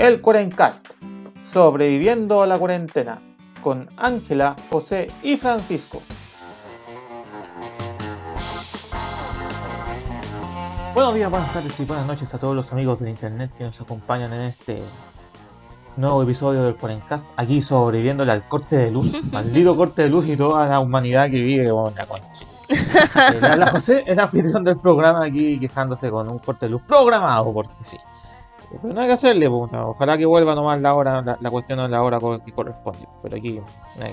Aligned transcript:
El 0.00 0.22
Cuarencast, 0.22 0.94
sobreviviendo 1.42 2.40
a 2.40 2.46
la 2.46 2.58
cuarentena, 2.58 3.20
con 3.62 3.90
Ángela, 3.98 4.56
José 4.70 5.08
y 5.22 5.36
Francisco. 5.36 6.00
Buenos 10.94 11.14
días, 11.14 11.30
buenas 11.30 11.52
tardes 11.52 11.78
y 11.78 11.84
buenas 11.84 12.06
noches 12.06 12.32
a 12.32 12.38
todos 12.38 12.56
los 12.56 12.72
amigos 12.72 12.98
del 12.98 13.10
internet 13.10 13.50
que 13.58 13.64
nos 13.64 13.78
acompañan 13.78 14.32
en 14.32 14.40
este 14.40 14.82
nuevo 15.98 16.22
episodio 16.22 16.62
del 16.62 16.76
Cuarencast, 16.76 17.28
aquí 17.36 17.60
sobreviviéndole 17.60 18.32
al 18.32 18.48
corte 18.48 18.76
de 18.76 18.90
luz, 18.90 19.12
maldito 19.30 19.76
corte 19.76 20.04
de 20.04 20.08
luz 20.08 20.26
y 20.26 20.34
toda 20.34 20.66
la 20.66 20.80
humanidad 20.80 21.26
que 21.26 21.42
vive 21.42 21.68
con 21.68 21.94
la 21.94 22.06
concha. 22.06 22.26
Eh, 22.70 23.56
la 23.58 23.66
José 23.66 24.04
es 24.06 24.16
anfitrión 24.16 24.64
del 24.64 24.78
programa 24.78 25.26
aquí 25.26 25.60
quejándose 25.60 26.08
con 26.08 26.26
un 26.30 26.38
corte 26.38 26.66
de 26.66 26.70
luz 26.70 26.82
programado, 26.88 27.52
porque 27.52 27.84
sí. 27.84 27.98
Pero 28.82 28.94
no 28.94 29.00
hay 29.00 29.06
que 29.08 29.12
hacerle, 29.14 29.48
pues, 29.50 29.72
no, 29.72 29.90
ojalá 29.90 30.16
que 30.16 30.26
vuelva 30.26 30.54
nomás 30.54 30.80
la 30.80 30.94
hora, 30.94 31.22
la, 31.22 31.36
la 31.40 31.50
cuestión 31.50 31.78
de 31.80 31.88
la 31.88 32.02
hora 32.02 32.18
que 32.44 32.52
corresponde. 32.52 33.06
Pero 33.22 33.36
aquí 33.36 33.60
hay. 34.00 34.12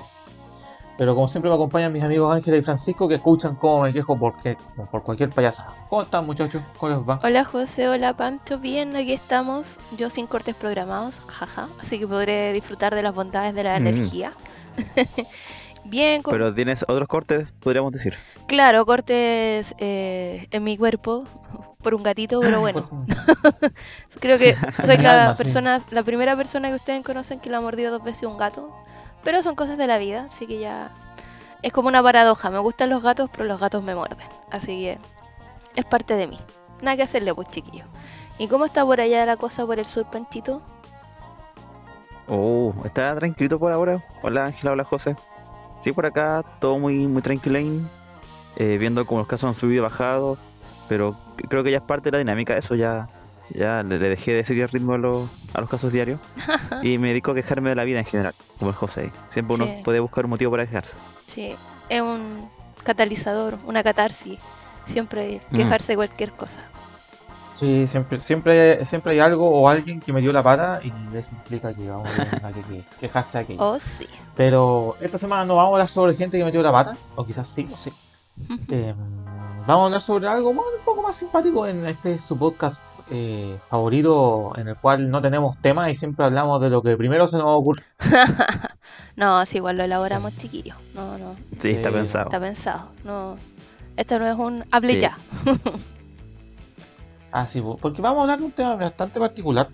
Pero 0.98 1.14
como 1.14 1.28
siempre 1.28 1.50
me 1.52 1.56
acompañan 1.56 1.94
mis 1.94 2.02
amigos 2.04 2.34
Ángela 2.34 2.58
y 2.58 2.64
Francisco 2.64 3.08
que 3.08 3.16
escuchan 3.16 3.54
cómo 3.56 3.84
me 3.84 3.94
quejo 3.94 4.18
porque, 4.18 4.58
por 4.90 5.04
cualquier 5.04 5.30
payasada. 5.30 5.76
¿Cómo 5.90 6.02
están 6.02 6.26
muchachos? 6.26 6.64
¿Cómo 6.80 6.92
les 6.96 7.08
va? 7.08 7.20
Hola 7.24 7.46
José, 7.46 7.88
hola 7.88 8.14
Pancho, 8.18 8.58
bien, 8.58 8.96
aquí 8.96 9.14
estamos. 9.14 9.78
Yo 9.96 10.10
sin 10.10 10.26
cortes 10.26 10.56
programados, 10.56 11.20
jaja, 11.28 11.68
así 11.80 12.00
que 12.00 12.08
podré 12.08 12.52
disfrutar 12.52 12.96
de 12.96 13.04
las 13.04 13.14
bondades 13.14 13.54
de 13.54 13.64
la 13.64 13.80
Mm. 13.80 13.88
energía. 13.88 14.32
bien, 15.86 16.24
con- 16.24 16.32
Pero 16.34 16.54
tienes 16.54 16.84
otros 16.88 17.08
cortes, 17.08 17.52
podríamos 17.60 17.92
decir. 17.92 18.16
claro, 18.48 18.84
cortes 18.86 19.76
eh, 19.78 20.48
en 20.50 20.64
mi 20.64 20.78
cuerpo 20.80 21.26
por 21.88 21.96
un 21.96 22.04
gatito, 22.04 22.42
pero 22.42 22.60
bueno, 22.60 22.86
creo 24.20 24.38
que 24.38 24.58
soy 24.86 24.98
la 24.98 25.22
alma, 25.22 25.38
sí. 25.38 25.44
persona, 25.46 25.80
la 25.90 26.04
primera 26.04 26.36
persona 26.36 26.68
que 26.68 26.76
ustedes 26.76 27.02
conocen 27.02 27.40
que 27.40 27.50
la 27.50 27.60
ha 27.60 27.62
mordido 27.62 27.92
dos 27.92 28.04
veces 28.04 28.24
un 28.24 28.36
gato. 28.36 28.76
Pero 29.24 29.42
son 29.42 29.56
cosas 29.56 29.78
de 29.78 29.88
la 29.88 29.98
vida, 29.98 30.26
así 30.26 30.46
que 30.48 30.60
ya 30.60 30.92
es 31.62 31.72
como 31.72 31.88
una 31.88 32.04
paradoja. 32.04 32.50
Me 32.50 32.60
gustan 32.60 32.90
los 32.90 33.02
gatos, 33.02 33.30
pero 33.32 33.46
los 33.46 33.58
gatos 33.58 33.84
me 33.84 33.96
muerden. 33.96 34.28
Así 34.52 34.82
que 34.82 35.00
es 35.78 35.86
parte 35.86 36.16
de 36.16 36.28
mí. 36.28 36.38
Nada 36.82 36.98
que 36.98 37.04
hacerle, 37.04 37.34
pues 37.34 37.48
chiquillo. 37.48 37.86
¿Y 38.38 38.50
cómo 38.50 38.66
está 38.66 38.84
por 38.84 39.00
allá 39.00 39.26
la 39.26 39.38
cosa 39.38 39.66
por 39.66 39.80
el 39.80 39.86
sur, 39.86 40.10
Panchito? 40.12 40.62
Oh, 42.28 42.74
¿está 42.84 43.16
tranquilito 43.16 43.58
por 43.58 43.72
ahora? 43.72 44.04
Hola 44.24 44.48
Ángela, 44.48 44.74
hola 44.74 44.84
José. 44.84 45.16
Sí, 45.82 45.94
por 45.94 46.06
acá 46.06 46.44
todo 46.60 46.80
muy, 46.80 47.08
muy 47.08 47.22
tranquilo, 47.22 47.60
eh, 48.58 48.78
viendo 48.78 49.06
cómo 49.06 49.20
los 49.20 49.28
casos 49.28 49.48
han 49.48 49.56
subido 49.56 49.78
y 49.78 49.84
bajado, 49.84 50.38
pero 50.88 51.16
creo 51.50 51.64
que 51.64 51.72
ya 51.72 51.78
es 51.78 51.84
parte 51.84 52.06
de 52.06 52.12
la 52.14 52.18
dinámica, 52.20 52.56
eso 52.58 52.76
ya, 52.76 53.08
ya 53.50 53.84
le, 53.84 54.00
le 54.00 54.10
dejé 54.10 54.34
de 54.34 54.44
seguir 54.44 54.64
el 54.64 54.70
ritmo 54.70 54.94
a 54.94 54.98
los, 54.98 55.30
a 55.54 55.62
los 55.62 55.70
casos 55.70 55.92
diarios 55.92 56.20
y 56.84 56.98
me 56.98 57.10
dedico 57.10 57.32
a 57.32 57.36
quejarme 57.36 57.70
de 57.70 57.76
la 57.76 57.84
vida 57.84 58.00
en 58.00 58.06
general, 58.06 58.34
como 58.60 58.72
el 58.72 58.76
José. 58.76 59.12
Siempre 59.30 59.56
uno 59.56 59.66
Sí. 59.66 59.82
puede 59.84 60.00
buscar 60.00 60.26
un 60.26 60.32
motivo 60.32 60.52
para 60.52 60.66
quejarse. 60.66 60.98
Sí, 61.28 61.56
es 61.90 62.02
un 62.02 62.50
catalizador, 62.84 63.58
una 63.66 63.84
catarsis. 63.84 64.40
Siempre 64.86 65.42
Mm. 65.52 65.56
quejarse 65.58 65.92
de 65.94 65.96
cualquier 65.98 66.32
cosa. 66.32 66.62
Sí, 67.60 67.88
siempre, 67.88 68.22
siempre, 68.22 68.86
siempre 68.86 69.14
hay 69.14 69.20
algo 69.20 69.50
o 69.50 69.68
alguien 69.68 70.00
que 70.00 70.14
me 70.14 70.22
dio 70.22 70.32
la 70.32 70.44
pata 70.44 70.80
y 70.84 70.90
eso 71.18 71.28
implica 71.32 71.74
que 71.74 71.90
vamos 71.90 72.08
a 72.08 72.14
tener 72.40 72.54
que, 72.54 72.62
que 72.62 72.84
quejarse 73.00 73.40
aquello. 73.40 73.60
Oh, 73.64 73.80
sí. 73.80 74.08
Pero 74.36 74.96
esta 75.02 75.18
semana 75.18 75.44
no 75.44 75.56
vamos 75.56 75.72
a 75.72 75.74
hablar 75.74 75.90
sobre 75.90 76.16
gente 76.16 76.38
que 76.38 76.46
metió 76.46 76.62
la 76.62 76.72
pata, 76.72 76.96
o 77.16 77.26
quizás 77.26 77.48
sí, 77.50 77.64
no 77.64 77.76
sé. 77.76 77.92
Eh, 78.70 78.94
vamos 79.68 79.84
a 79.84 79.86
hablar 79.86 80.02
sobre 80.02 80.28
algo 80.28 80.54
más, 80.54 80.66
un 80.80 80.84
poco 80.86 81.04
más 81.04 81.16
simpático 81.16 81.68
en 81.68 81.86
este 81.86 82.18
su 82.20 82.38
podcast 82.38 82.82
eh, 83.12 83.58
favorito, 83.70 84.54
en 84.58 84.70
el 84.70 84.76
cual 84.78 85.10
no 85.10 85.22
tenemos 85.22 85.58
tema 85.62 85.90
y 85.92 85.96
siempre 85.96 86.26
hablamos 86.26 86.60
de 86.62 86.70
lo 86.70 86.82
que 86.82 86.98
primero 86.98 87.28
se 87.28 87.38
nos 87.38 87.46
ocurre. 87.48 87.84
no, 89.16 89.46
sí, 89.46 89.58
igual 89.58 89.78
lo 89.78 89.84
elaboramos, 89.84 90.36
chiquillo. 90.38 90.76
No, 90.94 91.18
no, 91.18 91.36
Sí, 91.60 91.72
está 91.72 91.90
Eh, 91.90 91.94
pensado. 91.94 92.26
está 92.26 92.40
pensado. 92.40 92.90
No, 93.04 93.38
esto 93.96 94.20
no 94.20 94.28
es 94.28 94.36
un 94.38 94.66
hable 94.72 94.94
Sí. 94.96 95.00
ya. 95.02 95.18
Ah, 97.32 97.46
sí, 97.46 97.62
po- 97.62 97.78
porque 97.78 98.02
vamos 98.02 98.20
a 98.20 98.22
hablar 98.24 98.40
de 98.40 98.46
un 98.46 98.52
tema 98.52 98.76
bastante 98.78 99.20
particular, 99.20 99.70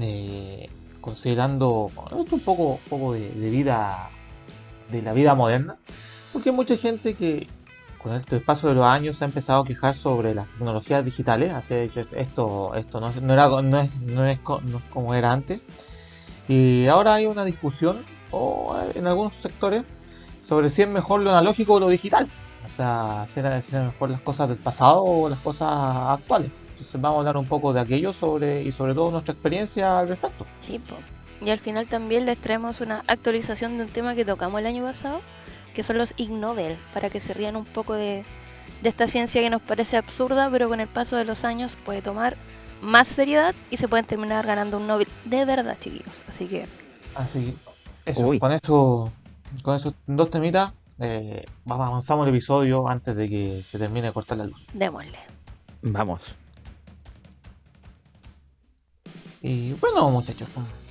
eh, 0.00 0.68
considerando 1.00 1.90
un 2.10 2.40
poco, 2.40 2.62
un 2.72 2.78
poco 2.88 3.12
de, 3.12 3.30
de 3.30 3.50
vida, 3.50 4.08
de 4.90 5.02
la 5.02 5.12
vida 5.12 5.34
moderna, 5.34 5.76
porque 6.32 6.48
hay 6.48 6.54
mucha 6.56 6.76
gente 6.76 7.14
que 7.14 7.46
con 8.06 8.14
el 8.38 8.42
paso 8.42 8.68
de 8.68 8.74
los 8.74 8.84
años 8.84 9.16
se 9.16 9.24
ha 9.24 9.26
empezado 9.26 9.62
a 9.62 9.66
quejar 9.66 9.96
sobre 9.96 10.34
las 10.34 10.46
tecnologías 10.48 11.04
digitales, 11.04 11.52
hace 11.52 11.90
esto, 12.12 12.74
esto 12.74 13.00
no, 13.00 13.12
no 13.12 13.32
era, 13.32 13.48
no 13.48 13.80
es, 13.80 13.94
no 14.00 14.26
es 14.26 14.38
no 14.44 14.78
es 14.78 14.84
como 14.90 15.14
era 15.14 15.32
antes, 15.32 15.60
y 16.48 16.86
ahora 16.86 17.14
hay 17.14 17.26
una 17.26 17.44
discusión, 17.44 18.04
o 18.30 18.76
en 18.94 19.06
algunos 19.06 19.34
sectores, 19.36 19.82
sobre 20.42 20.70
si 20.70 20.82
es 20.82 20.88
mejor 20.88 21.20
lo 21.20 21.30
analógico 21.30 21.74
o 21.74 21.80
lo 21.80 21.88
digital. 21.88 22.28
O 22.64 22.68
sea, 22.68 23.26
si 23.32 23.40
era, 23.40 23.60
si 23.62 23.74
era 23.74 23.84
mejor 23.84 24.10
las 24.10 24.20
cosas 24.20 24.48
del 24.48 24.58
pasado 24.58 25.02
o 25.02 25.28
las 25.28 25.38
cosas 25.40 25.68
actuales. 25.70 26.50
Entonces 26.70 27.00
vamos 27.00 27.16
a 27.16 27.18
hablar 27.20 27.36
un 27.36 27.46
poco 27.46 27.72
de 27.72 27.80
aquello 27.80 28.12
sobre 28.12 28.62
y 28.62 28.70
sobre 28.70 28.94
todo 28.94 29.10
nuestra 29.10 29.32
experiencia 29.32 29.98
al 29.98 30.08
respecto. 30.08 30.46
Sí. 30.60 30.80
Y 31.40 31.50
al 31.50 31.58
final 31.58 31.86
también 31.86 32.26
les 32.26 32.38
traemos 32.38 32.80
una 32.80 33.02
actualización 33.06 33.78
de 33.78 33.84
un 33.84 33.90
tema 33.90 34.14
que 34.14 34.24
tocamos 34.24 34.60
el 34.60 34.66
año 34.66 34.84
pasado, 34.84 35.20
que 35.76 35.82
son 35.82 35.98
los 35.98 36.14
Ig 36.16 36.30
Nobel, 36.30 36.78
para 36.94 37.10
que 37.10 37.20
se 37.20 37.34
rían 37.34 37.54
un 37.54 37.66
poco 37.66 37.92
de, 37.92 38.24
de 38.82 38.88
esta 38.88 39.06
ciencia 39.08 39.42
que 39.42 39.50
nos 39.50 39.60
parece 39.60 39.98
absurda, 39.98 40.48
pero 40.50 40.68
con 40.70 40.80
el 40.80 40.88
paso 40.88 41.16
de 41.16 41.26
los 41.26 41.44
años 41.44 41.76
puede 41.84 42.00
tomar 42.00 42.36
más 42.80 43.06
seriedad 43.06 43.54
y 43.70 43.76
se 43.76 43.86
pueden 43.86 44.06
terminar 44.06 44.46
ganando 44.46 44.78
un 44.78 44.86
Nobel 44.86 45.06
de 45.26 45.44
verdad, 45.44 45.76
chiquillos. 45.78 46.22
Así 46.28 46.46
que 46.46 46.66
Así 47.14 47.54
eso, 48.06 48.26
Uy. 48.26 48.38
con 48.38 48.52
eso, 48.52 49.12
con 49.62 49.76
esos 49.76 49.94
dos 50.06 50.30
temitas, 50.30 50.72
eh, 50.98 51.44
vamos 51.66 51.86
avanzamos 51.86 52.26
el 52.26 52.34
episodio 52.34 52.88
antes 52.88 53.14
de 53.14 53.28
que 53.28 53.62
se 53.62 53.78
termine 53.78 54.06
de 54.08 54.12
cortar 54.14 54.38
la 54.38 54.44
luz. 54.46 54.64
démosle. 54.72 55.18
Vamos. 55.82 56.22
Y 59.42 59.74
bueno, 59.74 60.10
muchachos, 60.10 60.48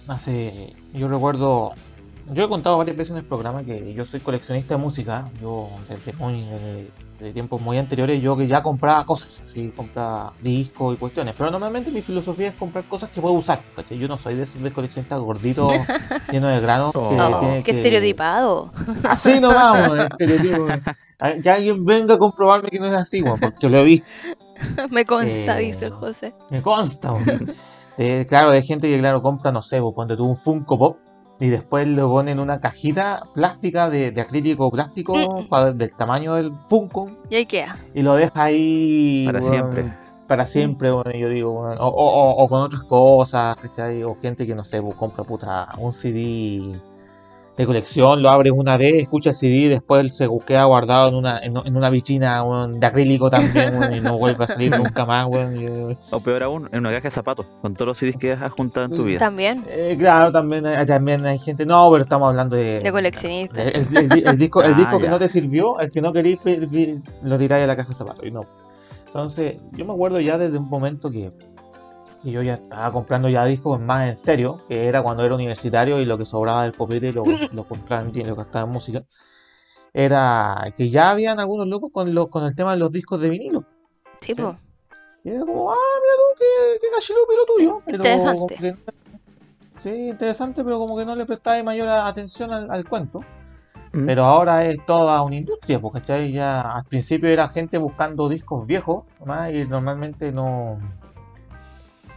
hace, 0.08 0.76
yo 0.94 1.08
recuerdo, 1.08 1.74
yo 2.34 2.46
he 2.46 2.50
contado 2.50 2.78
varias 2.78 2.98
veces 2.98 3.12
en 3.12 3.18
el 3.18 3.26
programa 3.26 3.64
que 3.64 3.94
yo 3.94 4.06
soy 4.06 4.20
coleccionista 4.20 4.76
de 4.76 4.82
música. 4.82 5.30
Yo 5.42 5.70
desde 5.88 6.14
muy, 6.14 6.42
desde- 6.46 6.90
desde 7.20 7.32
tiempos 7.32 7.62
muy 7.62 7.78
anteriores, 7.78 8.22
yo 8.22 8.36
que 8.36 8.46
ya 8.46 8.62
compraba 8.62 9.06
cosas, 9.06 9.40
así, 9.42 9.70
compraba 9.70 10.34
discos 10.42 10.96
y 10.96 10.98
cuestiones. 10.98 11.34
Pero 11.38 11.50
normalmente 11.50 11.90
mi 11.90 12.02
filosofía 12.02 12.50
es 12.50 12.56
comprar 12.56 12.84
cosas 12.86 13.10
que 13.10 13.22
puedo 13.22 13.36
usar. 13.36 13.62
¿cachai? 13.76 13.98
Yo 13.98 14.08
no 14.10 14.18
soy 14.18 14.36
de 14.36 14.44
esos 14.44 14.62
de 14.62 14.72
coleccionistas 14.74 15.20
gorditos, 15.22 15.72
llenos 16.32 16.52
de 16.52 16.60
granos. 16.60 16.92
que 16.92 16.98
Oh, 17.00 17.40
tiene 17.40 17.64
qué 17.64 17.72
que- 17.72 17.78
estereotipado. 17.78 18.72
Así 19.08 19.40
no 19.40 19.48
vamos, 19.50 19.98
estereotipo. 20.00 20.66
Que 21.42 21.50
alguien 21.50 21.86
venga 21.86 22.16
a 22.16 22.18
comprobarme 22.18 22.70
que 22.70 22.80
no 22.80 22.88
es 22.88 22.94
así, 22.94 23.22
weón, 23.22 23.40
porque 23.40 23.70
lo 23.70 23.78
he 23.78 23.84
visto. 23.84 24.08
Me 24.90 25.06
consta, 25.06 25.60
Eh, 25.62 25.66
dice 25.68 25.86
el 25.86 25.92
José. 25.94 26.34
Me 26.50 26.62
consta. 26.62 27.14
Eh, 27.98 28.26
claro, 28.28 28.50
hay 28.50 28.62
gente 28.64 28.90
que, 28.90 29.00
claro, 29.00 29.22
compra, 29.22 29.52
no 29.54 29.62
sé, 29.62 29.80
pues, 29.80 29.94
ponte 29.96 30.18
tú 30.18 30.26
un 30.26 30.36
Funko 30.36 30.78
Pop 30.78 30.98
y 31.40 31.48
después 31.50 31.88
lo 31.88 32.08
pone 32.10 32.32
en 32.32 32.40
una 32.40 32.60
cajita 32.62 33.24
plástica 33.34 33.90
de, 33.90 34.12
de 34.12 34.22
acrílico 34.22 34.72
plástico 34.72 35.14
Mm. 35.50 35.78
del 35.78 35.92
tamaño 35.92 36.36
del 36.36 36.52
Funko 36.70 37.10
Y 37.30 37.36
ahí 37.36 37.46
queda. 37.46 37.78
y 37.94 38.02
lo 38.02 38.16
deja 38.16 38.44
ahí 38.44 39.24
Para 39.26 39.44
siempre. 39.44 39.94
Para 40.28 40.46
siempre, 40.48 40.92
weón, 40.92 41.04
y 41.14 41.20
yo 41.20 41.30
digo, 41.30 41.52
o- 41.54 41.88
o- 41.88 42.44
o 42.44 42.48
con 42.50 42.62
otras 42.62 42.82
cosas, 42.84 43.56
¿cachai? 43.58 44.02
O 44.04 44.18
gente 44.20 44.48
que, 44.48 44.56
no 44.56 44.64
sé, 44.64 44.82
pues, 44.82 44.96
compra 44.96 45.24
puta 45.24 45.68
un 45.78 45.94
CD 45.94 46.80
de 47.58 47.66
colección, 47.66 48.22
lo 48.22 48.30
abres 48.30 48.52
una 48.54 48.76
vez, 48.76 48.96
escucha 48.96 49.30
el 49.30 49.36
CD, 49.36 49.70
después 49.70 50.16
se 50.18 50.28
queda 50.46 50.66
guardado 50.66 51.08
en 51.08 51.16
una, 51.16 51.40
en, 51.40 51.54
en 51.64 51.78
una 51.78 51.90
vitrina 51.90 52.44
weón, 52.44 52.80
de 52.82 52.86
acrílico 52.86 53.30
también, 53.30 53.76
weón, 53.80 53.94
y 53.96 54.02
no 54.02 54.18
vuelve 54.18 54.44
a 54.44 54.48
salir 54.48 54.78
nunca 54.78 55.06
más, 55.06 55.26
weón. 55.28 55.56
y- 55.92 55.98
O 56.12 56.20
peor 56.20 56.44
aún, 56.44 56.68
en 56.74 56.80
una 56.80 56.90
caja 56.92 57.04
de 57.04 57.12
zapatos, 57.12 57.46
con 57.62 57.74
todos 57.74 57.88
los 57.88 57.98
CDs 57.98 58.18
que 58.18 58.34
has 58.34 58.52
juntado 58.52 58.88
en 58.88 58.92
tu 58.96 59.04
vida. 59.06 59.20
También, 59.20 59.64
Eh, 59.70 59.96
claro, 59.98 60.32
también 60.34 60.66
hay, 60.66 60.86
también 60.86 61.26
hay 61.26 61.38
gente. 61.40 61.66
No, 61.66 61.90
pero 61.92 62.04
estamos 62.04 62.28
hablando 62.28 62.56
de. 62.58 62.80
de 62.80 62.92
coleccionista. 62.92 63.62
El, 63.64 63.88
el- 63.96 64.12
el- 64.12 64.28
el 64.28 64.38
disco, 64.38 64.62
el 64.62 64.74
Ah, 64.74 64.78
disco 64.78 64.98
que 64.98 65.06
ya. 65.06 65.10
no 65.12 65.20
te 65.20 65.30
sirvió, 65.30 65.80
el 65.80 65.90
que 65.90 66.02
no 66.02 66.12
pe- 66.12 67.00
lo 67.24 67.38
tiráis 67.38 67.64
a 67.64 67.68
la 67.68 67.76
caja 67.78 67.90
de 67.90 67.96
zapatos. 67.96 68.26
Y 68.26 68.32
no. 68.32 68.42
Entonces, 69.08 69.56
yo 69.72 69.86
me 69.86 69.94
acuerdo 69.94 70.20
ya 70.20 70.38
desde 70.38 70.58
un 70.58 70.68
momento 70.68 71.10
que, 71.10 71.32
que 72.26 72.32
yo 72.32 72.42
ya 72.42 72.56
estaba 72.56 72.92
comprando 72.92 73.30
ya 73.30 73.46
discos 73.46 73.80
más 73.80 74.10
en 74.10 74.18
serio, 74.18 74.60
que 74.68 74.88
era 74.88 75.04
cuando 75.04 75.24
era 75.24 75.36
universitario 75.36 76.00
y 76.02 76.06
lo 76.06 76.18
que 76.18 76.26
sobraba 76.26 76.64
del 76.64 76.74
copete 76.76 77.14
lo, 77.14 77.24
lo 77.54 77.68
compraba 77.68 78.02
en 78.02 78.12
tienda, 78.12 78.32
lo 78.32 78.36
gastaba 78.36 78.66
en 78.66 78.72
música. 78.72 79.04
Era 79.94 80.74
que 80.76 80.90
ya 80.90 81.12
habían 81.12 81.40
algunos 81.40 81.68
locos 81.68 81.92
con, 81.94 82.14
los 82.14 82.28
con 82.30 82.44
el 82.44 82.56
tema 82.56 82.74
de 82.74 82.80
los 82.80 82.92
discos 82.92 83.22
de 83.22 83.30
vinilo. 83.30 83.64
Sí, 84.20 84.34
po. 84.34 84.58
Y 85.24 85.30
era 85.30 85.40
como, 85.42 85.72
ah, 85.72 85.76
mira 86.02 86.16
tú, 86.18 86.40
qué, 86.40 86.80
qué 86.82 86.88
cachilupi 86.94 87.36
lo 87.36 87.46
tuyo. 87.46 87.82
Pero 87.86 87.96
Interesante. 87.96 88.56
que- 88.56 88.76
sí, 89.80 89.90
interesante, 90.10 90.64
pero 90.64 90.80
como 90.80 90.98
que 90.98 91.06
no 91.06 91.16
le 91.16 91.26
prestáis 91.26 91.64
mayor 91.64 91.88
atención 91.88 92.52
al, 92.52 92.68
al 92.70 92.90
cuento. 92.90 93.22
Mm. 93.94 94.06
Pero 94.06 94.24
ahora 94.26 94.66
es 94.66 94.78
toda 94.86 95.22
una 95.22 95.36
industria, 95.36 95.80
porque. 95.80 96.32
Ya 96.32 96.62
al 96.62 96.86
principio 96.86 97.30
era 97.30 97.48
gente 97.48 97.78
buscando 97.78 98.28
discos 98.28 98.66
viejos, 98.68 99.06
nomás, 99.20 99.54
y 99.54 99.66
normalmente 99.66 100.32
no. 100.32 100.78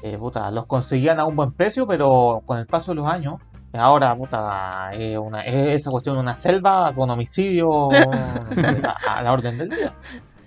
Eh, 0.02 0.16
puta, 0.18 0.50
los 0.50 0.66
conseguían 0.66 1.18
a 1.20 1.24
un 1.24 1.36
buen 1.36 1.52
precio, 1.52 1.86
pero 1.86 2.42
con 2.46 2.58
el 2.58 2.66
paso 2.66 2.92
de 2.92 2.96
los 2.96 3.06
años, 3.08 3.34
ahora, 3.72 4.14
puta, 4.16 4.90
es 4.94 5.16
una, 5.18 5.42
es 5.42 5.80
esa 5.82 5.90
cuestión 5.90 6.16
de 6.16 6.20
una 6.22 6.36
selva 6.36 6.92
con 6.94 7.10
homicidio 7.10 7.68
a, 8.12 9.16
a 9.18 9.22
la 9.22 9.32
orden 9.32 9.56
del 9.56 9.70
día. 9.70 9.94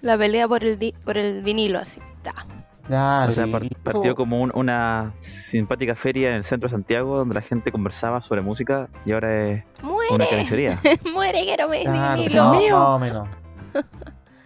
La 0.02 0.18
pelea 0.18 0.48
por 0.48 0.64
el, 0.64 0.80
di- 0.80 0.96
por 1.06 1.18
el 1.18 1.44
vinilo, 1.44 1.80
así. 1.80 2.02
O 2.90 3.32
sea, 3.32 3.46
partió 3.84 4.16
como 4.16 4.42
un- 4.42 4.52
una 4.54 5.14
simpática 5.20 5.96
feria 5.96 6.30
en 6.30 6.36
el 6.36 6.44
centro 6.44 6.68
de 6.68 6.72
Santiago 6.72 7.18
donde 7.18 7.36
la 7.36 7.42
gente 7.42 7.72
conversaba 7.72 8.20
sobre 8.22 8.42
música 8.42 8.90
y 9.06 9.12
ahora 9.14 9.50
es 9.52 9.64
una 10.12 10.26
carnicería. 10.28 10.80
¡Muere, 11.14 11.44
quiero 11.46 11.70
mi 11.70 11.84
Claro, 11.84 12.22
vinilo! 12.22 12.44
más, 12.44 12.62
más 12.72 12.88
o 12.96 13.00
menos. 13.00 13.30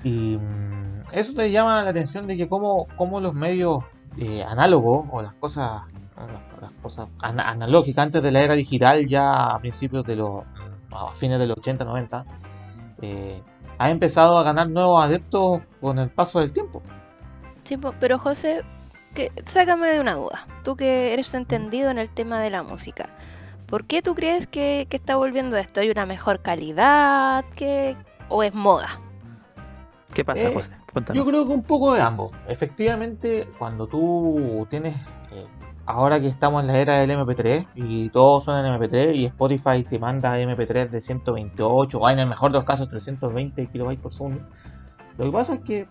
Y 0.03 0.37
mm, 0.37 1.03
eso 1.13 1.33
te 1.33 1.49
llama 1.51 1.81
la 1.83 1.89
atención 1.89 2.27
de 2.27 2.37
que 2.37 2.47
cómo, 2.47 2.87
cómo 2.97 3.19
los 3.19 3.33
medios 3.33 3.83
eh, 4.17 4.43
análogos 4.43 5.07
o 5.11 5.21
las 5.21 5.33
cosas 5.35 5.81
las- 6.61 6.71
cosas 6.81 7.09
ana- 7.19 7.49
analógicas 7.49 8.03
antes 8.03 8.23
de 8.23 8.31
la 8.31 8.41
era 8.41 8.53
digital 8.55 9.05
ya 9.07 9.47
a 9.55 9.59
principios 9.59 10.05
de 10.05 10.15
los 10.15 10.43
fines 11.15 11.39
de 11.39 11.47
los 11.47 11.57
80 11.57 11.83
90 11.83 12.25
eh, 13.01 13.41
ha 13.77 13.89
empezado 13.89 14.37
a 14.37 14.43
ganar 14.43 14.69
nuevos 14.69 15.03
adeptos 15.03 15.59
con 15.81 15.99
el 15.99 16.09
paso 16.09 16.39
del 16.39 16.53
tiempo. 16.53 16.81
Pero 17.99 18.17
José, 18.19 18.63
que, 19.13 19.31
sácame 19.45 19.87
de 19.89 19.99
una 19.99 20.13
duda. 20.13 20.47
Tú 20.63 20.77
que 20.77 21.11
eres 21.13 21.33
entendido 21.33 21.89
en 21.89 21.97
el 21.97 22.09
tema 22.09 22.39
de 22.39 22.51
la 22.51 22.63
música. 22.63 23.09
¿Por 23.65 23.85
qué 23.85 24.01
tú 24.01 24.15
crees 24.15 24.47
que, 24.47 24.87
que 24.89 24.95
está 24.97 25.15
volviendo 25.17 25.57
esto? 25.57 25.81
¿Hay 25.81 25.89
una 25.89 26.05
mejor 26.05 26.41
calidad? 26.41 27.43
¿Qué, 27.55 27.97
¿O 28.29 28.43
es 28.43 28.53
moda? 28.53 29.01
¿Qué 30.15 30.25
pasa, 30.25 30.47
Eh, 30.47 30.53
José? 30.53 30.71
Cuéntanos. 30.91 31.17
Yo 31.23 31.29
creo 31.29 31.45
que 31.45 31.51
un 31.51 31.61
poco 31.63 31.93
de 31.93 32.01
ambos. 32.01 32.31
Efectivamente, 32.47 33.47
cuando 33.59 33.85
tú 33.85 34.65
tienes, 34.69 34.95
eh, 35.31 35.45
ahora 35.85 36.19
que 36.19 36.27
estamos 36.27 36.61
en 36.61 36.67
la 36.67 36.79
era 36.79 36.93
del 36.99 37.11
MP3 37.11 37.67
y 37.75 38.09
todos 38.09 38.45
son 38.45 38.65
en 38.65 38.73
MP3 38.73 39.13
y 39.13 39.25
Spotify 39.25 39.83
te 39.83 39.99
manda 39.99 40.39
MP3 40.39 40.89
de 40.89 41.01
128 41.01 41.99
o 41.99 42.09
en 42.09 42.19
el 42.19 42.27
mejor 42.27 42.51
de 42.51 42.57
los 42.59 42.65
casos 42.65 42.89
320 42.89 43.67
kilobytes 43.67 44.01
por 44.01 44.13
segundo. 44.13 44.41
Lo 45.17 45.25
que 45.25 45.31
pasa 45.31 45.55
es 45.55 45.59
que 45.59 45.87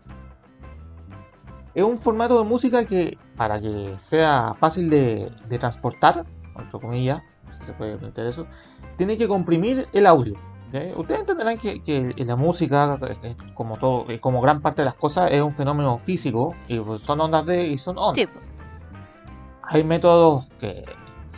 es 1.74 1.84
un 1.84 1.98
formato 1.98 2.38
de 2.42 2.48
música 2.48 2.84
que 2.86 3.18
para 3.36 3.60
que 3.60 3.94
sea 3.98 4.54
fácil 4.58 4.88
de, 4.88 5.30
de 5.48 5.58
transportar, 5.58 6.24
entre 6.56 6.80
comillas, 6.80 7.22
si 7.58 7.64
se 7.66 7.72
puede 7.74 7.98
meter 7.98 8.26
eso, 8.26 8.46
tiene 8.96 9.16
que 9.18 9.28
comprimir 9.28 9.86
el 9.92 10.06
audio. 10.06 10.34
Ustedes 10.96 11.20
entenderán 11.20 11.58
que, 11.58 11.82
que 11.82 12.14
la 12.24 12.36
música, 12.36 12.98
eh, 13.22 13.36
como 13.54 13.76
todo, 13.76 14.06
eh, 14.10 14.18
como 14.20 14.40
gran 14.40 14.60
parte 14.60 14.82
de 14.82 14.86
las 14.86 14.94
cosas, 14.96 15.30
es 15.32 15.40
un 15.40 15.52
fenómeno 15.52 15.96
físico 15.98 16.54
y 16.68 16.78
pues, 16.80 17.02
son 17.02 17.20
ondas 17.20 17.46
de 17.46 17.66
y 17.68 17.78
son 17.78 17.96
ondas. 17.98 18.16
Sí. 18.16 18.28
Hay 19.62 19.84
métodos 19.84 20.48
que, 20.60 20.84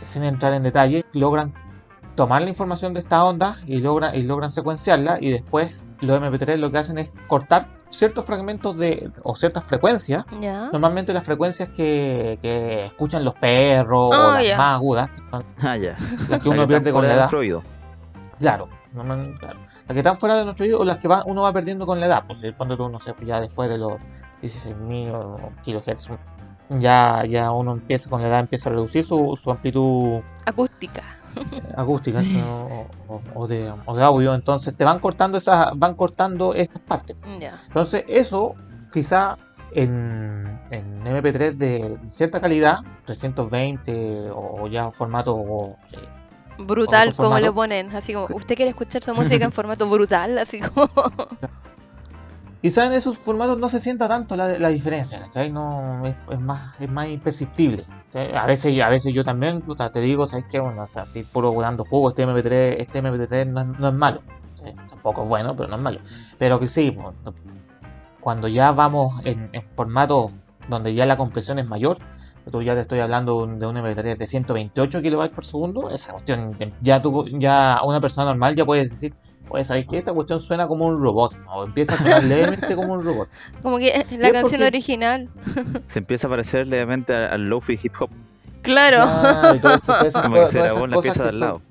sin 0.03 0.23
entrar 0.23 0.53
en 0.53 0.63
detalle, 0.63 1.05
logran 1.13 1.53
tomar 2.15 2.41
la 2.41 2.49
información 2.49 2.95
de 2.95 2.99
esta 3.01 3.23
onda 3.23 3.57
y 3.67 3.77
logran, 3.77 4.15
y 4.15 4.23
logran 4.23 4.51
secuenciarla 4.51 5.19
y 5.21 5.29
después 5.29 5.91
los 6.01 6.19
MP3 6.19 6.57
lo 6.57 6.71
que 6.71 6.79
hacen 6.79 6.97
es 6.97 7.13
cortar 7.27 7.67
ciertos 7.89 8.25
fragmentos 8.25 8.75
de 8.75 9.11
o 9.23 9.35
ciertas 9.35 9.63
frecuencias. 9.65 10.25
Normalmente 10.73 11.13
las 11.13 11.23
frecuencias 11.23 11.69
que, 11.69 12.39
que 12.41 12.87
escuchan 12.87 13.23
los 13.23 13.35
perros 13.35 14.09
o 14.11 14.13
Ah, 14.13 14.33
las 14.39 14.47
ya. 14.47 14.57
más 14.57 14.75
agudas, 14.77 15.09
que 15.11 15.17
son 15.29 15.45
Ah, 15.61 15.77
ya. 15.77 15.95
las 16.27 16.41
que 16.41 16.49
uno 16.49 16.67
pierde 16.67 16.91
con 16.91 17.07
la 17.07 17.13
edad. 17.13 17.29
Claro, 18.39 18.67
claro. 19.39 19.59
Las 19.87 19.93
que 19.93 19.97
están 19.99 20.17
fuera 20.17 20.37
de 20.37 20.45
nuestro 20.45 20.65
oído 20.65 20.79
o 20.79 20.83
las 20.85 20.97
que 20.97 21.07
va, 21.07 21.23
uno 21.25 21.41
va 21.43 21.53
perdiendo 21.53 21.85
con 21.85 21.99
la 21.99 22.05
edad. 22.07 22.23
Pues 22.27 22.41
cuando 22.55 22.75
tú, 22.77 22.89
no 22.89 22.99
sé, 22.99 23.13
pues 23.13 23.27
ya 23.27 23.39
después 23.41 23.69
de 23.69 23.77
los 23.77 23.93
16.000 24.41 25.61
kilohertz, 25.63 26.09
ya, 26.69 27.23
ya 27.25 27.51
uno 27.51 27.71
empieza 27.73 28.09
con 28.09 28.21
la 28.21 28.27
edad, 28.27 28.39
empieza 28.41 28.69
a 28.69 28.73
reducir 28.73 29.03
su, 29.03 29.37
su 29.41 29.51
amplitud 29.51 30.21
Acústica. 30.45 31.03
acústica 31.77 32.19
o, 32.49 32.87
o- 33.07 33.21
o 33.35 33.47
de, 33.47 33.71
o 33.85 33.95
de 33.95 34.03
audio. 34.03 34.33
Entonces 34.33 34.75
te 34.75 34.83
van 34.83 34.99
cortando 34.99 35.37
esas, 35.37 35.69
van 35.77 35.93
cortando 35.95 36.53
estas 36.53 36.81
partes. 36.81 37.15
Entonces, 37.67 38.03
eso 38.07 38.55
quizá 38.91 39.37
en, 39.73 40.59
en 40.71 41.03
MP3 41.03 41.53
de 41.57 41.97
cierta 42.09 42.41
calidad, 42.41 42.79
320 43.05 44.29
o 44.33 44.67
ya 44.67 44.89
formato. 44.91 45.75
eh, 45.93 46.07
Brutal, 46.57 47.15
como 47.15 47.39
lo 47.39 47.53
ponen. 47.53 47.95
Así 47.95 48.13
como, 48.13 48.27
¿usted 48.33 48.55
quiere 48.55 48.69
escuchar 48.69 49.01
esa 49.01 49.13
música 49.13 49.45
en 49.45 49.51
formato 49.53 49.89
brutal? 49.89 50.37
Así 50.37 50.59
como. 50.59 50.89
quizá 52.61 52.85
en 52.85 52.93
esos 52.93 53.17
formatos 53.17 53.57
no 53.57 53.69
se 53.69 53.79
sienta 53.79 54.07
tanto 54.07 54.35
la, 54.35 54.59
la 54.59 54.69
diferencia, 54.69 55.19
¿cachai? 55.19 55.51
No, 55.51 56.05
es, 56.05 56.15
es 56.29 56.39
más, 56.39 56.79
es 56.81 56.89
más 56.89 57.07
imperceptible. 57.07 57.85
A 58.33 58.45
veces, 58.47 58.81
a 58.81 58.89
veces 58.89 59.13
yo 59.13 59.23
también 59.23 59.61
puta, 59.61 59.91
te 59.91 59.99
digo, 59.99 60.25
¿sabes 60.25 60.45
qué? 60.49 60.59
Bueno, 60.59 60.87
estoy 60.93 61.23
puro 61.23 61.53
dando 61.61 61.85
jugo, 61.85 62.09
este 62.09 62.25
MP3, 62.25 62.77
este 62.79 63.03
MP3 63.03 63.47
no, 63.47 63.63
no 63.63 63.87
es 63.87 63.93
malo. 63.93 64.21
Tampoco 64.89 65.23
es 65.23 65.29
bueno, 65.29 65.55
pero 65.55 65.69
no 65.69 65.75
es 65.75 65.81
malo. 65.81 65.99
Pero 66.39 66.59
que 66.59 66.67
sí, 66.67 66.91
pues, 66.91 67.15
cuando 68.19 68.47
ya 68.47 68.71
vamos 68.71 69.21
en, 69.23 69.49
en 69.53 69.61
formatos 69.73 70.31
donde 70.67 70.93
ya 70.93 71.05
la 71.05 71.15
compresión 71.15 71.59
es 71.59 71.67
mayor, 71.67 71.99
tú 72.51 72.61
ya 72.61 72.73
te 72.75 72.81
estoy 72.81 72.99
hablando 72.99 73.37
de 73.37 73.43
un- 73.43 73.59
de 73.59 73.65
un 73.67 73.77
MP3 73.77 74.17
de 74.17 74.27
128 74.27 75.01
kilobytes 75.01 75.33
por 75.35 75.45
segundo, 75.45 75.89
esa 75.89 76.13
cuestión, 76.13 76.55
ya 76.81 77.01
tú, 77.01 77.25
ya 77.33 77.79
una 77.83 77.99
persona 78.01 78.25
normal 78.25 78.55
ya 78.55 78.65
puede 78.65 78.83
decir, 78.83 79.13
pues 79.47 79.67
sabéis 79.67 79.87
que 79.87 79.97
esta 79.97 80.13
cuestión 80.13 80.39
suena 80.39 80.67
como 80.67 80.85
un 80.87 81.01
robot, 81.01 81.35
o 81.49 81.63
empieza 81.65 81.93
a 81.93 81.97
sonar 81.97 82.23
levemente 82.23 82.75
como 82.75 82.93
un 82.93 83.03
robot. 83.05 83.29
Como 83.61 83.77
que 83.77 84.05
la 84.11 84.31
canción 84.31 84.59
porque- 84.61 84.65
original. 84.65 85.29
Se 85.87 85.99
empieza 85.99 86.27
a 86.27 86.29
parecer 86.29 86.67
levemente 86.67 87.13
al, 87.15 87.23
al 87.31 87.49
lofi 87.49 87.79
hip 87.81 87.93
hop, 87.99 88.09
Claro. 88.61 88.97
Claro, 89.03 89.55
y 89.55 89.59
todo 89.59 89.75
eso- 89.75 90.21
como 90.21 90.35
que 90.35 90.47
se 90.47 90.59
grabó 90.61 90.85
en 90.85 90.91
la 90.91 91.01
pieza 91.01 91.23
de 91.23 91.29
al 91.29 91.35
son- 91.35 91.39
lado. 91.39 91.61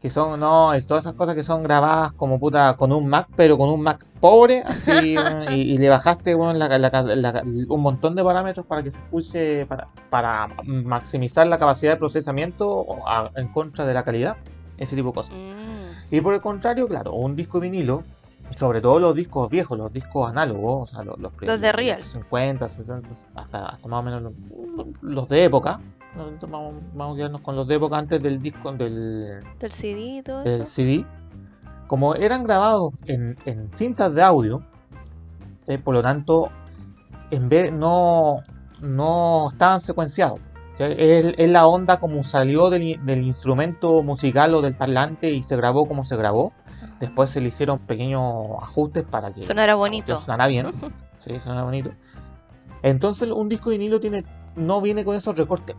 Que 0.00 0.10
son, 0.10 0.38
no, 0.38 0.72
es 0.74 0.86
todas 0.86 1.04
esas 1.04 1.14
cosas 1.14 1.34
que 1.34 1.42
son 1.42 1.62
grabadas 1.64 2.12
como 2.12 2.38
puta 2.38 2.76
con 2.76 2.92
un 2.92 3.08
Mac, 3.08 3.26
pero 3.34 3.58
con 3.58 3.68
un 3.68 3.80
Mac 3.82 4.04
pobre, 4.20 4.62
así, 4.64 5.16
y, 5.50 5.54
y 5.54 5.78
le 5.78 5.88
bajaste 5.88 6.34
bueno, 6.34 6.52
la- 6.58 6.78
la- 6.78 6.90
la- 7.02 7.42
un 7.42 7.80
montón 7.80 8.14
de 8.14 8.22
parámetros 8.22 8.64
para 8.66 8.82
que 8.82 8.90
se 8.92 8.98
escuche, 9.00 9.66
para, 9.66 9.88
para 10.10 10.48
maximizar 10.64 11.46
la 11.48 11.58
capacidad 11.58 11.92
de 11.92 11.96
procesamiento 11.98 12.86
a- 13.06 13.30
en 13.34 13.48
contra 13.48 13.86
de 13.86 13.94
la 13.94 14.04
calidad, 14.04 14.36
ese 14.76 14.94
tipo 14.94 15.08
de 15.08 15.14
cosas. 15.14 15.34
Mm. 15.34 16.14
Y 16.14 16.20
por 16.20 16.32
el 16.34 16.40
contrario, 16.40 16.86
claro, 16.86 17.12
un 17.14 17.34
disco 17.34 17.58
vinilo, 17.58 18.04
sobre 18.56 18.80
todo 18.80 18.98
los 19.00 19.14
discos 19.14 19.50
viejos, 19.50 19.76
los 19.76 19.92
discos 19.92 20.30
análogos, 20.30 20.90
o 20.90 20.94
sea, 20.94 21.04
los, 21.04 21.18
los, 21.18 21.32
Los 21.40 21.60
de 21.60 21.72
real. 21.72 22.00
50, 22.00 22.68
60, 22.68 23.10
hasta, 23.34 23.66
hasta 23.66 23.88
más 23.88 24.00
o 24.00 24.02
menos 24.04 24.22
los, 24.22 24.86
los 25.02 25.28
de 25.28 25.44
época. 25.44 25.80
Vamos, 26.16 26.74
vamos 26.94 27.14
a 27.14 27.16
quedarnos 27.16 27.40
con 27.42 27.54
los 27.54 27.68
de 27.68 27.74
época 27.76 27.96
antes 27.98 28.20
del 28.22 28.40
disco 28.40 28.72
del, 28.72 29.40
Del 29.60 29.72
CD 29.72 30.22
todo 30.24 30.42
el 30.42 30.62
eso. 30.62 30.64
CD, 30.64 31.06
como 31.86 32.14
eran 32.14 32.44
grabados 32.44 32.92
en, 33.06 33.36
en 33.44 33.70
cintas 33.72 34.12
de 34.14 34.22
audio, 34.22 34.62
eh, 35.66 35.78
por 35.78 35.94
lo 35.94 36.02
tanto, 36.02 36.50
en 37.30 37.48
vez 37.48 37.72
no, 37.72 38.38
no 38.80 39.48
estaban 39.52 39.80
secuenciados. 39.80 40.40
O 40.74 40.76
sea, 40.78 40.88
Es, 40.88 41.34
es 41.36 41.50
la 41.50 41.66
onda 41.66 42.00
como 42.00 42.24
salió 42.24 42.70
del, 42.70 43.04
del 43.04 43.22
instrumento 43.22 44.02
musical 44.02 44.54
o 44.54 44.62
del 44.62 44.74
parlante 44.74 45.30
y 45.30 45.42
se 45.42 45.56
grabó 45.56 45.86
como 45.86 46.04
se 46.04 46.16
grabó. 46.16 46.52
Después 47.00 47.30
se 47.30 47.40
le 47.40 47.48
hicieron 47.48 47.78
pequeños 47.80 48.24
ajustes 48.60 49.04
para 49.04 49.32
que 49.32 49.42
Sonara 49.42 49.74
bonito. 49.76 50.18
sonara 50.18 50.46
bien. 50.48 50.72
Sí, 51.18 51.38
sonara 51.40 51.64
bonito. 51.64 51.90
Entonces 52.82 53.28
un 53.30 53.48
disco 53.48 53.70
vinilo 53.70 53.98
tiene, 53.98 54.24
no 54.54 54.80
viene 54.80 55.04
con 55.04 55.16
esos 55.16 55.36
recortes. 55.36 55.74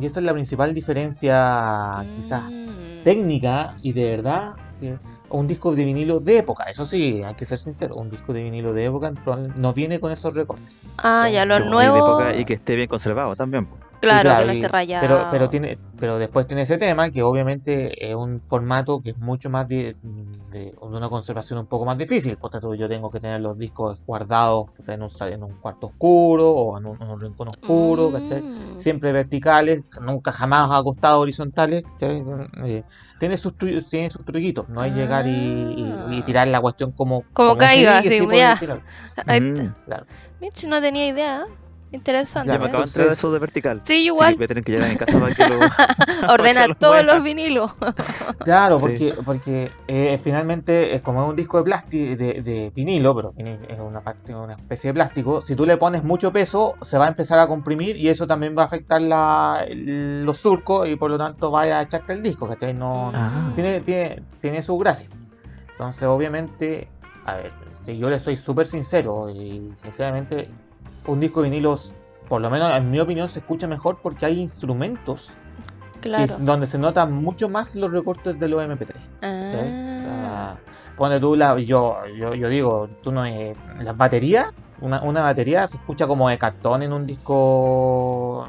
Y 0.00 0.06
esa 0.06 0.20
es 0.20 0.26
la 0.26 0.32
principal 0.32 0.72
diferencia, 0.74 2.04
quizás 2.16 2.44
Mm. 2.50 3.04
técnica 3.04 3.76
y 3.82 3.92
de 3.92 4.10
verdad 4.16 4.54
que 4.80 4.98
un 5.28 5.46
disco 5.46 5.74
de 5.74 5.84
vinilo 5.84 6.20
de 6.20 6.38
época, 6.38 6.64
eso 6.64 6.86
sí, 6.86 7.22
hay 7.22 7.34
que 7.34 7.44
ser 7.44 7.58
sincero, 7.58 7.96
un 7.96 8.10
disco 8.10 8.32
de 8.32 8.42
vinilo 8.42 8.72
de 8.72 8.86
época 8.86 9.12
no 9.56 9.72
viene 9.72 10.00
con 10.00 10.10
esos 10.10 10.34
recortes. 10.34 10.74
Ah, 10.98 11.28
ya, 11.30 11.44
los 11.44 11.58
Que- 11.58 11.64
y 11.64 11.66
de 11.66 11.70
nuevos. 11.70 11.98
época 11.98 12.36
y 12.36 12.44
que 12.44 12.54
esté 12.54 12.76
bien 12.76 12.88
conservado 12.88 13.36
también. 13.36 13.66
po. 13.66 13.76
Claro, 14.00 14.38
que 14.40 14.44
no 14.46 14.52
esté 14.52 14.68
rayado. 14.68 15.00
Pero, 15.06 15.28
pero 15.30 15.50
tiene, 15.50 15.78
pero 15.98 16.18
después 16.18 16.46
tiene 16.46 16.62
ese 16.62 16.78
tema 16.78 17.10
que 17.10 17.22
obviamente 17.22 18.08
es 18.10 18.14
un 18.14 18.40
formato 18.40 19.00
que 19.02 19.10
es 19.10 19.18
mucho 19.18 19.50
más 19.50 19.68
de, 19.68 19.96
de- 20.02 20.64
de 20.72 20.74
una 20.80 21.08
conservación 21.08 21.58
un 21.60 21.66
poco 21.66 21.84
más 21.84 21.96
difícil. 21.98 22.36
Por 22.36 22.50
tanto, 22.50 22.74
yo 22.74 22.88
tengo 22.88 23.10
que 23.10 23.20
tener 23.20 23.40
los 23.40 23.56
discos 23.58 23.98
guardados 24.06 24.66
en 24.86 25.02
un, 25.02 25.10
en 25.20 25.42
un 25.44 25.52
cuarto 25.60 25.88
oscuro 25.88 26.50
o 26.50 26.78
en 26.78 26.86
un, 26.86 27.00
en 27.02 27.08
un 27.08 27.20
rincón 27.20 27.48
oscuro. 27.48 28.10
Mm. 28.10 28.78
siempre 28.78 29.12
verticales, 29.12 29.84
nunca 30.00 30.32
jamás 30.32 30.70
acostados 30.72 31.20
horizontales. 31.20 31.84
Eh, 32.00 32.82
tiene 33.18 33.36
sus 33.36 33.54
tiene 33.56 34.10
sus 34.10 34.24
truquitos, 34.24 34.68
no 34.70 34.82
es 34.82 34.94
llegar 34.94 35.26
y, 35.26 35.30
y- 35.30 36.16
y 36.18 36.22
tirar 36.22 36.48
la 36.48 36.60
cuestión 36.60 36.92
como 36.92 37.22
Como 37.32 37.56
caiga, 37.58 38.02
sí 38.02 38.22
puede 38.22 38.38
ya. 38.38 38.58
Ahí 39.26 39.40
Mm. 39.40 39.74
Claro. 39.84 40.06
Mitch, 40.40 40.64
no 40.64 40.80
tenía 40.80 41.06
idea. 41.06 41.46
Interesante. 41.92 42.52
Ya 42.52 42.58
me 42.58 42.66
acabo 42.66 42.84
de 42.86 43.12
eso 43.12 43.32
de 43.32 43.38
vertical. 43.40 43.80
Sí, 43.84 44.04
igual. 44.04 44.36
voy 44.36 44.44
a 44.44 44.48
tener 44.48 44.62
que 44.62 44.72
llegar 44.72 44.88
a 44.88 44.92
mi 44.92 44.96
casa 44.96 45.18
para 45.18 45.34
que 45.34 45.44
lo. 45.48 45.58
Ordena 46.32 46.72
todos 46.74 47.04
los 47.04 47.22
vinilos. 47.22 47.74
Claro, 48.44 48.78
Sí. 48.78 48.82
porque, 48.86 49.14
porque 49.24 49.70
eh, 49.86 50.18
finalmente 50.22 50.94
es 50.94 51.02
como 51.02 51.22
es 51.24 51.28
un 51.30 51.36
disco 51.36 51.58
de 51.58 51.64
plástico, 51.64 52.16
de, 52.16 52.42
de 52.42 52.72
vinilo, 52.74 53.14
pero 53.14 53.32
es 53.36 53.78
una, 53.78 54.00
parte, 54.00 54.34
una 54.34 54.54
especie 54.54 54.88
de 54.90 54.94
plástico. 54.94 55.42
Si 55.42 55.54
tú 55.54 55.66
le 55.66 55.76
pones 55.76 56.02
mucho 56.04 56.32
peso, 56.32 56.74
se 56.80 56.96
va 56.96 57.04
a 57.04 57.08
empezar 57.08 57.38
a 57.38 57.46
comprimir 57.46 57.96
y 57.96 58.08
eso 58.08 58.26
también 58.26 58.56
va 58.56 58.62
a 58.62 58.66
afectar 58.66 59.00
la, 59.00 59.66
los 59.70 60.38
surcos 60.38 60.88
y 60.88 60.96
por 60.96 61.10
lo 61.10 61.18
tanto 61.18 61.50
vaya 61.50 61.80
a 61.80 61.82
echarte 61.82 62.12
el 62.14 62.22
disco, 62.22 62.48
¿cachai? 62.48 62.72
No, 62.72 63.10
Ah. 63.14 63.50
tiene, 63.54 63.80
tiene, 63.80 64.22
tiene 64.40 64.62
su 64.62 64.78
gracia. 64.78 65.08
Entonces, 65.72 66.04
obviamente, 66.04 66.88
a 67.26 67.34
ver, 67.34 67.52
si 67.72 67.98
yo 67.98 68.08
le 68.08 68.18
soy 68.18 68.36
súper 68.38 68.66
sincero 68.66 69.28
y 69.28 69.70
sinceramente, 69.74 70.48
un 71.06 71.20
disco 71.20 71.42
de 71.42 71.50
vinilo, 71.50 71.78
por 72.28 72.40
lo 72.40 72.50
menos 72.50 72.70
en 72.76 72.90
mi 72.90 73.00
opinión, 73.00 73.28
se 73.28 73.40
escucha 73.40 73.66
mejor 73.66 73.98
porque 74.02 74.26
hay 74.26 74.40
instrumentos 74.40 75.32
Claro. 76.00 76.36
donde 76.40 76.66
se 76.66 76.78
notan 76.78 77.12
mucho 77.12 77.48
más 77.48 77.74
los 77.74 77.90
recortes 77.92 78.38
de 78.38 78.48
los 78.48 78.62
MP3. 78.62 78.94
¿cachai? 79.20 79.68
O 79.68 80.00
Ah. 80.00 80.00
sea, 80.00 80.56
pone 80.96 81.20
tú 81.20 81.36
la. 81.36 81.58
Yo, 81.58 81.98
yo, 82.16 82.34
yo 82.34 82.48
digo, 82.48 82.88
tú 83.02 83.12
no. 83.12 83.24
eh, 83.26 83.54
las 83.80 83.96
baterías, 83.96 84.52
una, 84.80 85.02
una 85.02 85.20
batería 85.22 85.66
se 85.66 85.76
escucha 85.76 86.06
como 86.06 86.28
de 86.28 86.38
cartón 86.38 86.82
en 86.82 86.92
un 86.92 87.06
disco. 87.06 88.46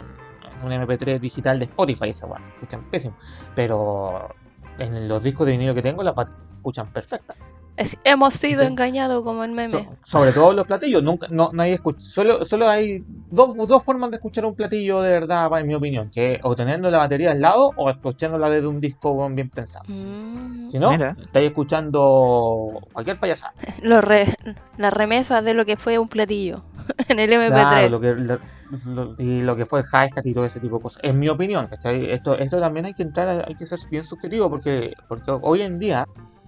Un 0.63 0.71
MP3 0.71 1.19
digital 1.19 1.57
de 1.57 1.65
Spotify, 1.65 2.09
esa 2.09 2.27
weá, 2.27 2.39
se 2.41 2.51
escuchan 2.51 2.83
pésimo. 2.91 3.15
Pero 3.55 4.29
en 4.77 5.07
los 5.07 5.23
discos 5.23 5.45
de 5.47 5.53
vinilo 5.53 5.73
que 5.73 5.81
tengo, 5.81 6.03
las 6.03 6.13
escuchan 6.57 6.87
perfectas. 6.93 7.35
Es- 7.77 7.97
hemos 8.03 8.33
sido 8.35 8.63
engañados 8.63 9.23
como 9.23 9.43
el 9.43 9.51
meme. 9.51 9.71
So- 9.71 9.95
sobre 10.03 10.31
todo 10.33 10.53
los 10.53 10.67
platillos, 10.67 11.01
nunca, 11.01 11.27
no, 11.29 11.51
nadie 11.53 11.73
escucha. 11.75 11.99
Solo, 12.01 12.45
solo 12.45 12.67
hay 12.69 13.03
dos, 13.29 13.55
dos 13.67 13.83
formas 13.83 14.11
de 14.11 14.17
escuchar 14.17 14.45
un 14.45 14.55
platillo 14.55 15.01
de 15.01 15.11
verdad, 15.11 15.49
en 15.59 15.67
mi 15.67 15.73
opinión, 15.73 16.09
que 16.11 16.39
o 16.43 16.55
teniendo 16.55 16.91
la 16.91 16.97
batería 16.99 17.31
al 17.31 17.41
lado 17.41 17.71
o 17.75 17.89
escuchándola 17.89 18.49
desde 18.49 18.67
un 18.67 18.79
disco 18.81 19.27
bien 19.29 19.49
pensado. 19.49 19.85
Mm. 19.87 20.69
Si 20.69 20.79
no, 20.79 20.91
Mira. 20.91 21.15
estáis 21.23 21.47
escuchando 21.47 22.81
cualquier 22.93 23.19
payasada. 23.19 23.53
Re- 24.01 24.35
las 24.77 24.93
remesas 24.93 25.43
de 25.43 25.53
lo 25.53 25.65
que 25.65 25.77
fue 25.77 25.97
un 25.97 26.07
platillo 26.07 26.63
en 27.07 27.19
el 27.19 27.31
MP3. 27.31 27.49
Claro, 27.49 27.89
lo 27.89 27.99
que, 28.01 28.13
lo- 28.15 28.39
lo- 28.85 29.15
y 29.17 29.41
lo 29.41 29.55
que 29.55 29.65
fue 29.65 29.81
Highscat 29.81 30.25
y 30.25 30.33
todo 30.33 30.45
ese 30.45 30.59
tipo 30.59 30.77
de 30.77 30.81
cosas. 30.83 31.01
En 31.03 31.19
mi 31.19 31.29
opinión, 31.29 31.67
¿cachai? 31.67 32.11
Esto, 32.11 32.37
esto 32.37 32.59
también 32.59 32.85
hay 32.85 32.93
que 32.93 33.03
entrar, 33.03 33.45
hay 33.47 33.55
que 33.55 33.65
ser 33.65 33.79
bien 33.89 34.03
subjetivo 34.03 34.49
porque, 34.49 34.93
porque 35.07 35.31
hoy 35.41 35.61
en 35.61 35.77
día, 35.79 36.05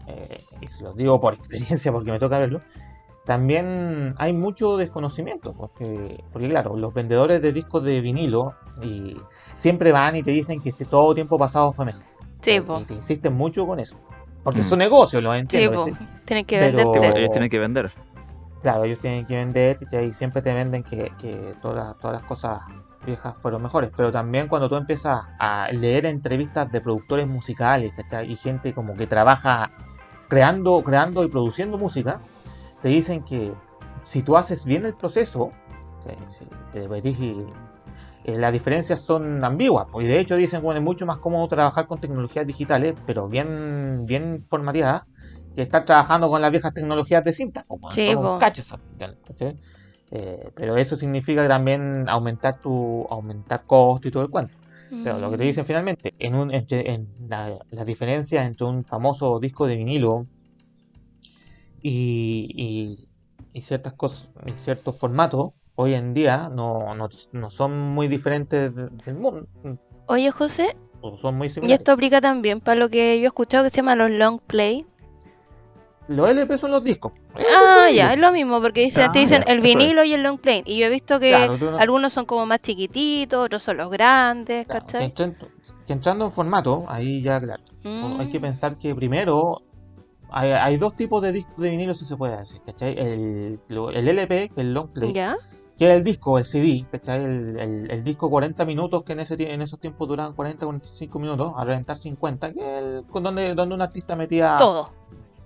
eh, 0.08 0.44
y 0.62 0.68
se 0.68 0.84
lo 0.84 0.94
digo 0.94 1.20
por 1.20 1.34
experiencia 1.36 1.92
porque 1.92 2.12
me 2.12 2.20
toca 2.20 2.40
verlo, 2.40 2.62
también 3.26 4.14
hay 4.18 4.34
mucho 4.34 4.78
desconocimiento. 4.78 5.54
Porque, 5.54 6.24
porque 6.32 6.50
claro, 6.50 6.76
los 6.76 6.94
vendedores 6.94 7.42
de 7.42 7.52
discos 7.54 7.84
de 7.84 8.02
vinilo 8.02 8.54
y 8.82 9.16
siempre 9.54 9.92
van 9.92 10.16
y 10.16 10.24
te 10.24 10.32
dicen 10.32 10.62
que 10.62 10.72
si 10.72 10.86
todo 10.86 11.14
tiempo 11.16 11.38
pasado 11.38 11.72
fue 11.72 11.86
mejor. 11.86 12.04
Sí, 12.42 12.52
Y 12.56 12.62
po. 12.62 12.82
te 12.84 12.94
insisten 12.96 13.34
mucho 13.34 13.66
con 13.66 13.80
eso. 13.80 13.98
Porque 14.44 14.60
Mm. 14.60 14.64
es 14.64 14.68
su 14.70 14.76
negocio, 14.76 15.22
lo 15.22 15.32
Sí, 15.34 15.40
entiendo. 15.40 15.86
¿cachai? 15.86 16.08
Tienen 16.26 16.46
que 16.46 16.60
Pero- 16.60 16.78
Sí, 16.78 16.84
venderte. 17.00 17.20
ellos 17.20 17.32
tienen 17.32 17.50
que 17.50 17.60
vender. 17.60 17.92
Claro, 18.62 18.84
ellos 18.84 19.00
tienen 19.00 19.26
que 19.26 19.36
vender 19.36 19.78
y 20.02 20.14
siempre 20.14 20.42
te 20.42 20.54
venden 20.54 20.84
que, 20.84 21.12
que 21.20 21.54
todas, 21.62 21.98
todas 22.00 22.18
las 22.18 22.26
cosas 22.26 22.62
viejas 23.06 23.38
fueron 23.40 23.62
mejores. 23.64 23.90
Pero 23.96 24.12
también 24.12 24.48
cuando 24.50 24.68
tú 24.70 24.76
empiezas 24.76 25.22
a 25.40 25.68
leer 25.72 26.06
entrevistas 26.06 26.70
de 26.72 26.80
productores 26.82 27.28
musicales 27.28 27.94
¿cachai? 27.96 28.30
y 28.32 28.36
gente 28.36 28.74
como 28.74 28.96
que 28.96 29.08
trabaja 29.08 29.72
creando, 30.34 30.82
creando 30.84 31.24
y 31.24 31.28
produciendo 31.28 31.78
música, 31.78 32.20
te 32.82 32.90
dicen 32.90 33.24
que 33.24 33.54
si 34.02 34.24
tú 34.24 34.36
haces 34.36 34.66
bien 34.66 34.84
el 34.84 34.96
proceso, 34.96 35.52
si, 36.28 36.44
si 36.72 37.46
eh, 38.26 38.36
las 38.36 38.52
diferencias 38.52 39.04
son 39.04 39.44
ambiguas. 39.44 39.86
pues, 39.92 40.08
Y 40.08 40.10
de 40.10 40.20
hecho 40.20 40.36
dicen 40.36 40.64
bueno, 40.64 40.80
es 40.80 40.84
mucho 40.84 41.06
más 41.06 41.18
cómodo 41.20 41.48
trabajar 41.48 41.86
con 41.86 42.00
tecnologías 42.00 42.48
digitales, 42.48 42.96
pero 43.06 43.28
bien, 43.28 44.08
bien 44.08 44.44
formateadas, 44.50 45.04
que 45.56 45.62
estar 45.62 45.86
trabajando 45.86 46.30
con 46.30 46.42
las 46.42 46.50
viejas 46.50 46.74
tecnologías 46.74 47.24
de 47.24 47.32
cinta. 47.32 47.64
Como 47.68 47.92
Sí, 47.92 48.08
son 48.08 48.18
un 48.18 48.24
po. 48.24 48.40
cacho 48.40 48.62
esas 48.62 48.80
cuestiones, 48.80 49.18
¿cachai? 49.28 49.56
Eh, 50.10 50.50
pero 50.56 50.78
eso 50.78 50.96
significa 50.96 51.48
también 51.48 52.10
aumentar 52.10 52.60
tu 52.60 53.06
aumentar 53.08 53.66
costo 53.68 54.08
y 54.08 54.12
todo 54.12 54.24
el 54.24 54.30
cuento. 54.32 54.63
Pero 55.02 55.20
lo 55.20 55.32
que 55.32 55.38
te 55.38 55.44
Mm. 55.44 55.48
dicen 55.48 55.66
finalmente, 55.66 56.14
en, 56.20 56.36
un, 56.36 56.54
entre, 56.54 56.92
en 56.94 57.08
la, 57.28 57.58
la 57.72 57.86
diferencia 57.86 58.44
entre 58.46 58.66
un 58.68 58.84
famoso 58.86 59.40
disco 59.40 59.66
de 59.68 59.76
vinilo 59.76 60.26
y, 61.82 62.50
y, 62.56 63.10
y 63.54 63.62
ciertas 63.62 63.94
cosas, 63.94 64.32
y 64.46 64.52
ciertos 64.54 64.98
formatos, 65.00 65.52
hoy 65.76 65.94
en 65.94 66.14
día 66.14 66.50
no, 66.50 66.96
no, 66.96 67.10
no 67.34 67.50
son 67.50 67.78
muy 67.80 68.08
diferentes 68.08 68.74
de- 68.74 68.90
del 68.90 69.16
mundo, 69.16 69.46
Oye, 70.08 70.32
José, 70.32 70.76
o 71.02 71.18
son 71.18 71.36
muy 71.36 71.50
y 71.62 71.72
esto 71.72 71.92
aplica 71.92 72.22
también 72.22 72.60
para 72.60 72.80
lo 72.80 72.90
que 72.90 73.18
yo 73.20 73.24
he 73.24 73.28
escuchado 73.28 73.64
que 73.64 73.70
se 73.70 73.78
llama 73.78 73.96
los 73.96 74.10
long 74.12 74.40
play. 74.40 74.86
Los 76.08 76.30
LP 76.30 76.58
son 76.58 76.72
los 76.72 76.84
discos. 76.84 77.14
Ah, 77.36 77.88
ya, 77.94 78.14
es 78.14 78.20
lo 78.20 78.32
mismo, 78.32 78.62
porque 78.62 78.82
dicen, 78.82 79.06
Ah, 79.10 79.12
te 79.12 79.20
dicen 79.20 79.44
ya, 79.46 79.52
el 79.54 79.58
es. 79.60 79.64
vinilo 79.64 80.04
y 80.04 80.14
el 80.14 80.22
long 80.22 80.38
play. 80.38 80.62
Y 80.66 80.78
yo 80.80 80.88
he 80.88 80.90
visto 80.90 81.20
que 81.20 81.30
Claro, 81.30 81.58
tú 81.58 81.72
no- 81.72 81.78
algunos 81.78 82.12
son 82.14 82.26
como 82.26 82.46
más 82.46 82.62
chiquititos, 82.62 83.46
otros 83.46 83.64
son 83.64 83.78
los 83.78 83.90
grandes, 83.90 84.68
claro, 84.68 84.86
que, 84.86 84.92
¿cachai? 84.94 85.06
entrando, 85.06 85.48
que 85.88 85.94
entrando 85.94 86.26
en 86.26 86.32
formato, 86.32 86.86
ahí 86.88 87.22
ya, 87.22 87.40
claro. 87.40 87.64
o- 87.86 88.20
Hay 88.20 88.28
que 88.30 88.40
Mm. 88.40 88.44
pensar 88.44 88.78
que 88.78 88.94
primero 88.96 89.62
hay, 90.30 90.52
hay 90.52 90.78
dos 90.78 90.96
tipos 90.96 91.22
de 91.22 91.32
discos 91.32 91.58
de 91.58 91.70
vinilo, 91.70 91.94
si 91.94 92.06
se 92.06 92.16
puede 92.18 92.38
decir, 92.38 92.60
¿cachai? 92.66 92.98
El, 92.98 93.60
LP, 93.70 94.50
que 94.50 94.54
es 94.56 94.58
el 94.58 94.74
long 94.74 94.88
play, 94.90 95.14
¿Ya? 95.14 95.38
que 95.78 95.88
es 95.88 95.94
el 95.94 96.04
disco, 96.04 96.38
el 96.40 96.46
CD, 96.46 96.86
¿cachai? 96.92 97.24
El, 97.24 97.60
el- 97.60 97.92
el 97.92 98.04
disco 98.04 98.30
40 98.30 98.66
minutos, 98.66 99.04
que 99.04 99.14
en, 99.14 99.20
ese, 99.22 99.36
en 99.54 99.62
esos 99.62 99.80
tiempos 99.80 100.08
duraban 100.08 100.34
40, 100.34 100.66
45 100.66 101.20
minutos, 101.20 101.54
a 101.56 101.64
reventar 101.66 101.98
50, 101.98 102.52
que 102.54 102.60
es 102.60 102.84
el- 102.84 103.04
con 103.12 103.22
donde, 103.24 103.54
donde 103.54 103.76
un 103.76 103.82
artista 103.82 104.16
metía 104.16 104.56
Todo. 104.58 104.90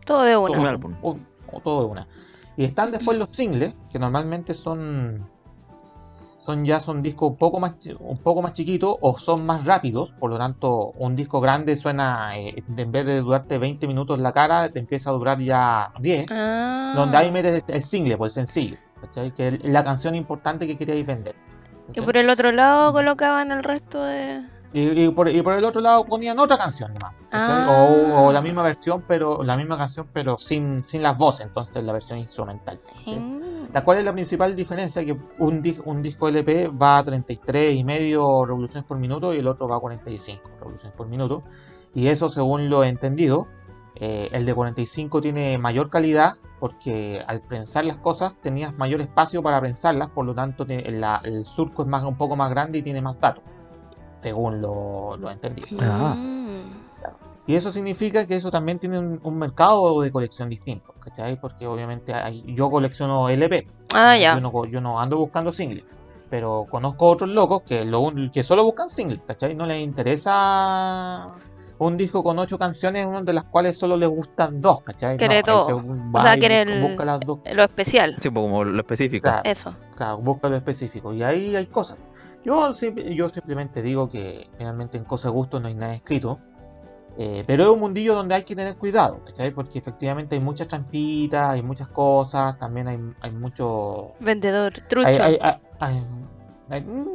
Todo 0.08 0.24
de 0.24 0.34
todo, 0.34 0.44
una. 0.46 0.60
Un 0.60 0.66
álbum. 0.68 0.94
un- 1.04 1.28
o 1.52 1.60
todo 1.60 1.82
de 1.82 1.86
una. 1.92 2.08
Y 2.56 2.64
están 2.66 2.90
después 2.92 3.18
los 3.20 3.30
singles, 3.32 3.76
que 3.92 4.00
normalmente 4.00 4.56
son 4.56 5.28
son 6.40 6.64
ya 6.64 6.80
son 6.80 7.02
discos 7.02 7.32
un 7.32 7.36
poco 7.36 7.60
más 7.60 7.74
un 8.00 8.18
poco 8.20 8.42
más 8.42 8.54
chiquitos 8.54 8.96
o 9.02 9.18
son 9.18 9.46
más 9.46 9.66
rápidos, 9.66 10.14
por 10.14 10.30
lo 10.30 10.38
tanto 10.38 10.92
un 10.98 11.14
disco 11.14 11.42
grande 11.42 11.76
suena 11.76 12.38
eh, 12.40 12.64
en 12.78 12.90
vez 12.92 13.06
de 13.06 13.20
durarte 13.20 13.58
20 13.58 13.86
minutos 13.86 14.18
la 14.20 14.32
cara, 14.32 14.70
te 14.70 14.80
empieza 14.80 15.10
a 15.10 15.14
durar 15.14 15.40
ya 15.40 15.92
10, 16.00 16.26
Ah. 16.32 16.94
donde 16.96 17.18
ahí 17.18 17.32
metes 17.32 17.66
el, 17.68 17.84
single, 17.84 18.16
pues 18.18 18.38
el 18.38 18.46
sencillo, 18.48 18.78
¿cachai? 19.02 19.32
que 19.34 19.48
es 19.50 19.64
la 19.66 19.84
canción 19.84 20.16
importante 20.16 20.66
que 20.68 20.78
queríais 20.78 21.06
vender. 21.06 21.36
Y 21.36 21.88
¿cachai? 21.88 22.06
por 22.06 22.16
el 22.16 22.30
otro 22.30 22.52
lado 22.54 22.94
colocaban 22.94 23.52
el 23.52 23.62
resto 23.64 24.02
de... 24.02 24.42
Y, 24.80 25.06
y 25.06 25.10
por, 25.10 25.28
y 25.30 25.42
por 25.42 25.54
el 25.54 25.66
otro 25.66 25.82
lado 25.82 26.06
ponían 26.06 26.38
otra 26.40 26.58
canción 26.58 26.94
¿cachai? 26.94 27.16
Ah. 27.32 27.88
o, 28.16 28.28
o 28.28 28.32
la 28.32 28.42
misma 28.42 28.62
versión, 28.62 29.04
pero 29.08 29.44
la 29.44 29.58
misma 29.58 29.78
canción 29.78 30.08
pero 30.14 30.38
sin, 30.38 30.84
sin 30.84 31.02
las 31.02 31.18
voces, 31.18 31.48
entonces 31.48 31.84
la 31.84 31.94
versión 31.94 32.20
instrumental. 32.20 32.80
Mm. 33.06 33.74
La 33.74 33.84
cual 33.84 33.98
es 33.98 34.06
la 34.06 34.14
principal 34.14 34.56
diferencia 34.56 35.04
que 35.04 35.18
un, 35.40 35.64
un 35.86 36.02
disco 36.02 36.28
LP 36.30 36.68
va 36.70 37.00
a 37.00 37.04
33 37.04 37.76
y 37.76 37.84
medio 37.84 38.46
revoluciones 38.46 38.86
por 38.86 38.98
minuto 38.98 39.34
y 39.34 39.40
el 39.40 39.48
otro 39.48 39.68
va 39.68 39.78
a 39.78 39.80
45 39.80 40.42
revoluciones 40.60 40.96
por 40.96 41.08
minuto. 41.08 41.44
Y 41.96 42.08
eso 42.10 42.30
según 42.30 42.70
lo 42.70 42.84
he 42.84 42.90
entendido, 42.90 43.48
eh, 43.96 44.30
el 44.32 44.46
de 44.46 44.54
45 44.54 45.22
tiene 45.22 45.58
mayor 45.58 45.90
calidad 45.90 46.34
porque 46.60 47.24
al 47.28 47.42
prensar 47.42 47.86
las 47.86 47.98
cosas 47.98 48.36
tenías 48.42 48.74
mayor 48.78 49.02
espacio 49.02 49.42
para 49.42 49.60
prensarlas, 49.60 50.10
por 50.10 50.26
lo 50.26 50.34
tanto 50.36 50.66
te- 50.66 50.90
la- 50.92 51.22
el 51.24 51.46
surco 51.46 51.82
es 51.82 51.88
más, 51.88 52.04
un 52.04 52.16
poco 52.16 52.36
más 52.36 52.50
grande 52.52 52.78
y 52.78 52.82
tiene 52.84 53.02
más 53.02 53.20
datos, 53.20 53.44
según 54.18 54.62
lo, 54.62 55.16
lo 55.18 55.30
he 55.30 55.34
entendido. 55.34 55.78
Ah. 55.82 56.16
Y 57.46 57.56
eso 57.56 57.72
significa 57.72 58.26
que 58.26 58.36
eso 58.36 58.52
también 58.52 58.78
tiene 58.78 59.00
un, 59.00 59.22
un 59.24 59.38
mercado 59.40 60.02
de 60.02 60.12
colección 60.12 60.50
distinto, 60.50 60.94
¿cachai? 61.00 61.40
Porque 61.40 61.66
obviamente 61.66 62.14
hay- 62.14 62.44
yo 62.54 62.70
colecciono 62.70 63.30
LP, 63.30 63.68
Ah, 63.94 64.18
yo 64.18 64.22
ya. 64.22 64.40
no, 64.42 64.66
yo 64.66 64.82
no 64.82 65.00
ando 65.00 65.16
buscando 65.18 65.54
singles. 65.54 65.86
Pero 66.30 66.66
conozco 66.70 67.08
otros 67.08 67.30
locos 67.30 67.62
que, 67.62 67.86
lo, 67.86 68.02
un- 68.02 68.30
que 68.32 68.44
solo 68.44 68.66
buscan 68.66 68.90
singles, 68.90 69.22
¿cachai? 69.26 69.56
No 69.56 69.66
les 69.66 69.82
interesa 69.82 71.28
un 71.80 71.96
disco 71.96 72.22
con 72.22 72.38
ocho 72.40 72.58
canciones, 72.58 73.06
una 73.06 73.22
de 73.22 73.32
las 73.32 73.46
cuales 73.46 73.78
solo 73.78 73.96
les 73.96 74.10
gustan 74.10 74.60
dos, 74.60 74.82
¿cachai? 74.82 75.16
Quiere 75.16 75.38
No, 75.38 75.44
todo. 75.44 75.80
ese 75.80 75.90
O 76.14 76.20
sea, 76.22 76.38
quiere 76.38 76.66
busca, 76.66 76.74
el- 76.76 76.82
busca 76.82 77.06
las 77.06 77.20
dos. 77.22 77.40
Lo 77.54 77.64
especial. 77.64 78.16
Sí, 78.20 78.30
pues, 78.30 78.44
como 78.44 78.64
lo 78.66 78.78
específico. 78.80 79.24
Claro, 79.24 79.42
Eso. 79.46 79.74
claro, 79.96 80.18
busca 80.18 80.50
lo 80.50 80.58
específico. 80.58 81.14
Y 81.14 81.24
ahí 81.24 81.56
hay 81.56 81.68
cosas. 81.68 81.98
Yo, 82.44 82.72
yo 82.72 83.30
simplemente 83.30 83.82
digo 83.82 84.10
que 84.10 84.48
finalmente 84.58 84.98
en 84.98 85.04
cosas 85.04 85.32
de 85.32 85.36
gusto 85.38 85.60
no 85.60 85.68
hay 85.68 85.74
nada 85.76 85.94
escrito. 85.96 86.40
eh, 87.20 87.44
pero 87.48 87.64
es 87.64 87.70
un 87.70 87.80
mundillo 87.80 88.14
donde 88.14 88.36
hay 88.36 88.44
que 88.44 88.56
tener 88.56 88.78
cuidado, 88.78 89.24
¿cachai? 89.26 89.50
Porque 89.52 89.80
efectivamente 89.80 90.36
hay 90.36 90.42
muchas 90.42 90.68
trampitas, 90.68 91.50
hay 91.50 91.64
muchas 91.64 91.88
cosas, 91.88 92.60
también 92.60 92.88
hay, 92.88 93.00
hay 93.22 93.32
mucho 93.32 94.12
Vendedor, 94.20 94.72
trucho. 94.88 95.08
hay- 95.08 95.40
hay- 95.40 95.60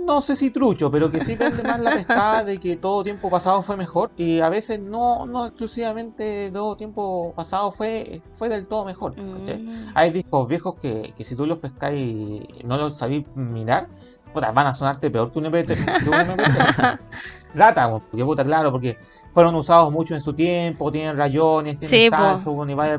no 0.06 0.20
sé 0.22 0.34
si 0.34 0.50
trucho, 0.50 0.90
pero 0.90 1.10
que 1.10 1.20
sí 1.20 1.36
vende 1.36 1.62
más 1.62 1.78
la 1.78 1.90
pescada 1.92 2.42
de 2.42 2.58
que 2.58 2.76
todo 2.78 3.04
tiempo 3.04 3.28
pasado 3.30 3.62
fue 3.62 3.76
mejor 3.76 4.10
y 4.16 4.40
a 4.40 4.48
veces 4.48 4.80
no, 4.80 5.26
no 5.26 5.44
exclusivamente 5.46 6.50
todo 6.50 6.74
tiempo 6.76 7.32
pasado 7.36 7.70
fue, 7.70 8.22
fue 8.32 8.48
del 8.48 8.66
todo 8.66 8.84
mejor. 8.86 9.14
Mm. 9.20 9.92
Hay 9.94 10.10
discos 10.10 10.48
viejos 10.48 10.76
que, 10.80 11.12
que 11.16 11.22
si 11.22 11.36
tú 11.36 11.44
los 11.46 11.58
pescáis 11.58 12.00
y 12.02 12.62
no 12.64 12.76
los 12.78 12.96
sabéis 12.98 13.26
mirar, 13.36 13.88
puta, 14.32 14.50
van 14.52 14.66
a 14.68 14.72
sonarte 14.72 15.10
peor 15.10 15.30
que 15.32 15.38
un 15.38 15.44
MP3. 15.46 16.02
que 16.02 16.08
un 16.10 16.14
MP3. 16.16 17.00
Rata, 17.54 17.90
po, 17.90 18.00
porque 18.10 18.24
puta, 18.24 18.44
claro, 18.44 18.70
porque 18.72 18.96
fueron 19.32 19.54
usados 19.54 19.92
mucho 19.92 20.14
en 20.14 20.20
su 20.22 20.32
tiempo, 20.32 20.90
tienen 20.90 21.16
rayones, 21.16 21.78
tienen 21.78 22.00
Sí, 22.04 22.08
saltos, 22.10 22.54
bueno, 22.54 22.72
y, 22.72 22.74
vaya- 22.74 22.98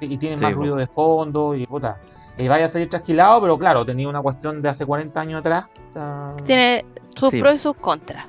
y 0.00 0.16
tienen 0.18 0.36
Sí, 0.38 0.44
más 0.44 0.52
po. 0.54 0.60
ruido 0.60 0.76
de 0.76 0.86
fondo, 0.86 1.54
y 1.54 1.66
puta. 1.66 1.96
Y 2.36 2.48
vaya 2.48 2.64
a 2.66 2.68
salir 2.68 2.90
trasquilado, 2.90 3.40
pero 3.40 3.56
claro, 3.58 3.84
tenía 3.86 4.08
una 4.08 4.20
cuestión 4.20 4.60
de 4.60 4.68
hace 4.68 4.84
40 4.84 5.20
años 5.20 5.40
atrás. 5.40 5.66
Tiene 6.44 6.84
sus 7.16 7.30
Sí. 7.30 7.40
pros 7.40 7.54
y 7.54 7.58
sus 7.58 7.76
contras. 7.76 8.26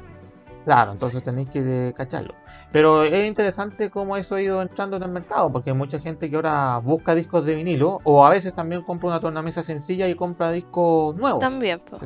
Claro, 0.64 0.94
entonces 0.94 1.22
tenéis 1.24 1.50
que 1.50 1.90
eh, 1.90 1.94
cacharlo. 1.94 2.34
Pero 2.72 3.04
es 3.04 3.26
interesante 3.28 3.90
cómo 3.90 4.18
eso 4.18 4.36
ha 4.36 4.42
ido 4.42 4.62
entrando 4.62 4.98
en 4.98 5.04
el 5.04 5.10
mercado, 5.12 5.52
porque 5.52 5.70
hay 5.70 5.76
mucha 5.76 6.00
gente 6.00 6.30
que 6.30 6.36
ahora 6.36 6.78
busca 6.80 7.16
discos 7.16 7.46
de 7.46 7.56
vinilo, 7.56 8.00
o 8.04 8.26
a 8.26 8.30
veces 8.30 8.54
también 8.54 8.82
compra 8.82 9.10
una 9.10 9.20
tornamesa 9.20 9.64
sencilla 9.64 10.08
y 10.08 10.16
compra 10.16 10.52
discos 10.52 11.16
nuevos. 11.16 11.40
También, 11.40 11.80
po. 11.80 11.98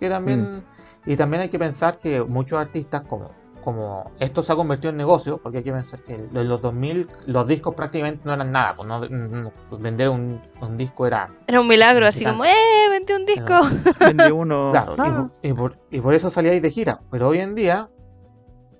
Que 0.00 0.08
también, 0.08 0.64
y 1.06 1.16
también 1.16 1.42
hay 1.42 1.48
que 1.50 1.58
pensar 1.58 1.98
que 1.98 2.22
muchos 2.22 2.58
artistas, 2.58 3.02
como, 3.02 3.30
como 3.62 4.10
esto 4.18 4.42
se 4.42 4.52
ha 4.52 4.56
convertido 4.56 4.90
en 4.90 4.96
negocio, 4.96 5.38
porque 5.42 5.58
hay 5.58 5.64
que 5.64 5.72
pensar 5.72 6.00
que 6.00 6.14
en 6.14 6.48
los 6.48 6.60
2000 6.62 7.06
los 7.26 7.46
discos 7.46 7.74
prácticamente 7.74 8.22
no 8.24 8.32
eran 8.32 8.50
nada, 8.50 8.74
pues 8.76 8.88
no, 8.88 9.06
no- 9.06 9.52
vender 9.78 10.08
un, 10.08 10.40
un 10.62 10.76
disco 10.78 11.06
era 11.06 11.28
Era 11.46 11.60
un 11.60 11.68
milagro, 11.68 12.06
así 12.06 12.24
como, 12.24 12.44
¡eh! 12.46 12.54
Vendí 12.90 13.12
un 13.12 13.26
disco. 13.26 13.54
Vende 14.00 14.32
uno. 14.32 14.70
Claro, 14.72 14.94
y 14.96 15.00
Ah. 15.00 15.14
por- 15.16 15.30
y, 15.42 15.52
por, 15.52 15.78
y 15.90 16.00
por 16.00 16.14
eso 16.14 16.30
salíais 16.30 16.62
de 16.62 16.70
gira. 16.70 17.00
Pero 17.10 17.28
hoy 17.28 17.40
en 17.40 17.54
día, 17.54 17.90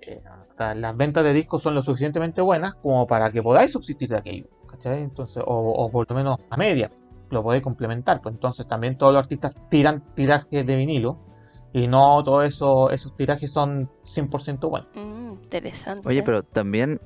eh, 0.01 0.23
las 0.75 0.97
ventas 0.97 1.25
de 1.25 1.33
discos 1.35 1.63
son 1.63 1.75
lo 1.75 1.83
suficientemente 1.83 2.41
buenas 2.41 2.75
como 2.77 3.07
para 3.07 3.31
que 3.31 3.43
podáis 3.43 3.73
subsistir 3.73 4.09
de 4.09 4.17
aquello. 4.17 4.47
¿cachai? 4.69 5.03
Entonces, 5.03 5.43
o, 5.47 5.55
o 5.73 5.91
por 5.91 6.09
lo 6.09 6.17
menos 6.17 6.39
a 6.49 6.57
media, 6.57 6.91
lo 7.31 7.43
podéis 7.43 7.63
complementar. 7.63 8.21
Pues 8.21 8.35
entonces 8.35 8.67
también 8.67 8.97
todos 8.99 9.13
los 9.13 9.23
artistas 9.23 9.55
tiran 9.71 10.03
tirajes 10.15 10.67
de 10.67 10.77
vinilo 10.77 11.19
y 11.73 11.87
no 11.89 12.23
todos 12.25 12.45
eso, 12.45 12.91
esos 12.91 13.15
tirajes 13.17 13.53
son 13.53 13.89
100% 14.05 14.69
buenos. 14.69 14.89
Mm, 14.95 15.33
interesante. 15.45 16.09
Oye, 16.09 16.23
pero 16.23 16.43
también, 16.43 17.01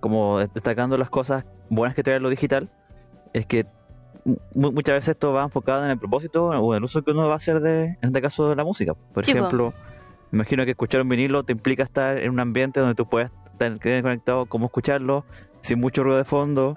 como 0.00 0.38
destacando 0.38 0.96
las 0.98 1.10
cosas 1.10 1.44
buenas 1.70 1.94
que 1.94 2.02
trae 2.02 2.20
lo 2.20 2.28
digital, 2.30 2.70
es 3.32 3.46
que 3.46 3.66
mu- 4.54 4.72
muchas 4.72 4.94
veces 4.96 5.08
esto 5.10 5.32
va 5.32 5.42
enfocado 5.42 5.84
en 5.84 5.90
el 5.90 5.98
propósito 5.98 6.46
o 6.46 6.72
en 6.74 6.78
el 6.78 6.84
uso 6.84 7.02
que 7.02 7.10
uno 7.10 7.26
va 7.26 7.34
a 7.34 7.36
hacer 7.36 7.60
de, 7.60 7.84
en 7.86 7.98
este 8.02 8.22
caso, 8.22 8.48
de 8.48 8.56
la 8.56 8.64
música. 8.64 8.94
Por 9.12 9.24
ejemplo, 9.40 9.74
imagino 10.32 10.64
que 10.64 10.70
escuchar 10.72 11.02
un 11.02 11.08
vinilo 11.08 11.42
te 11.42 11.52
implica 11.52 11.82
estar 11.82 12.18
en 12.18 12.30
un 12.30 12.40
ambiente 12.40 12.80
donde 12.80 12.94
tú 12.94 13.06
puedes 13.08 13.30
estar 13.52 14.02
conectado, 14.02 14.46
cómo 14.46 14.66
escucharlo, 14.66 15.24
sin 15.60 15.80
mucho 15.80 16.02
ruido 16.04 16.18
de 16.18 16.24
fondo. 16.24 16.76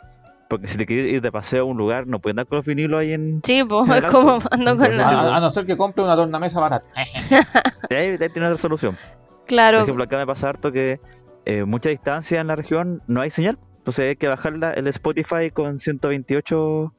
Porque 0.50 0.68
si 0.68 0.78
te 0.78 0.86
quieres 0.88 1.06
ir 1.14 1.22
de 1.22 1.32
paseo 1.32 1.62
a 1.62 1.66
un 1.66 1.78
lugar, 1.78 2.08
no 2.08 2.20
puedes 2.20 2.34
andar 2.34 2.48
con 2.48 2.58
los 2.58 2.66
vinilos 2.66 3.00
ahí 3.00 3.14
en... 3.14 3.40
Sí, 3.46 3.64
pues 3.64 3.88
es 3.90 4.12
como 4.12 4.40
ando 4.52 4.76
con 4.78 4.98
la... 4.98 5.08
A, 5.08 5.38
a 5.38 5.40
no 5.40 5.50
ser 5.52 5.66
que 5.68 5.78
compre 5.78 6.04
una 6.04 6.16
tornamesa 6.16 6.60
barata. 6.60 6.86
Ahí, 7.92 8.18
ahí 8.20 8.30
tiene 8.30 8.48
otra 8.48 8.58
solución. 8.58 8.96
Por 8.96 9.46
Claro, 9.46 9.82
ejemplo, 9.82 10.04
acá 10.04 10.18
me 10.18 10.26
pasa 10.28 10.50
harto 10.50 10.72
que 10.72 11.00
eh, 11.46 11.64
mucha 11.66 11.90
distancia 11.90 12.42
en 12.42 12.48
la 12.48 12.56
región 12.56 13.02
no 13.08 13.22
hay 13.22 13.30
señal. 13.30 13.58
Entonces 13.78 14.10
hay 14.10 14.16
que 14.16 14.28
bajarla 14.28 14.74
el 14.74 14.88
Spotify 14.88 15.52
con 15.52 15.78
128 15.78 16.94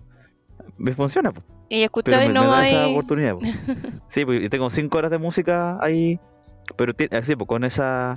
me 0.79 0.93
funciona. 0.95 1.33
po. 1.33 1.43
y 1.69 1.87
me, 2.07 2.25
y 2.25 2.29
me 2.29 2.35
no 2.35 2.49
da 2.51 2.65
esa 2.67 2.85
hay... 2.85 2.93
oportunidad. 2.93 3.35
po. 3.35 3.41
Sí, 4.09 4.25
pues, 4.25 4.43
y 4.45 4.49
tengo 4.49 4.71
5 4.71 4.97
horas 4.97 5.11
de 5.11 5.19
música 5.19 5.77
ahí, 5.81 6.19
pero 6.77 6.93
así, 7.13 7.37
pues, 7.37 7.49
con 7.49 7.65
esa 7.65 8.15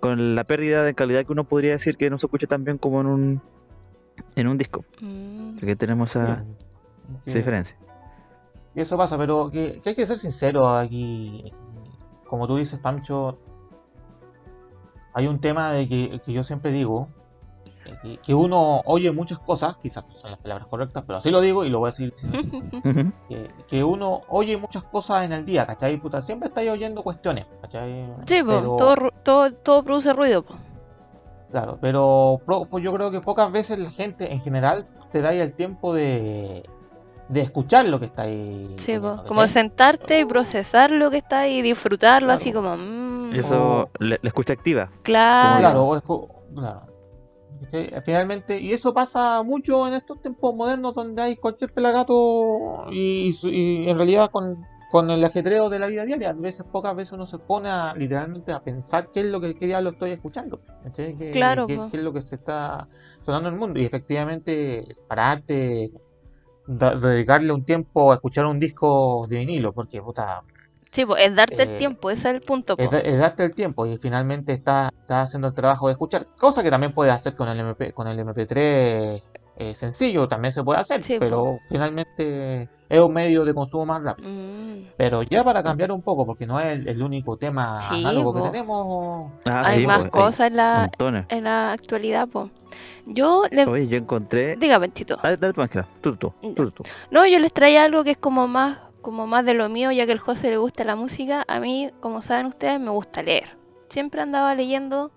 con 0.00 0.36
la 0.36 0.44
pérdida 0.44 0.84
de 0.84 0.94
calidad 0.94 1.24
que 1.24 1.32
uno 1.32 1.44
podría 1.44 1.72
decir 1.72 1.96
que 1.96 2.08
no 2.10 2.18
se 2.18 2.26
escucha 2.26 2.46
tan 2.46 2.62
bien 2.64 2.78
como 2.78 3.00
en 3.00 3.06
un 3.08 3.42
en 4.36 4.48
un 4.48 4.58
disco. 4.58 4.84
Mm, 5.00 5.56
que 5.56 5.76
tenemos 5.76 6.14
esa, 6.14 6.44
diferencia. 7.24 7.76
Y 8.74 8.80
eso 8.80 8.96
pasa, 8.96 9.16
pero 9.18 9.50
que, 9.50 9.80
que 9.80 9.90
hay 9.90 9.94
que 9.94 10.06
ser 10.06 10.18
sincero 10.18 10.68
aquí. 10.68 11.52
Como 12.26 12.46
tú 12.46 12.56
dices, 12.56 12.78
Pancho, 12.78 13.38
hay 15.14 15.26
un 15.26 15.40
tema 15.40 15.72
de 15.72 15.88
que, 15.88 16.20
que 16.24 16.32
yo 16.32 16.44
siempre 16.44 16.70
digo, 16.70 17.08
que, 18.02 18.16
que 18.18 18.34
uno 18.34 18.82
oye 18.84 19.10
muchas 19.12 19.38
cosas, 19.38 19.76
quizás 19.78 20.06
no 20.08 20.14
son 20.14 20.30
las 20.30 20.40
palabras 20.40 20.68
correctas, 20.68 21.04
pero 21.06 21.18
así 21.18 21.30
lo 21.30 21.40
digo 21.40 21.64
y 21.64 21.70
lo 21.70 21.78
voy 21.78 21.88
a 21.88 21.90
decir. 21.92 22.14
Que, 23.28 23.50
que 23.68 23.84
uno 23.84 24.22
oye 24.28 24.56
muchas 24.56 24.82
cosas 24.84 25.24
en 25.24 25.32
el 25.32 25.44
día, 25.44 25.66
¿cachai? 25.66 25.98
Puta, 25.98 26.22
siempre 26.22 26.48
estáis 26.48 26.70
oyendo 26.70 27.02
cuestiones, 27.02 27.46
¿cachai? 27.60 28.06
Sí, 28.26 28.42
pues 28.42 28.58
Pero- 28.58 28.76
todo, 28.76 28.94
todo, 29.22 29.52
todo 29.52 29.82
produce 29.82 30.12
ruido, 30.12 30.42
pues. 30.42 30.58
Claro, 31.50 31.78
pero 31.80 32.40
pues 32.70 32.84
yo 32.84 32.92
creo 32.92 33.10
que 33.10 33.20
pocas 33.20 33.50
veces 33.50 33.78
la 33.78 33.90
gente 33.90 34.32
en 34.32 34.40
general 34.40 34.86
te 35.10 35.22
da 35.22 35.32
el 35.32 35.54
tiempo 35.54 35.94
de, 35.94 36.62
de 37.28 37.40
escuchar 37.40 37.86
lo 37.88 37.98
que 37.98 38.06
estáis. 38.06 38.60
Sí, 38.76 38.92
oyendo, 38.92 39.22
po. 39.22 39.28
como 39.28 39.46
sentarte 39.48 40.20
y 40.20 40.24
procesar 40.26 40.90
lo 40.90 41.10
que 41.10 41.16
está 41.18 41.40
ahí 41.40 41.58
y 41.58 41.62
disfrutarlo 41.62 42.26
Claro. 42.28 42.38
así 42.38 42.52
como... 42.52 42.76
mm, 42.76 43.34
Y 43.34 43.38
eso, 43.38 43.86
la, 43.98 44.18
la 44.20 44.28
escucha 44.28 44.52
activa. 44.52 44.90
claro. 45.02 45.58
Claro, 45.60 46.02
o. 46.06 46.38
Finalmente, 48.04 48.60
y 48.60 48.72
eso 48.72 48.94
pasa 48.94 49.42
mucho 49.42 49.86
en 49.88 49.94
estos 49.94 50.20
tiempos 50.20 50.54
modernos 50.54 50.94
donde 50.94 51.20
hay 51.22 51.36
cualquier 51.36 51.72
pelagato 51.72 52.86
y, 52.92 53.32
su- 53.32 53.48
y 53.48 53.88
en 53.88 53.96
realidad 53.96 54.30
con, 54.30 54.64
con 54.90 55.10
el 55.10 55.22
ajetreo 55.24 55.68
de 55.68 55.78
la 55.78 55.86
vida 55.86 56.04
diaria, 56.04 56.30
a 56.30 56.32
veces, 56.32 56.64
pocas 56.70 56.94
veces 56.96 57.12
uno 57.12 57.26
se 57.26 57.38
pone 57.38 57.68
a, 57.68 57.92
literalmente 57.94 58.52
a 58.52 58.60
pensar 58.60 59.08
qué 59.12 59.20
es 59.20 59.26
lo 59.26 59.40
que 59.40 59.54
qué 59.54 59.66
diablo 59.66 59.90
estoy 59.90 60.12
escuchando. 60.12 60.60
¿Qué, 60.96 61.14
Claro, 61.32 61.66
qué- 61.66 61.76
po. 61.76 61.88
qué 61.90 61.96
es 61.98 62.02
lo 62.02 62.12
que 62.12 62.22
se 62.22 62.36
está 62.36 62.88
sonando 63.24 63.48
en 63.48 63.54
el 63.54 63.60
mundo 63.60 63.78
y 63.80 63.84
efectivamente 63.84 64.84
pararte, 65.06 65.90
da- 66.66 66.94
dedicarle 66.94 67.52
un 67.52 67.64
tiempo 67.64 68.12
a 68.12 68.14
escuchar 68.16 68.46
un 68.46 68.58
disco 68.58 69.26
de 69.28 69.36
vinilo, 69.38 69.72
porque 69.72 70.00
puta, 70.02 70.42
Sí, 70.90 71.04
pues 71.04 71.22
es 71.26 71.36
darte 71.36 71.62
el 71.62 71.68
Eh, 71.68 71.78
tiempo, 71.78 72.10
ese 72.10 72.28
es 72.30 72.34
el 72.36 72.40
punto, 72.40 72.74
es 72.78 73.18
darte 73.18 73.44
el 73.44 73.54
tiempo 73.54 73.86
y 73.86 73.98
finalmente 73.98 74.52
estás 74.52 74.90
está 75.02 75.22
haciendo 75.22 75.48
el 75.48 75.54
trabajo 75.54 75.86
de 75.88 75.92
escuchar, 75.92 76.26
cosa 76.38 76.62
que 76.62 76.70
también 76.70 76.92
puedes 76.94 77.12
hacer 77.12 77.34
con 77.36 77.48
el 77.48 77.58
MP, 77.60 77.92
con 77.92 78.08
el 78.08 78.18
MP3 78.20 79.22
eh, 79.60 79.74
sencillo, 79.74 80.28
también 80.28 80.52
se 80.52 80.62
puede 80.62 80.80
hacer, 80.80 81.02
Sí, 81.02 81.16
pero 81.18 81.58
finalmente 81.68 82.68
es 82.88 83.00
un 83.00 83.12
medio 83.12 83.44
de 83.44 83.52
consumo 83.52 83.84
más 83.86 84.02
rápido. 84.02 84.28
Mm, 84.30 84.84
Pero 84.96 85.22
ya 85.22 85.42
para 85.44 85.62
cambiar 85.62 85.90
un 85.92 86.00
poco, 86.02 86.24
porque 86.24 86.46
no 86.46 86.58
es 86.60 86.66
el, 86.66 86.88
el 86.88 87.02
único 87.02 87.36
tema 87.36 87.80
Sí, 87.80 88.00
análogo 88.04 88.32
que 88.34 88.40
po. 88.40 88.50
tenemos. 88.50 89.32
Ah, 89.44 89.64
hay 89.66 89.80
sí, 89.80 89.86
más 89.86 89.98
pues, 90.00 90.04
hay 90.14 90.20
cosas 90.20 90.46
en 90.48 90.56
la, 90.56 90.90
en 91.28 91.44
la 91.44 91.72
actualidad, 91.72 92.28
pues. 92.28 92.50
Yo 93.06 93.44
les... 93.50 93.66
Oye, 93.66 93.88
yo 93.88 93.96
encontré. 93.98 94.54
Diga, 94.56 94.78
Bentito. 94.78 95.16
Dale, 95.22 95.36
dale 95.36 95.52
tú, 95.54 95.62
Ángela. 95.62 95.88
Tú, 96.02 96.16
tú, 96.16 96.32
Ya. 96.42 96.54
tú, 96.54 96.70
tú. 96.70 96.84
No, 97.10 97.26
yo 97.26 97.38
les 97.38 97.52
traía 97.52 97.84
algo 97.84 98.04
que 98.04 98.12
es 98.12 98.18
como 98.18 98.46
más, 98.46 98.78
como 99.00 99.26
más 99.26 99.44
de 99.44 99.54
lo 99.54 99.68
mío, 99.68 99.90
ya 99.92 100.06
que 100.06 100.12
al 100.12 100.18
José 100.18 100.50
le 100.50 100.58
gusta 100.58 100.84
la 100.84 100.94
música. 100.94 101.44
A 101.48 101.58
mí, 101.58 101.90
como 102.00 102.22
saben 102.22 102.46
ustedes, 102.46 102.78
me 102.78 102.90
gusta 102.90 103.22
leer. 103.22 103.56
Siempre 103.88 104.20
andaba 104.20 104.54
leyendo, 104.54 105.10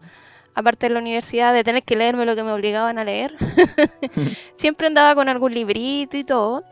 aparte 0.53 0.87
de 0.87 0.93
la 0.93 0.99
universidad, 0.99 1.53
de 1.53 1.63
tener 1.63 1.83
que 1.83 1.95
leerme 1.95 2.25
lo 2.25 2.35
que 2.35 2.43
me 2.43 2.51
obligaban 2.51 2.97
a 2.97 3.03
leer. 3.03 3.35
Siempre 4.55 4.87
andaba 4.87 5.15
con 5.15 5.29
algún 5.29 5.53
librito 5.53 6.17
y 6.17 6.23
todo. 6.23 6.63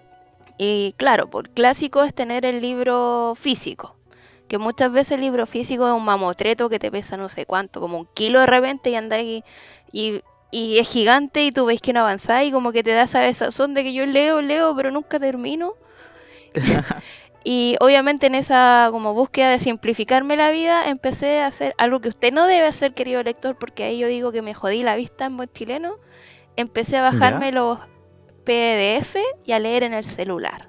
Y 0.58 0.94
claro, 0.98 1.30
por 1.30 1.50
clásico 1.50 2.04
es 2.04 2.14
tener 2.14 2.46
el 2.46 2.62
libro 2.62 3.34
físico. 3.36 3.96
Que 4.48 4.58
muchas 4.58 4.92
veces 4.92 5.12
el 5.14 5.22
libro 5.22 5.46
físico 5.46 5.88
es 5.88 5.94
un 5.94 6.04
mamotreto 6.04 6.70
que 6.70 6.80
te 6.80 6.92
pesa 6.92 7.16
no 7.18 7.30
sé 7.30 7.46
cuánto, 7.46 7.80
como 7.80 8.00
un 8.00 8.08
kilo 8.14 8.40
de 8.40 8.48
repente 8.48 8.90
y 8.90 8.96
andáis 8.96 9.44
y, 9.92 10.22
y 10.52 10.80
es 10.80 10.90
gigante 10.90 11.44
y 11.44 11.52
tú 11.52 11.66
veis 11.66 11.82
que 11.82 11.94
no 11.94 12.02
avanzáis 12.02 12.50
y 12.50 12.52
como 12.52 12.72
que 12.72 12.84
te 12.84 12.92
da 12.92 13.04
esa 13.04 13.22
sensación 13.22 13.74
de 13.74 13.84
que 13.84 13.94
yo 13.94 14.06
leo, 14.06 14.42
leo, 14.42 14.76
pero 14.76 14.92
nunca 14.92 15.20
termino. 15.20 15.76
y 17.44 17.76
obviamente 17.80 18.28
en 18.28 18.36
esa 18.36 18.90
como 18.92 19.14
búsqueda 19.14 19.52
de 19.52 19.60
simplificarme 19.60 20.36
la 20.36 20.52
vida 20.52 20.90
empecé 20.90 21.40
a 21.40 21.48
hacer 21.48 21.74
algo 21.78 22.00
que 22.02 22.10
usted 22.10 22.34
no 22.34 22.46
debe 22.48 22.68
hacer, 22.68 22.94
querido 22.94 23.24
lector, 23.24 23.56
porque 23.58 23.84
ahí 23.84 24.00
yo 24.00 24.08
digo 24.08 24.32
que 24.32 24.42
me 24.42 24.54
jodí 24.54 24.84
la 24.84 24.96
vista 24.96 25.26
en 25.26 25.38
buen 25.38 25.50
chileno. 25.52 25.96
Empecé 26.56 26.98
a 26.98 27.02
bajarme 27.02 27.52
los 27.52 27.80
PDF 28.44 29.16
y 29.46 29.52
a 29.54 29.60
leer 29.60 29.84
en 29.84 29.94
el 29.94 30.04
celular. 30.04 30.68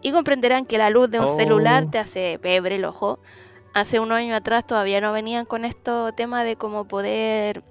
Y 0.00 0.12
comprenderán 0.12 0.66
que 0.66 0.78
la 0.78 0.90
luz 0.90 1.10
de 1.10 1.18
un 1.20 1.26
Oh. 1.26 1.36
celular 1.36 1.90
te 1.90 1.98
hace 1.98 2.38
pebre 2.40 2.76
el 2.76 2.84
ojo. 2.84 3.18
Hace 3.74 4.00
un 4.00 4.12
año 4.12 4.34
atrás 4.34 4.66
todavía 4.66 5.00
no 5.00 5.12
venían 5.12 5.44
con 5.44 5.64
esto 5.64 6.12
tema 6.12 6.44
de 6.44 6.56
cómo 6.56 6.86
poder 6.86 7.62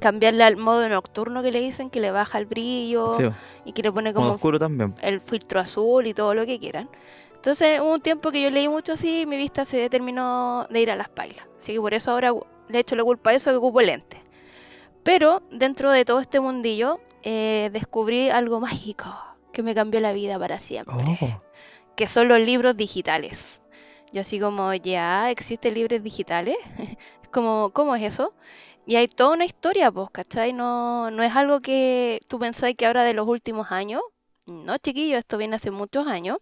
cambiarle 0.00 0.44
al 0.44 0.56
modo 0.56 0.88
nocturno 0.88 1.42
que 1.42 1.50
le 1.50 1.60
dicen, 1.60 1.90
que 1.90 2.00
le 2.00 2.10
baja 2.12 2.38
el 2.38 2.46
brillo 2.46 3.14
Sí, 3.14 3.24
y 3.64 3.72
que 3.72 3.82
le 3.82 3.90
pone 3.90 4.12
como 4.14 4.26
como 4.26 4.34
oscuro 4.36 4.58
también. 4.58 4.94
el 5.02 5.20
filtro 5.20 5.58
azul 5.60 6.06
y 6.06 6.14
todo 6.14 6.34
lo 6.34 6.46
que 6.46 6.58
quieran. 6.60 6.88
Entonces 7.38 7.80
hubo 7.80 7.94
un 7.94 8.00
tiempo 8.00 8.32
que 8.32 8.42
yo 8.42 8.50
leí 8.50 8.68
mucho 8.68 8.94
así 8.94 9.20
y 9.20 9.26
mi 9.26 9.36
vista 9.36 9.64
se 9.64 9.76
determinó 9.76 10.66
de 10.70 10.80
ir 10.80 10.90
a 10.90 10.96
las 10.96 11.08
pailas. 11.08 11.46
Así 11.58 11.72
que 11.72 11.80
por 11.80 11.94
eso 11.94 12.10
ahora 12.10 12.32
le 12.68 12.78
echo 12.80 12.96
la 12.96 13.04
culpa 13.04 13.30
a 13.30 13.34
eso 13.34 13.50
que 13.50 13.56
ocupo 13.56 13.80
lentes. 13.80 14.20
Pero 15.04 15.42
dentro 15.52 15.92
de 15.92 16.04
todo 16.04 16.18
este 16.18 16.40
mundillo 16.40 17.00
eh, 17.22 17.70
descubrí 17.72 18.28
algo 18.28 18.58
mágico 18.60 19.06
que 19.52 19.62
me 19.62 19.72
cambió 19.74 20.00
la 20.00 20.12
vida 20.12 20.36
para 20.38 20.58
siempre. 20.58 20.96
Oh. 20.96 21.42
Que 21.94 22.08
son 22.08 22.26
los 22.26 22.40
libros 22.40 22.76
digitales. 22.76 23.60
Yo 24.12 24.22
así 24.22 24.40
como, 24.40 24.74
ya, 24.74 25.30
¿existen 25.30 25.74
libros 25.74 26.02
digitales? 26.02 26.56
como, 27.32 27.70
¿Cómo 27.70 27.94
es 27.94 28.02
eso? 28.02 28.34
Y 28.84 28.96
hay 28.96 29.06
toda 29.06 29.34
una 29.34 29.44
historia, 29.44 29.92
pues, 29.92 30.10
¿cachai? 30.10 30.52
No, 30.52 31.10
no 31.12 31.22
es 31.22 31.36
algo 31.36 31.60
que 31.60 32.20
tú 32.26 32.38
pensáis 32.38 32.76
que 32.76 32.86
ahora 32.86 33.04
de 33.04 33.14
los 33.14 33.28
últimos 33.28 33.70
años. 33.70 34.02
No, 34.46 34.78
chiquillo, 34.78 35.18
esto 35.18 35.36
viene 35.36 35.56
hace 35.56 35.70
muchos 35.70 36.06
años. 36.06 36.38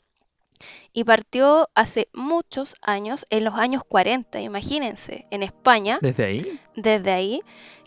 Y 0.92 1.04
partió 1.04 1.68
hace 1.74 2.08
muchos 2.12 2.74
años, 2.82 3.26
en 3.30 3.44
los 3.44 3.54
años 3.54 3.82
40, 3.86 4.40
imagínense, 4.40 5.26
en 5.30 5.42
España, 5.42 5.98
¿Desde 6.02 6.24
ahí? 6.24 6.60
desde 6.74 7.10
ahí, 7.12 7.40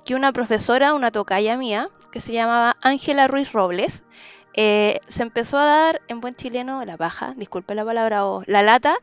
que 0.05 0.15
una 0.15 0.31
profesora, 0.31 0.93
una 0.93 1.11
tocaya 1.11 1.57
mía, 1.57 1.89
que 2.11 2.21
se 2.21 2.33
llamaba 2.33 2.75
Ángela 2.81 3.27
Ruiz 3.27 3.51
Robles, 3.51 4.03
eh, 4.55 4.99
se 5.07 5.21
empezó 5.23 5.57
a 5.57 5.65
dar 5.65 6.01
en 6.07 6.21
buen 6.21 6.35
chileno 6.35 6.83
la 6.85 6.97
baja, 6.97 7.33
disculpe 7.37 7.75
la 7.75 7.85
palabra, 7.85 8.25
o 8.25 8.43
la 8.47 8.61
lata, 8.63 8.97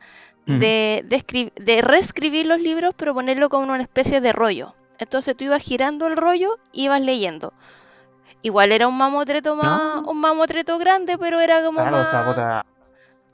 de, 0.47 1.03
de, 1.07 1.17
escri- 1.17 1.53
de 1.55 1.83
reescribir 1.83 2.47
los 2.47 2.61
libros, 2.61 2.95
pero 2.97 3.15
ponerlo 3.15 3.49
como 3.49 3.65
una 3.73 3.83
especie 3.83 4.21
de 4.21 4.31
rollo. 4.33 4.75
Entonces 4.99 5.37
tú 5.37 5.43
ibas 5.45 5.61
girando 5.63 6.07
el 6.07 6.17
rollo 6.17 6.59
y 6.73 6.85
ibas 6.85 7.01
leyendo. 7.01 7.53
Igual 8.43 8.71
era 8.71 8.87
un 8.87 8.97
mamotreto 8.97 9.57
más, 9.57 9.67
Ah. 9.69 10.03
un 10.07 10.21
mamotreto 10.21 10.79
grande, 10.79 11.19
pero 11.19 11.41
era 11.41 11.65
como 11.65 11.81
Claro, 11.81 11.97
más... 11.99 12.11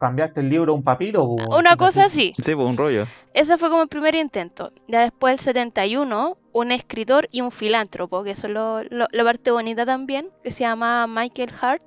cambiaste 0.03 0.41
el 0.41 0.51
libro 0.51 0.73
a 0.73 0.77
un 0.77 0.83
papiro. 0.85 1.21
po, 1.23 1.57
Una 1.57 1.77
cosa 1.77 2.05
así. 2.05 2.35
Sí, 2.39 2.55
pues 2.55 2.69
un 2.69 2.77
rollo. 2.77 3.07
Ese 3.33 3.57
fue 3.57 3.71
como 3.71 3.83
el 3.83 3.89
primer 3.89 4.15
intento. 4.15 4.73
Ya 4.89 5.01
después, 5.01 5.33
el 5.33 5.39
71, 5.39 6.37
un 6.53 6.73
escritor 6.73 7.29
y 7.33 7.41
un 7.41 7.51
filántropo, 7.51 8.23
que 8.25 8.33
eso 8.33 8.47
es 8.49 8.53
lo- 8.53 8.83
lo- 8.85 9.07
la 9.11 9.25
parte 9.25 9.51
bonita 9.51 9.87
también, 9.87 10.29
que 10.43 10.51
se 10.51 10.61
llama 10.65 11.07
Michael 11.07 11.53
Hart, 11.61 11.83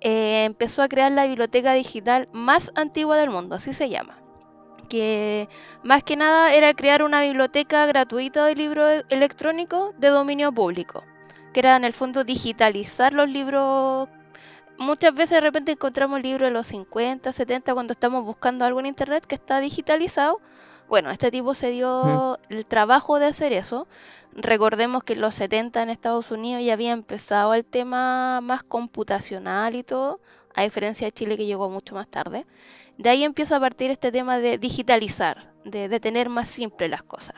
eh, 0.00 0.44
empezó 0.46 0.82
a 0.82 0.88
crear 0.88 1.12
la 1.12 1.26
biblioteca 1.26 1.74
digital 1.74 2.26
más 2.32 2.72
antigua 2.74 3.16
del 3.16 3.30
mundo, 3.30 3.54
así 3.54 3.72
se 3.72 3.88
llama. 3.88 4.18
Que 4.88 5.48
más 5.84 6.02
que 6.02 6.16
nada 6.16 6.52
era 6.54 6.74
crear 6.74 7.02
una 7.02 7.22
biblioteca 7.22 7.86
gratuita 7.86 8.44
de 8.46 8.54
libros 8.56 8.90
e- 8.90 9.04
electrónicos 9.10 9.94
de 9.98 10.08
dominio 10.08 10.52
público, 10.52 11.04
que 11.54 11.60
era 11.60 11.76
en 11.76 11.84
el 11.84 11.92
fondo 11.92 12.24
digitalizar 12.24 13.12
los 13.12 13.28
libros. 13.28 14.08
Muchas 14.82 15.14
veces 15.14 15.36
de 15.36 15.40
repente 15.40 15.70
encontramos 15.70 16.20
libros 16.20 16.48
de 16.48 16.50
los 16.50 16.66
50, 16.66 17.32
70 17.32 17.72
cuando 17.72 17.92
estamos 17.92 18.24
buscando 18.24 18.64
algo 18.64 18.80
en 18.80 18.86
internet 18.86 19.24
que 19.24 19.36
está 19.36 19.60
digitalizado. 19.60 20.40
Bueno, 20.88 21.12
este 21.12 21.30
tipo 21.30 21.54
se 21.54 21.70
dio 21.70 22.36
el 22.48 22.66
trabajo 22.66 23.20
de 23.20 23.26
hacer 23.26 23.52
eso. 23.52 23.86
Recordemos 24.32 25.04
que 25.04 25.12
en 25.12 25.20
los 25.20 25.36
70 25.36 25.84
en 25.84 25.88
Estados 25.88 26.32
Unidos 26.32 26.64
ya 26.64 26.72
había 26.72 26.90
empezado 26.90 27.54
el 27.54 27.64
tema 27.64 28.40
más 28.40 28.64
computacional 28.64 29.76
y 29.76 29.84
todo, 29.84 30.18
a 30.52 30.64
diferencia 30.64 31.06
de 31.06 31.12
Chile 31.12 31.36
que 31.36 31.46
llegó 31.46 31.70
mucho 31.70 31.94
más 31.94 32.08
tarde. 32.08 32.44
De 32.98 33.08
ahí 33.08 33.22
empieza 33.22 33.56
a 33.56 33.60
partir 33.60 33.92
este 33.92 34.10
tema 34.10 34.38
de 34.38 34.58
digitalizar, 34.58 35.52
de, 35.64 35.88
de 35.88 36.00
tener 36.00 36.28
más 36.28 36.48
simple 36.48 36.88
las 36.88 37.04
cosas. 37.04 37.36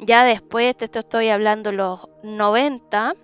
Ya 0.00 0.24
después, 0.24 0.74
te 0.78 0.86
esto 0.86 1.00
estoy 1.00 1.28
hablando 1.28 1.72
los 1.72 2.08
90, 2.22 3.14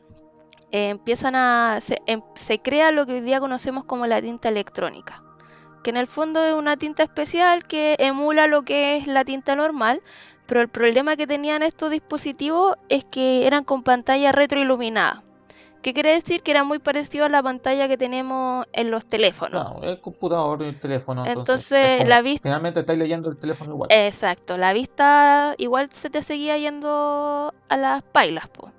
eh, 0.74 0.88
empiezan 0.90 1.34
a 1.36 1.78
se, 1.80 1.98
em- 2.06 2.22
se 2.34 2.58
crea 2.58 2.90
lo 2.90 3.06
que 3.06 3.12
hoy 3.14 3.20
día 3.20 3.38
conocemos 3.38 3.84
como 3.84 4.06
la 4.06 4.20
tinta 4.20 4.48
electrónica, 4.48 5.22
que 5.84 5.90
en 5.90 5.96
el 5.96 6.06
fondo 6.08 6.42
es 6.44 6.52
una 6.54 6.76
tinta 6.76 7.02
especial 7.04 7.64
que 7.64 7.94
emula 7.98 8.46
lo 8.48 8.62
que 8.62 8.96
es 8.96 9.06
la 9.06 9.24
tinta 9.24 9.54
normal, 9.54 10.02
pero 10.46 10.60
el 10.60 10.68
problema 10.68 11.16
que 11.16 11.26
tenían 11.26 11.62
estos 11.62 11.90
dispositivos 11.90 12.76
es 12.88 13.04
que 13.04 13.46
eran 13.46 13.62
con 13.64 13.82
pantalla 13.82 14.32
retroiluminada. 14.32 15.22
¿Qué 15.80 15.92
quiere 15.92 16.12
decir? 16.12 16.42
Que 16.42 16.50
era 16.50 16.64
muy 16.64 16.78
parecido 16.78 17.26
a 17.26 17.28
la 17.28 17.42
pantalla 17.42 17.86
que 17.88 17.98
tenemos 17.98 18.66
en 18.72 18.90
los 18.90 19.04
teléfonos. 19.04 19.62
Claro, 19.62 19.82
el 19.92 20.00
computador 20.00 20.62
y 20.62 20.68
el 20.68 20.80
teléfono. 20.80 21.26
Entonces, 21.26 21.70
Entonces, 21.72 21.78
es 21.90 21.96
como- 21.98 22.08
la 22.08 22.22
vista- 22.22 22.42
Finalmente 22.48 22.80
estáis 22.80 22.98
leyendo 22.98 23.28
el 23.28 23.36
teléfono 23.36 23.70
igual. 23.72 23.88
Exacto, 23.92 24.56
la 24.56 24.72
vista 24.72 25.54
igual 25.58 25.90
se 25.92 26.08
te 26.08 26.22
seguía 26.22 26.56
yendo 26.56 27.52
a 27.68 27.76
las 27.76 28.02
pailas, 28.02 28.48
po. 28.48 28.70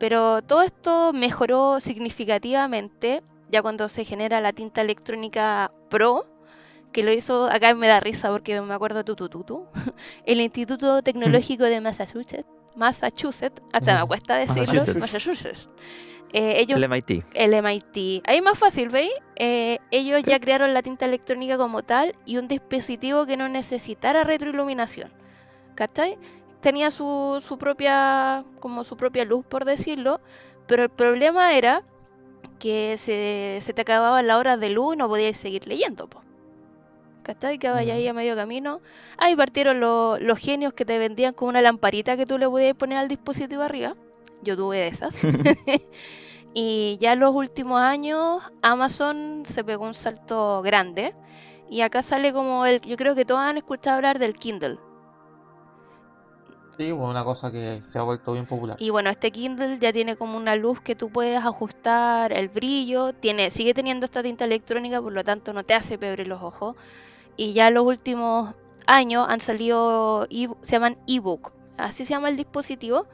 Pero 0.00 0.40
todo 0.40 0.62
esto 0.62 1.12
mejoró 1.12 1.78
significativamente 1.78 3.22
ya 3.50 3.60
cuando 3.60 3.88
se 3.88 4.04
genera 4.04 4.40
la 4.40 4.52
tinta 4.52 4.80
electrónica 4.80 5.70
Pro, 5.90 6.26
que 6.90 7.02
lo 7.02 7.12
hizo, 7.12 7.50
acá 7.50 7.74
me 7.74 7.86
da 7.86 8.00
risa 8.00 8.30
porque 8.30 8.60
me 8.62 8.72
acuerdo 8.74 9.04
tu, 9.04 9.14
tu, 9.14 9.28
tu, 9.28 9.44
tu, 9.44 9.66
el 10.24 10.40
Instituto 10.40 11.02
Tecnológico 11.02 11.64
de 11.64 11.80
Massachusetts, 11.82 12.48
Massachusetts, 12.74 13.62
hasta 13.72 14.00
me 14.00 14.06
cuesta 14.06 14.36
decirlo, 14.36 14.80
Massachusetts. 14.80 15.00
Massachusetts. 15.00 15.68
Eh, 16.32 16.60
ellos 16.60 16.80
El 16.80 16.88
MIT. 16.88 17.24
el 17.34 17.62
MIT. 17.62 18.22
Ahí 18.26 18.40
más 18.40 18.58
fácil, 18.58 18.88
¿veis? 18.88 19.12
Eh, 19.36 19.80
ellos 19.90 20.22
ya 20.22 20.38
crearon 20.38 20.72
la 20.72 20.82
tinta 20.82 21.04
electrónica 21.04 21.58
como 21.58 21.82
tal 21.82 22.14
y 22.24 22.36
un 22.36 22.46
dispositivo 22.48 23.26
que 23.26 23.36
no 23.36 23.48
necesitara 23.48 24.24
retroiluminación. 24.24 25.12
¿Cachai? 25.74 26.18
Tenía 26.60 26.90
su, 26.90 27.42
su 27.46 27.58
propia, 27.58 28.44
como 28.60 28.84
su 28.84 28.96
propia 28.96 29.24
luz, 29.24 29.44
por 29.46 29.64
decirlo, 29.64 30.20
pero 30.66 30.82
el 30.84 30.90
problema 30.90 31.54
era 31.54 31.82
que 32.58 32.96
se, 32.98 33.58
se 33.62 33.72
te 33.74 33.82
acababan 33.82 34.26
las 34.26 34.38
horas 34.38 34.60
de 34.60 34.70
luz 34.70 34.94
y 34.94 34.98
no 34.98 35.08
podías 35.08 35.38
seguir 35.38 35.66
leyendo, 35.66 36.08
po. 36.08 36.22
¿Cachai? 37.22 37.58
Que 37.58 37.68
vaya 37.70 37.94
ahí 37.94 38.06
a 38.08 38.14
medio 38.14 38.34
camino. 38.34 38.80
Ahí 39.18 39.36
partieron 39.36 39.80
los, 39.80 40.20
los 40.20 40.38
genios 40.38 40.72
que 40.72 40.84
te 40.84 40.98
vendían 40.98 41.34
con 41.34 41.48
una 41.48 41.62
lamparita 41.62 42.16
que 42.16 42.26
tú 42.26 42.38
le 42.38 42.48
podías 42.48 42.74
poner 42.76 42.98
al 42.98 43.08
dispositivo 43.08 43.62
arriba. 43.62 43.96
Yo 44.42 44.56
tuve 44.56 44.78
de 44.78 44.88
esas. 44.88 45.16
Y 46.54 46.98
ya 47.00 47.12
en 47.12 47.20
los 47.20 47.34
últimos 47.34 47.80
años 47.80 48.42
Amazon 48.62 49.44
se 49.46 49.64
pegó 49.64 49.84
un 49.84 49.94
salto 49.94 50.62
grande. 50.62 51.14
Y 51.68 51.82
acá 51.82 52.02
sale 52.02 52.32
como 52.32 52.66
el... 52.66 52.80
Yo 52.80 52.96
creo 52.96 53.14
que 53.14 53.24
todos 53.24 53.40
han 53.40 53.56
escuchado 53.58 53.96
hablar 53.96 54.18
del 54.18 54.34
Kindle. 54.36 54.78
Sí, 56.80 56.92
una 56.92 57.24
cosa 57.24 57.52
que 57.52 57.82
se 57.84 57.98
ha 57.98 58.02
vuelto 58.02 58.32
bien 58.32 58.46
popular. 58.46 58.78
Y 58.80 58.88
bueno, 58.88 59.10
este 59.10 59.30
Kindle 59.30 59.78
ya 59.78 59.92
tiene 59.92 60.16
como 60.16 60.38
una 60.38 60.56
luz 60.56 60.80
que 60.80 60.94
tú 60.94 61.10
puedes 61.10 61.38
ajustar 61.38 62.32
el 62.32 62.48
brillo. 62.48 63.12
Tiene, 63.12 63.50
sigue 63.50 63.74
teniendo 63.74 64.06
esta 64.06 64.22
tinta 64.22 64.46
electrónica, 64.46 65.02
por 65.02 65.12
lo 65.12 65.22
tanto 65.22 65.52
no 65.52 65.62
te 65.62 65.74
hace 65.74 65.98
pebre 65.98 66.24
los 66.24 66.40
ojos. 66.40 66.76
Y 67.36 67.52
ya 67.52 67.70
los 67.70 67.84
últimos 67.84 68.54
años 68.86 69.26
han 69.28 69.40
salido, 69.40 70.26
e- 70.30 70.48
se 70.62 70.72
llaman 70.72 70.96
ebook. 71.06 71.52
Así 71.76 72.06
se 72.06 72.14
llama 72.14 72.30
el 72.30 72.38
dispositivo. 72.38 73.04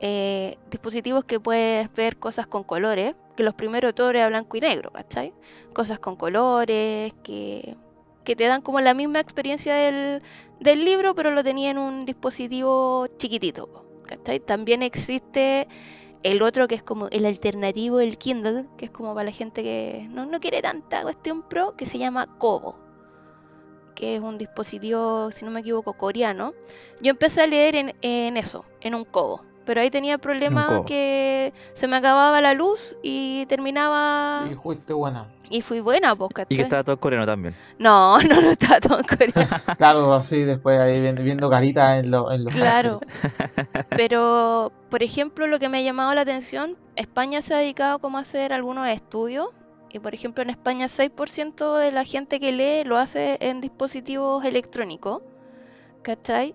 Eh, 0.00 0.58
dispositivos 0.68 1.24
que 1.24 1.38
puedes 1.38 1.94
ver 1.94 2.16
cosas 2.16 2.48
con 2.48 2.64
colores. 2.64 3.14
Que 3.36 3.44
los 3.44 3.54
primeros 3.54 3.90
de 3.90 3.92
todo 3.92 4.10
era 4.10 4.26
blanco 4.26 4.56
y 4.56 4.62
negro, 4.62 4.90
¿cachai? 4.90 5.32
Cosas 5.72 6.00
con 6.00 6.16
colores, 6.16 7.14
que, 7.22 7.76
que 8.24 8.36
te 8.36 8.44
dan 8.44 8.62
como 8.62 8.80
la 8.80 8.94
misma 8.94 9.20
experiencia 9.20 9.74
del, 9.74 10.22
del 10.60 10.84
libro, 10.84 11.14
pero 11.14 11.30
lo 11.30 11.42
tenía 11.42 11.70
en 11.70 11.78
un 11.78 12.04
dispositivo 12.04 13.06
chiquitito. 13.18 13.84
¿cachai? 14.06 14.40
También 14.40 14.82
existe 14.82 15.68
el 16.22 16.42
otro 16.42 16.68
que 16.68 16.74
es 16.74 16.82
como 16.82 17.08
el 17.08 17.26
alternativo 17.26 17.98
del 17.98 18.16
Kindle, 18.18 18.66
que 18.76 18.86
es 18.86 18.90
como 18.90 19.14
para 19.14 19.24
la 19.24 19.32
gente 19.32 19.62
que 19.62 20.06
no, 20.10 20.26
no 20.26 20.40
quiere 20.40 20.62
tanta 20.62 21.02
cuestión 21.02 21.42
pro, 21.42 21.74
que 21.76 21.86
se 21.86 21.98
llama 21.98 22.26
Kobo, 22.38 22.76
que 23.94 24.16
es 24.16 24.22
un 24.22 24.38
dispositivo, 24.38 25.30
si 25.32 25.44
no 25.44 25.50
me 25.50 25.60
equivoco, 25.60 25.94
coreano. 25.94 26.54
Yo 27.00 27.10
empecé 27.10 27.42
a 27.42 27.46
leer 27.46 27.76
en, 27.76 27.94
en 28.02 28.36
eso, 28.36 28.64
en 28.80 28.94
un 28.94 29.04
Kobo. 29.04 29.42
Pero 29.64 29.80
ahí 29.80 29.90
tenía 29.90 30.14
el 30.14 30.18
problema 30.18 30.84
que 30.84 31.52
se 31.72 31.86
me 31.86 31.96
acababa 31.96 32.40
la 32.40 32.52
luz 32.52 32.96
y 33.00 33.46
terminaba 33.46 34.48
Y 34.50 34.54
fuiste 34.54 34.92
buena. 34.92 35.26
Y 35.52 35.60
fui 35.62 35.80
buena, 35.80 36.14
pues, 36.16 36.30
Y 36.48 36.56
que 36.56 36.62
estaba 36.62 36.82
todo 36.82 36.94
en 36.94 37.00
coreano 37.00 37.26
también. 37.26 37.54
No, 37.78 38.18
no, 38.22 38.40
no 38.42 38.50
estaba 38.50 38.80
todo 38.80 38.98
en 38.98 39.04
coreano. 39.04 39.50
Claro, 39.78 40.14
así 40.14 40.42
después 40.42 40.80
ahí 40.80 41.00
viendo, 41.00 41.22
viendo 41.22 41.50
caritas 41.50 42.02
en, 42.02 42.10
lo- 42.10 42.32
en 42.32 42.44
los. 42.44 42.54
Claro. 42.54 43.00
Pero, 43.90 44.72
por 44.90 45.02
ejemplo, 45.02 45.46
lo 45.46 45.58
que 45.58 45.68
me 45.68 45.78
ha 45.78 45.82
llamado 45.82 46.14
la 46.14 46.22
atención, 46.22 46.76
España 46.96 47.42
se 47.42 47.54
ha 47.54 47.58
dedicado 47.58 47.98
como 48.00 48.18
a 48.18 48.22
hacer 48.22 48.52
algunos 48.52 48.88
estudios. 48.88 49.48
Y, 49.90 49.98
por 49.98 50.14
ejemplo, 50.14 50.42
en 50.42 50.48
España 50.50 50.86
6% 50.88 51.76
de 51.76 51.92
la 51.92 52.04
gente 52.04 52.40
que 52.40 52.52
lee 52.52 52.84
lo 52.84 52.96
hace 52.96 53.36
en 53.40 53.60
dispositivos 53.60 54.44
electrónicos. 54.44 55.22
¿Cachai? 56.02 56.54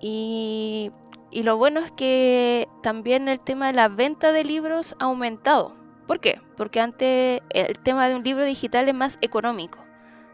Y, 0.00 0.90
y 1.30 1.42
lo 1.42 1.56
bueno 1.56 1.80
es 1.80 1.92
que 1.92 2.68
también 2.82 3.28
el 3.28 3.40
tema 3.40 3.66
de 3.68 3.72
la 3.74 3.88
venta 3.88 4.32
de 4.32 4.44
libros 4.44 4.94
ha 5.00 5.04
aumentado. 5.06 5.74
¿Por 6.06 6.20
qué? 6.20 6.40
Porque 6.56 6.80
antes 6.80 7.40
el 7.50 7.78
tema 7.78 8.08
de 8.08 8.14
un 8.16 8.22
libro 8.22 8.44
digital 8.44 8.88
es 8.88 8.94
más 8.94 9.18
económico. 9.20 9.78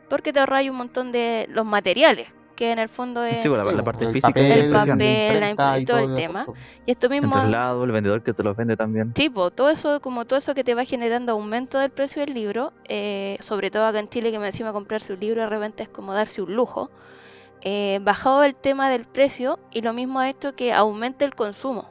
Porque 0.08 0.32
te 0.32 0.40
ahorras 0.40 0.68
un 0.68 0.76
montón 0.76 1.12
de 1.12 1.46
los 1.50 1.66
materiales, 1.66 2.28
que 2.56 2.72
en 2.72 2.78
el 2.78 2.88
fondo 2.88 3.22
es... 3.22 3.42
Sí, 3.42 3.48
bueno, 3.48 3.64
la, 3.64 3.72
la 3.72 3.84
parte 3.84 4.06
el 4.06 4.12
física 4.12 4.32
papel, 4.32 4.52
El 4.52 4.72
papel, 4.72 4.96
la 4.98 5.50
imprenta 5.50 5.76
impre- 5.76 5.82
y 5.82 5.84
todo 5.84 5.98
el 5.98 6.10
el 6.10 6.14
tema. 6.16 6.46
Y 6.86 6.90
esto 6.90 7.06
El 7.06 7.12
mismo... 7.12 7.30
traslado, 7.30 7.84
el 7.84 7.92
vendedor 7.92 8.22
que 8.22 8.32
te 8.32 8.42
los 8.42 8.56
vende 8.56 8.76
también. 8.76 9.12
Sí, 9.14 9.28
po, 9.28 9.50
todo 9.50 9.68
eso, 9.68 10.00
como 10.00 10.24
todo 10.24 10.38
eso 10.38 10.54
que 10.54 10.64
te 10.64 10.74
va 10.74 10.84
generando 10.84 11.32
aumento 11.32 11.78
del 11.78 11.90
precio 11.90 12.24
del 12.24 12.32
libro, 12.34 12.72
eh, 12.88 13.36
sobre 13.40 13.70
todo 13.70 13.84
acá 13.84 14.00
en 14.00 14.08
Chile 14.08 14.32
que 14.32 14.38
me 14.38 14.46
encima 14.46 14.72
comprarse 14.72 15.12
un 15.12 15.20
libro 15.20 15.42
de 15.42 15.48
repente 15.48 15.82
es 15.82 15.88
como 15.90 16.14
darse 16.14 16.40
un 16.40 16.56
lujo, 16.56 16.90
eh, 17.60 18.00
bajado 18.02 18.42
el 18.44 18.54
tema 18.54 18.88
del 18.88 19.04
precio 19.04 19.58
y 19.70 19.82
lo 19.82 19.92
mismo 19.92 20.20
ha 20.20 20.30
hecho 20.30 20.54
que 20.54 20.72
aumente 20.72 21.26
el 21.26 21.34
consumo, 21.34 21.90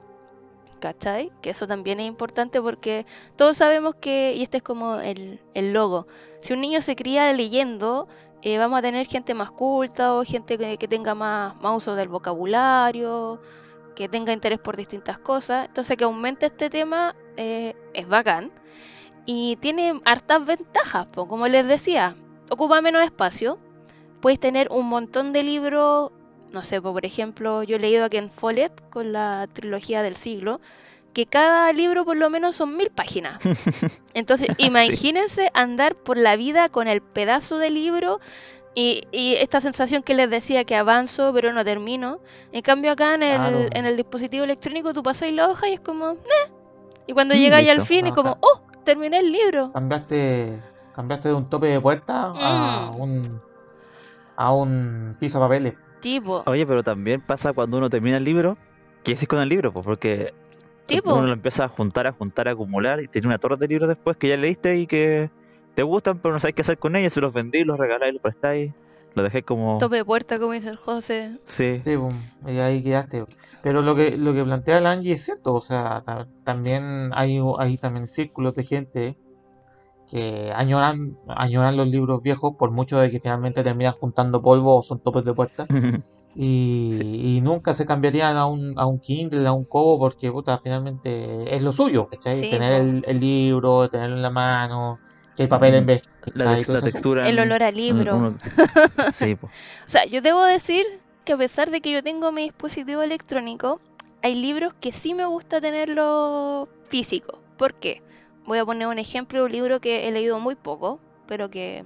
¿cachai? 0.79 1.31
Que 1.41 1.51
eso 1.51 1.67
también 1.67 1.99
es 1.99 2.07
importante 2.07 2.61
porque 2.61 3.05
todos 3.35 3.57
sabemos 3.57 3.95
que, 3.95 4.33
y 4.35 4.43
este 4.43 4.57
es 4.57 4.63
como 4.63 4.99
el, 4.99 5.39
el 5.53 5.73
logo, 5.73 6.07
si 6.39 6.53
un 6.53 6.61
niño 6.61 6.81
se 6.81 6.95
cría 6.95 7.31
leyendo, 7.33 8.07
eh, 8.43 8.57
vamos 8.57 8.79
a 8.79 8.81
tener 8.81 9.07
gente 9.07 9.33
más 9.33 9.51
culta 9.51 10.13
o 10.13 10.23
gente 10.23 10.57
que, 10.57 10.87
tenga 10.87 11.15
más, 11.15 11.59
más 11.61 11.77
uso 11.77 11.95
del 11.95 12.07
vocabulario, 12.07 13.41
que 13.95 14.07
tenga 14.07 14.31
interés 14.31 14.59
por 14.59 14.77
distintas 14.77 15.19
cosas. 15.19 15.67
Entonces 15.67 15.97
que 15.97 16.03
aumente 16.03 16.45
este 16.45 16.69
tema 16.69 17.15
eh, 17.35 17.75
es 17.93 18.07
bacán. 18.07 18.51
Y 19.25 19.57
tiene 19.57 19.99
hartas 20.05 20.45
ventajas, 20.45 21.07
po, 21.07 21.27
como 21.27 21.47
les 21.47 21.67
decía. 21.67 22.15
ocupa 22.49 22.81
menos 22.81 23.03
espacio. 23.03 23.59
Puedes 24.21 24.39
tener 24.39 24.69
un 24.71 24.87
montón 24.87 25.33
de 25.33 25.43
libros, 25.43 26.11
no 26.51 26.63
sé, 26.63 26.81
por 26.81 27.05
ejemplo, 27.05 27.63
yo 27.63 27.75
he 27.75 27.79
leído 27.79 28.05
a 28.05 28.10
Ken 28.10 28.29
Follett 28.29 28.89
con 28.89 29.13
la 29.13 29.47
trilogía 29.51 30.01
del 30.01 30.15
siglo, 30.15 30.60
que 31.13 31.25
cada 31.25 31.71
libro 31.73 32.05
por 32.05 32.15
lo 32.15 32.29
menos 32.29 32.55
son 32.55 32.77
mil 32.77 32.89
páginas. 32.89 33.41
Entonces, 34.13 34.49
imagínense 34.57 35.49
andar 35.53 35.95
por 35.95 36.17
la 36.17 36.36
vida 36.36 36.69
con 36.69 36.88
el 36.88 37.01
pedazo 37.01 37.57
de 37.57 37.69
libro 37.69 38.19
y, 38.75 39.07
esta 39.12 39.60
sensación 39.60 40.03
que 40.03 40.13
les 40.13 40.29
decía 40.29 40.63
que 40.63 40.75
avanzo 40.75 41.33
pero 41.33 41.51
no 41.51 41.65
termino. 41.65 42.19
En 42.51 42.62
cambio 42.62 42.91
acá 42.91 43.15
en 43.15 43.23
el, 43.23 43.69
en 43.73 43.86
el 43.86 43.97
dispositivo 43.97 44.43
electrónico 44.43 44.93
tú 44.93 45.01
pasas 45.01 45.31
la 45.31 45.49
hoja 45.49 45.67
y 45.69 45.73
es 45.73 45.79
como, 45.79 46.12
eh. 46.12 46.51
Y 47.07 47.13
cuando 47.13 47.33
mm, 47.33 47.38
llegáis 47.38 47.69
al 47.69 47.81
fin 47.81 48.05
es 48.05 48.13
como, 48.13 48.38
oh, 48.41 48.62
terminé 48.83 49.17
el 49.19 49.31
libro. 49.31 49.71
Cambiaste, 49.73 50.62
cambiaste 50.95 51.29
de 51.29 51.33
un 51.33 51.45
tope 51.49 51.67
de 51.67 51.81
puerta 51.81 52.31
a 52.36 52.91
mm. 52.91 53.01
un 53.01 53.41
a 54.36 54.53
un 54.53 55.17
piso 55.19 55.39
de 55.39 55.45
papeles. 55.45 55.73
Tipo. 55.99 56.43
Oye, 56.45 56.65
pero 56.65 56.83
también 56.83 57.21
pasa 57.21 57.53
cuando 57.53 57.77
uno 57.77 57.89
termina 57.89 58.17
el 58.17 58.23
libro, 58.23 58.57
¿qué 59.03 59.13
haces 59.13 59.27
con 59.27 59.39
el 59.39 59.49
libro? 59.49 59.73
Pues 59.73 59.86
porque 59.86 60.33
uno 61.03 61.25
lo 61.25 61.33
empieza 61.33 61.65
a 61.65 61.67
juntar, 61.67 62.07
a 62.07 62.12
juntar, 62.12 62.47
a 62.47 62.51
acumular 62.51 63.01
y 63.01 63.07
tiene 63.07 63.27
una 63.27 63.38
torre 63.38 63.57
de 63.57 63.67
libros 63.67 63.89
después 63.89 64.17
que 64.17 64.29
ya 64.29 64.38
leíste 64.38 64.77
y 64.77 64.88
que 64.88 65.29
te 65.75 65.83
gustan, 65.83 66.19
pero 66.19 66.33
no 66.33 66.39
sabes 66.39 66.55
qué 66.55 66.62
hacer 66.62 66.77
con 66.77 66.95
ellos, 66.95 67.13
se 67.13 67.21
los 67.21 67.33
vendí, 67.33 67.63
los 67.63 67.77
regaláis, 67.77 68.13
los 68.13 68.21
prestáis, 68.21 68.73
los 69.13 69.23
dejé 69.23 69.43
como... 69.43 69.77
Tope 69.79 69.97
de 69.97 70.05
puerta, 70.05 70.39
como 70.39 70.53
dice 70.53 70.69
el 70.69 70.77
José. 70.77 71.38
Sí. 71.45 71.81
Sí, 71.83 71.95
y 72.47 72.60
ahí 72.60 72.81
quedaste. 72.81 73.25
Pero 73.62 73.81
lo 73.81 73.95
que, 73.95 74.17
lo 74.17 74.33
que 74.33 74.43
plantea 74.43 74.77
el 74.79 74.86
Angie 74.86 75.13
es 75.13 75.25
cierto, 75.25 75.53
o 75.53 75.62
sea, 75.62 76.03
también 76.43 77.12
hay, 77.13 77.39
hay 77.60 77.77
también 77.77 78.07
círculos 78.07 78.55
de 78.55 78.63
gente 78.63 79.17
que 80.10 80.52
añoran, 80.56 81.17
añoran 81.28 81.76
los 81.76 81.88
libros 81.88 82.22
viejos 82.22 82.54
por 82.58 82.72
mucho 82.72 82.98
de 82.98 83.12
que 83.12 83.20
finalmente 83.20 83.63
terminan 83.63 83.93
juntando 83.93 84.41
polvo 84.41 84.78
o 84.78 84.84
son 84.84 85.00
topes 85.00 85.26
de 85.26 85.34
puerta. 85.34 85.65
Y, 86.39 87.39
nunca 87.41 87.74
se 87.74 87.88
cambiarían 87.88 88.38
a 88.38 88.46
un, 88.46 88.78
a 88.78 88.86
un 88.86 89.00
Kindle, 89.00 89.48
a 89.48 89.54
un 89.54 89.65
Kobo, 89.65 89.98
porque 89.98 90.32
puta, 90.32 90.60
finalmente 90.60 91.56
es 91.56 91.63
lo 91.63 91.72
suyo, 91.72 92.10
tener 92.24 92.74
el, 92.74 93.04
el, 93.08 93.20
libro, 93.20 93.89
tenerlo 93.89 94.17
en 94.17 94.22
la 94.22 94.30
mano, 94.30 95.00
el 95.38 95.48
papel 95.48 95.76
en 95.76 95.86
vez. 95.86 96.04
La, 96.34 96.62
textura. 96.82 97.28
El 97.28 97.39
olor 97.39 97.63
al 97.63 97.76
libro. 97.76 98.36
sí, 99.12 99.36
O 99.41 99.50
sea, 99.89 100.06
yo 100.06 100.22
debo 100.22 100.43
decir 100.43 100.86
que 101.26 101.34
a 101.34 101.38
pesar 101.38 101.72
de 101.72 101.82
que 101.82 101.91
yo 101.91 102.04
tengo 102.04 102.32
mi 102.32 102.43
dispositivo 102.43 103.02
electrónico, 103.02 103.80
hay 104.22 104.36
libros 104.36 104.74
que 104.80 104.91
sí 104.91 105.13
me 105.13 105.26
gusta 105.26 105.60
tenerlo 105.62 106.67
físico. 106.88 107.39
¿Por 107.58 107.74
qué? 107.76 108.02
Voy 108.47 108.57
a 108.57 108.65
poner 108.65 108.88
un 108.88 108.97
ejemplo, 108.97 109.43
un 109.45 109.51
libro 109.51 109.79
que 109.79 110.07
he 110.07 110.12
leído 110.12 110.39
muy 110.39 110.55
poco, 110.55 110.99
pero 111.27 111.51
que, 111.51 111.83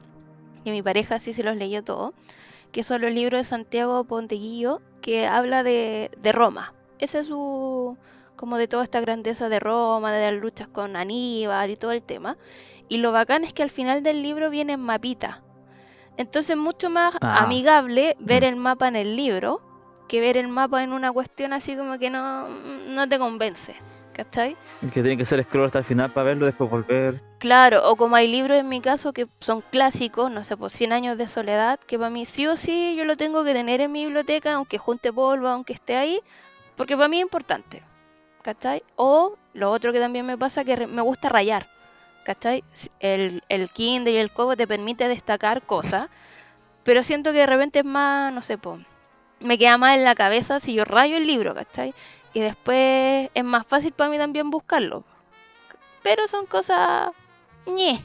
que 0.64 0.72
mi 0.72 0.82
pareja 0.82 1.20
sí 1.20 1.34
se 1.34 1.44
los 1.44 1.58
leyó 1.58 1.84
todo, 1.84 2.14
que 2.72 2.84
son 2.84 3.02
los 3.02 3.12
libros 3.12 3.42
de 3.42 3.44
Santiago 3.44 4.06
Ponteguillo, 4.06 4.82
que 5.02 5.28
habla 5.28 5.64
de, 5.64 6.12
de 6.22 6.32
Roma. 6.32 6.74
Ese 7.00 7.20
es 7.20 7.28
su 7.28 7.98
como 8.36 8.58
de 8.58 8.68
toda 8.68 8.84
esta 8.84 9.02
grandeza 9.02 9.50
de 9.50 9.60
Roma, 9.60 10.12
de 10.12 10.32
las 10.32 10.42
luchas 10.42 10.68
con 10.68 10.96
Aníbal 10.96 11.70
y 11.70 11.76
todo 11.76 11.92
el 11.92 12.02
tema. 12.02 12.38
Y 12.90 12.98
lo 12.98 13.12
bacán 13.12 13.44
es 13.44 13.54
que 13.54 13.62
al 13.62 13.70
final 13.70 14.02
del 14.02 14.24
libro 14.24 14.50
viene 14.50 14.74
en 14.74 14.80
mapita. 14.80 15.44
Entonces 16.18 16.52
es 16.52 16.58
mucho 16.58 16.90
más 16.90 17.16
ah. 17.22 17.44
amigable 17.44 18.16
ver 18.20 18.44
mm. 18.44 18.46
el 18.48 18.56
mapa 18.56 18.88
en 18.88 18.96
el 18.96 19.16
libro 19.16 19.62
que 20.08 20.20
ver 20.20 20.38
el 20.38 20.48
mapa 20.48 20.84
en 20.84 20.92
una 20.92 21.12
cuestión 21.12 21.54
así 21.54 21.76
como 21.76 21.98
que 21.98 22.10
no, 22.10 22.50
no 22.50 23.08
te 23.08 23.18
convence. 23.18 23.76
¿Cachai? 24.14 24.58
Que 24.82 25.02
tiene 25.02 25.18
que 25.18 25.26
ser 25.26 25.44
scroll 25.44 25.66
hasta 25.66 25.80
el 25.80 25.86
final 25.86 26.12
para 26.12 26.26
verlo 26.26 26.46
después 26.46 26.70
volver. 26.70 27.22
Claro, 27.40 27.90
o 27.90 27.96
como 27.96 28.16
hay 28.16 28.28
libros 28.28 28.58
en 28.58 28.68
mi 28.68 28.82
caso 28.82 29.14
que 29.14 29.28
son 29.40 29.62
clásicos, 29.62 30.30
no 30.32 30.44
sé, 30.44 30.56
por 30.58 30.70
pues 30.70 30.74
100 30.74 30.94
años 30.94 31.18
de 31.18 31.28
soledad, 31.28 31.80
que 31.80 31.98
para 31.98 32.10
mí 32.10 32.26
sí 32.26 32.46
o 32.48 32.58
sí 32.58 32.96
yo 32.98 33.06
lo 33.06 33.16
tengo 33.16 33.44
que 33.44 33.54
tener 33.54 33.80
en 33.82 33.92
mi 33.92 34.04
biblioteca, 34.06 34.54
aunque 34.54 34.78
junte 34.78 35.14
polvo, 35.14 35.48
aunque 35.48 35.74
esté 35.74 35.96
ahí, 35.96 36.20
porque 36.76 36.96
para 36.96 37.08
mí 37.08 37.18
es 37.18 37.24
importante. 37.24 37.84
¿Cachai? 38.42 38.84
O 38.96 39.38
lo 39.54 39.72
otro 39.72 39.94
que 39.94 40.00
también 40.00 40.26
me 40.26 40.38
pasa 40.38 40.64
que 40.66 40.88
me 40.88 41.02
gusta 41.02 41.30
rayar. 41.30 41.68
¿cachai? 42.24 42.64
El, 43.00 43.44
el 43.50 43.70
Kindle 43.70 44.12
y 44.14 44.18
el 44.18 44.32
Kobo 44.32 44.56
te 44.56 44.68
permite 44.68 45.08
destacar 45.08 45.62
cosas, 45.64 46.08
pero 46.84 47.04
siento 47.04 47.32
que 47.32 47.40
de 47.40 47.46
repente 47.46 47.80
es 47.80 47.86
más, 47.86 48.34
no 48.34 48.42
sé, 48.42 48.58
me 49.40 49.58
queda 49.58 49.78
más 49.78 49.98
en 49.98 50.04
la 50.04 50.16
cabeza 50.16 50.60
si 50.60 50.74
yo 50.74 50.86
rayo 50.86 51.18
el 51.18 51.28
libro, 51.28 51.56
¿cachai? 51.56 51.94
Y 52.34 52.40
después 52.40 53.30
es 53.34 53.44
más 53.44 53.66
fácil 53.68 53.92
para 53.92 54.10
mí 54.10 54.18
también 54.18 54.50
buscarlo. 54.50 55.04
Pero 56.04 56.28
son 56.28 56.46
cosas 56.46 57.12
ñe, 57.66 58.04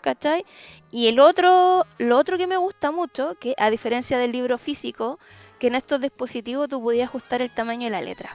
¿cachai? 0.00 0.44
Y 0.90 1.08
el 1.08 1.20
otro, 1.20 1.86
lo 1.98 2.16
otro 2.18 2.38
que 2.38 2.46
me 2.46 2.56
gusta 2.56 2.90
mucho, 2.90 3.36
que 3.38 3.54
a 3.58 3.70
diferencia 3.70 4.18
del 4.18 4.32
libro 4.32 4.58
físico, 4.58 5.18
que 5.58 5.68
en 5.68 5.74
estos 5.74 6.00
dispositivos 6.00 6.68
tú 6.68 6.82
podías 6.82 7.08
ajustar 7.08 7.42
el 7.42 7.50
tamaño 7.50 7.84
de 7.84 7.90
la 7.90 8.02
letra 8.02 8.30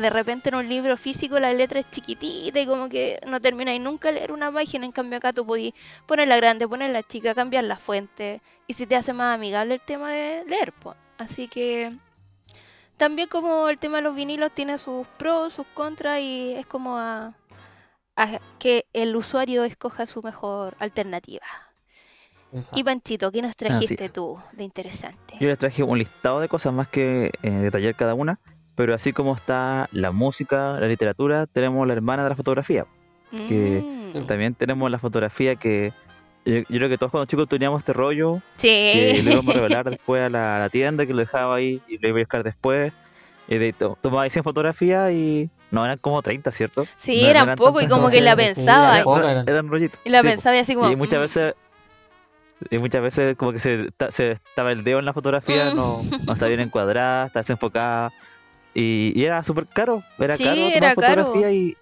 de 0.00 0.10
repente 0.10 0.48
en 0.48 0.54
un 0.54 0.68
libro 0.68 0.96
físico 0.96 1.38
la 1.38 1.52
letra 1.52 1.80
es 1.80 1.90
chiquitita 1.90 2.60
y 2.60 2.66
como 2.66 2.88
que 2.88 3.20
no 3.26 3.40
termináis 3.40 3.80
nunca 3.80 4.10
leer 4.10 4.32
una 4.32 4.50
página, 4.50 4.86
en 4.86 4.92
cambio 4.92 5.18
acá 5.18 5.32
tú 5.32 5.46
podís 5.46 5.74
ponerla 6.06 6.36
grande, 6.36 6.66
ponerla 6.66 7.02
chica, 7.02 7.34
cambiar 7.34 7.64
la 7.64 7.76
fuente 7.76 8.40
y 8.66 8.74
si 8.74 8.86
te 8.86 8.96
hace 8.96 9.12
más 9.12 9.34
amigable 9.34 9.74
el 9.74 9.80
tema 9.80 10.10
de 10.10 10.44
leer. 10.46 10.72
Pues. 10.72 10.96
Así 11.18 11.48
que 11.48 11.92
también 13.02 13.26
como 13.26 13.68
el 13.68 13.80
tema 13.80 13.96
de 13.96 14.04
los 14.04 14.14
vinilos 14.14 14.52
tiene 14.52 14.78
sus 14.78 15.04
pros, 15.18 15.52
sus 15.52 15.66
contras 15.74 16.20
y 16.20 16.54
es 16.56 16.66
como 16.66 16.96
a, 16.96 17.34
que 18.60 18.86
el 18.92 19.16
usuario 19.16 19.64
escoja 19.64 20.06
su 20.06 20.22
mejor 20.22 20.76
alternativa. 20.78 21.44
Y 22.76 22.84
Panchito, 22.84 23.32
¿qué 23.32 23.42
nos 23.42 23.56
trajiste 23.56 24.08
tú 24.08 24.38
de 24.52 24.62
interesante? 24.62 25.34
Yo 25.40 25.48
les 25.48 25.58
traje 25.58 25.82
un 25.82 25.98
listado 25.98 26.38
de 26.38 26.48
cosas 26.48 26.72
más 26.72 26.86
que 26.86 27.32
eh, 27.42 27.50
detallar 27.50 27.96
cada 27.96 28.14
una 28.14 28.38
pero 28.76 28.94
así 28.94 29.12
como 29.12 29.34
está 29.34 29.88
la 29.90 30.12
música, 30.12 30.78
la 30.78 30.86
literatura, 30.86 31.48
tenemos 31.48 31.84
la 31.88 31.94
hermana 31.94 32.22
de 32.22 32.28
la 32.28 32.36
fotografía. 32.36 32.86
Que 33.48 34.12
mm. 34.14 34.26
también 34.26 34.54
tenemos 34.54 34.90
la 34.92 34.98
fotografía 34.98 35.56
que 35.56 35.92
yo, 36.44 36.64
creo 36.64 36.88
que 36.88 36.98
todos 36.98 37.12
cuando 37.12 37.26
chicos 37.26 37.48
teníamos 37.48 37.80
este 37.80 37.92
rollo. 37.92 38.42
Sí. 38.56 38.68
Que 38.68 39.22
lo 39.24 39.30
íbamos 39.32 39.54
a 39.54 39.58
revelar 39.58 39.88
después 39.88 40.22
a 40.22 40.28
la, 40.28 40.68
tienda, 40.70 41.06
que 41.06 41.12
lo 41.12 41.20
dejaba 41.20 41.56
ahí 41.56 41.80
y 41.88 41.98
lo 41.98 42.08
iba 42.08 42.18
a 42.18 42.22
buscar 42.22 42.42
después. 42.42 42.92
Y 43.48 43.58
de, 43.58 43.72
tomaba 43.72 44.28
100 44.28 44.44
fotografías 44.44 45.12
y. 45.12 45.50
No, 45.70 45.84
eran 45.84 45.98
como 45.98 46.20
30, 46.20 46.52
¿cierto? 46.52 46.86
Sí, 46.96 47.24
eran, 47.24 47.56
poco 47.56 47.80
y 47.80 47.88
como 47.88 48.10
que 48.10 48.20
la 48.20 48.36
pensaba. 48.36 49.00
eran, 49.46 49.68
rollitos. 49.68 49.98
Y 50.04 50.10
la 50.10 50.22
pensaba 50.22 50.58
así 50.58 50.74
como. 50.74 50.90
Y 50.90 50.96
muchas 50.96 51.18
mm". 51.18 51.22
veces. 51.22 51.54
Y 52.70 52.78
muchas 52.78 53.02
veces 53.02 53.36
como 53.36 53.52
que 53.52 53.58
se, 53.58 53.90
se 54.10 54.32
estaba 54.32 54.70
el 54.70 54.84
dedo 54.84 55.00
en 55.00 55.04
la 55.04 55.12
fotografía, 55.12 55.74
no, 55.74 56.00
no 56.26 56.32
está 56.32 56.46
bien 56.46 56.60
encuadrada, 56.60 57.26
está 57.26 57.40
desenfocada. 57.40 58.12
Y, 58.72 59.22
era 59.22 59.42
súper 59.42 59.66
caro, 59.66 60.02
era 60.18 60.38
caro 60.38 60.70
tomar 60.72 60.94
fotografías 60.94 61.52
y, 61.52 61.76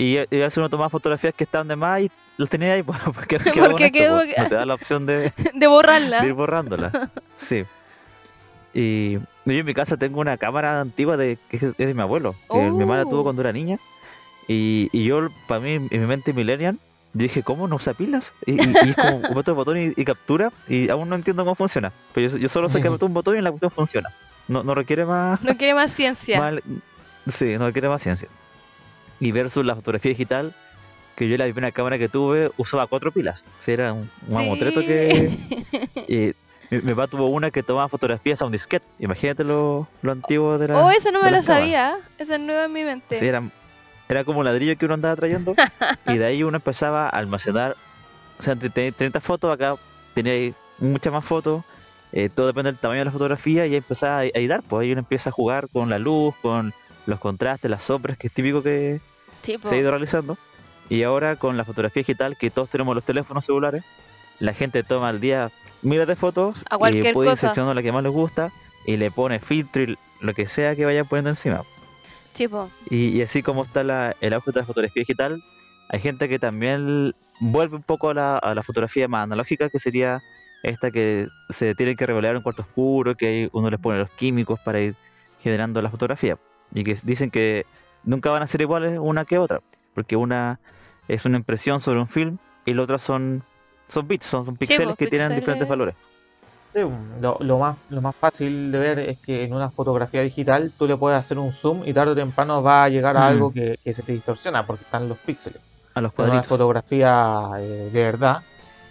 y, 0.00 0.16
a 0.16 0.26
veces 0.30 0.56
uno 0.56 0.70
tomaba 0.70 0.88
fotografías 0.88 1.34
que 1.34 1.44
estaban 1.44 1.68
de 1.68 1.76
más 1.76 2.00
y 2.00 2.10
los 2.38 2.48
tenía 2.48 2.72
ahí 2.72 2.82
porque, 3.12 3.38
porque 3.38 3.92
quedó, 3.92 4.16
pues, 4.16 4.34
no 4.38 4.48
te 4.48 4.54
da 4.54 4.64
la 4.64 4.74
opción 4.74 5.04
de, 5.04 5.32
de 5.54 5.66
borrarla. 5.66 6.22
De 6.22 6.28
ir 6.28 6.34
borrándola. 6.34 7.10
Sí. 7.36 7.64
Y 8.72 9.14
yo 9.14 9.22
en 9.46 9.66
mi 9.66 9.74
casa 9.74 9.96
tengo 9.96 10.20
una 10.20 10.36
cámara 10.36 10.80
antigua 10.80 11.16
de, 11.16 11.38
que 11.48 11.56
es 11.56 11.76
de 11.76 11.94
mi 11.94 12.00
abuelo, 12.02 12.36
que 12.50 12.58
mi 12.58 12.78
mamá 12.78 12.98
la 12.98 13.04
tuvo 13.04 13.20
oh. 13.20 13.22
cuando 13.24 13.42
era 13.42 13.52
niña. 13.52 13.78
Y, 14.46 14.88
y 14.92 15.04
yo, 15.04 15.28
para 15.48 15.60
mí, 15.60 15.72
en 15.72 15.88
mi 15.90 16.06
mente 16.06 16.32
millennial, 16.32 16.78
dije, 17.12 17.42
¿cómo 17.42 17.66
no 17.66 17.76
usa 17.76 17.94
pilas? 17.94 18.32
Y, 18.46 18.60
es 18.60 18.96
como 18.96 19.20
meto 19.34 19.50
el 19.50 19.56
botón 19.56 19.78
y, 19.78 20.04
captura, 20.04 20.52
y 20.68 20.88
aún 20.88 21.08
no 21.08 21.16
entiendo 21.16 21.44
cómo 21.44 21.56
funciona. 21.56 21.92
Pero 22.14 22.36
yo, 22.36 22.48
solo 22.48 22.68
sé 22.68 22.80
que 22.80 22.90
meto 22.90 23.06
un 23.06 23.14
botón 23.14 23.36
y 23.38 23.40
la 23.40 23.50
cuestión 23.50 23.72
funciona. 23.72 24.10
No, 24.46 24.62
no 24.62 24.74
requiere 24.74 25.04
más. 25.04 25.42
No 25.42 25.56
quiere 25.56 25.74
más 25.74 25.90
ciencia. 25.90 26.52
sí, 27.26 27.58
no 27.58 27.66
requiere 27.66 27.88
más 27.88 28.02
ciencia. 28.02 28.28
Y 29.20 29.32
versus 29.32 29.64
la 29.64 29.74
fotografía 29.74 30.10
digital, 30.10 30.54
que 31.16 31.28
yo 31.28 31.36
la 31.36 31.44
primera 31.44 31.70
cámara 31.70 31.98
que 31.98 32.08
tuve 32.08 32.50
usaba 32.56 32.86
cuatro 32.86 33.12
pilas. 33.12 33.44
O 33.58 33.60
sea, 33.60 33.74
era 33.74 33.92
un, 33.92 34.10
un 34.28 34.58
que. 34.58 35.30
y, 36.08 36.34
mi, 36.74 36.94
papá 36.94 37.08
tuvo 37.08 37.26
una 37.26 37.50
que 37.50 37.62
tomaba 37.62 37.88
fotografías 37.88 38.40
a 38.40 38.46
un 38.46 38.52
disquete. 38.52 38.86
Imagínate 38.98 39.44
lo, 39.44 39.86
lo 40.02 40.12
antiguo 40.12 40.56
de 40.56 40.68
la. 40.68 40.84
Oh, 40.84 40.90
eso 40.90 41.10
no 41.12 41.22
me 41.22 41.30
lo 41.30 41.42
sabía. 41.42 41.98
Eso 42.18 42.34
es 42.34 42.40
nuevo 42.40 42.64
en 42.64 42.72
mi 42.72 42.84
mente. 42.84 43.16
Sí, 43.16 43.26
era, 43.26 43.42
era 44.08 44.24
como 44.24 44.40
un 44.40 44.46
ladrillo 44.46 44.76
que 44.78 44.84
uno 44.86 44.94
andaba 44.94 45.16
trayendo. 45.16 45.54
y 46.06 46.16
de 46.16 46.24
ahí 46.24 46.42
uno 46.42 46.56
empezaba 46.56 47.06
a 47.06 47.10
almacenar. 47.10 47.76
O 48.38 48.42
sea, 48.42 48.56
tenía 48.56 48.92
30 48.92 49.20
fotos, 49.20 49.52
acá 49.52 49.76
tenía 50.14 50.52
muchas 50.78 51.12
más 51.12 51.24
fotos. 51.24 51.62
Eh, 52.12 52.28
todo 52.28 52.46
depende 52.46 52.72
del 52.72 52.80
tamaño 52.80 53.00
de 53.00 53.04
la 53.04 53.12
fotografía 53.12 53.66
y 53.66 53.70
ahí 53.70 53.76
empezaba 53.76 54.18
a, 54.18 54.24
editar, 54.24 54.62
pues 54.66 54.82
ahí 54.82 54.92
uno 54.92 55.00
empieza 55.00 55.30
a 55.30 55.32
jugar 55.32 55.68
con 55.68 55.90
la 55.90 55.98
luz, 55.98 56.34
con 56.42 56.74
los 57.10 57.20
contrastes, 57.20 57.70
las 57.70 57.82
sombras, 57.82 58.16
que 58.16 58.28
es 58.28 58.32
típico 58.32 58.62
que 58.62 59.00
se 59.42 59.74
ha 59.74 59.76
ido 59.76 59.90
realizando. 59.90 60.38
Y 60.88 61.02
ahora 61.02 61.36
con 61.36 61.56
la 61.56 61.64
fotografía 61.64 62.00
digital, 62.00 62.36
que 62.36 62.50
todos 62.50 62.68
tenemos 62.70 62.94
los 62.94 63.04
teléfonos 63.04 63.44
celulares, 63.44 63.84
la 64.38 64.54
gente 64.54 64.82
toma 64.82 65.10
al 65.10 65.20
día 65.20 65.50
miles 65.82 66.06
de 66.06 66.16
fotos 66.16 66.64
y 66.92 67.12
puede 67.12 67.30
ir 67.30 67.36
seleccionando 67.36 67.74
la 67.74 67.82
que 67.82 67.92
más 67.92 68.02
les 68.02 68.12
gusta 68.12 68.52
y 68.86 68.96
le 68.96 69.10
pone 69.10 69.38
filtro 69.40 69.82
y 69.82 69.98
lo 70.20 70.34
que 70.34 70.46
sea 70.46 70.74
que 70.74 70.84
vaya 70.84 71.04
poniendo 71.04 71.30
encima. 71.30 71.62
Tipo. 72.32 72.70
Y, 72.88 73.08
y, 73.08 73.22
así 73.22 73.42
como 73.42 73.64
está 73.64 73.84
la, 73.84 74.16
el 74.20 74.32
auge 74.32 74.52
de 74.52 74.60
la 74.60 74.66
fotografía 74.66 75.02
digital, 75.02 75.42
hay 75.88 76.00
gente 76.00 76.28
que 76.28 76.38
también 76.38 77.14
vuelve 77.40 77.76
un 77.76 77.82
poco 77.82 78.10
a 78.10 78.14
la, 78.14 78.38
a 78.38 78.54
la 78.54 78.62
fotografía 78.62 79.08
más 79.08 79.24
analógica, 79.24 79.68
que 79.68 79.78
sería 79.78 80.20
esta 80.62 80.90
que 80.90 81.26
se 81.50 81.74
tiene 81.74 81.96
que 81.96 82.06
revelar 82.06 82.36
en 82.36 82.42
cuarto 82.42 82.62
oscuro, 82.62 83.16
que 83.16 83.26
ahí 83.26 83.48
uno 83.52 83.70
les 83.70 83.80
pone 83.80 83.98
los 83.98 84.10
químicos 84.10 84.60
para 84.60 84.80
ir 84.80 84.94
generando 85.40 85.80
la 85.82 85.90
fotografía. 85.90 86.38
Y 86.74 86.82
que 86.84 86.96
dicen 87.02 87.30
que 87.30 87.66
nunca 88.04 88.30
van 88.30 88.42
a 88.42 88.46
ser 88.46 88.60
iguales 88.62 88.98
una 89.00 89.24
que 89.24 89.38
otra, 89.38 89.60
porque 89.94 90.16
una 90.16 90.58
es 91.08 91.24
una 91.24 91.36
impresión 91.38 91.80
sobre 91.80 92.00
un 92.00 92.06
film 92.06 92.38
y 92.64 92.74
la 92.74 92.82
otra 92.82 92.98
son, 92.98 93.42
son 93.88 94.06
bits, 94.06 94.26
son, 94.26 94.44
son 94.44 94.56
píxeles 94.56 94.86
pues, 94.86 94.96
que 94.96 95.06
tienen 95.08 95.34
diferentes 95.34 95.66
valores. 95.68 95.94
Sí, 96.72 96.80
lo, 97.20 97.36
lo 97.40 97.58
más, 97.58 97.76
lo 97.88 98.00
más 98.00 98.14
fácil 98.14 98.70
de 98.70 98.78
ver 98.78 98.98
es 99.00 99.18
que 99.18 99.42
en 99.42 99.52
una 99.54 99.70
fotografía 99.70 100.20
digital 100.22 100.72
tú 100.78 100.86
le 100.86 100.96
puedes 100.96 101.18
hacer 101.18 101.36
un 101.38 101.52
zoom 101.52 101.82
y 101.84 101.92
tarde 101.92 102.12
o 102.12 102.14
temprano 102.14 102.62
va 102.62 102.84
a 102.84 102.88
llegar 102.88 103.16
a 103.16 103.22
Mm. 103.26 103.32
algo 103.32 103.52
que, 103.52 103.76
que 103.82 103.92
se 103.92 104.04
te 104.04 104.12
distorsiona 104.12 104.64
porque 104.64 104.84
están 104.84 105.08
los 105.08 105.18
píxeles. 105.18 105.60
A 105.96 106.00
los 106.00 106.12
En 106.12 106.18
una 106.20 106.26
cuadritos. 106.28 106.46
fotografía 106.46 107.48
eh, 107.58 107.90
de 107.92 108.02
verdad, 108.04 108.42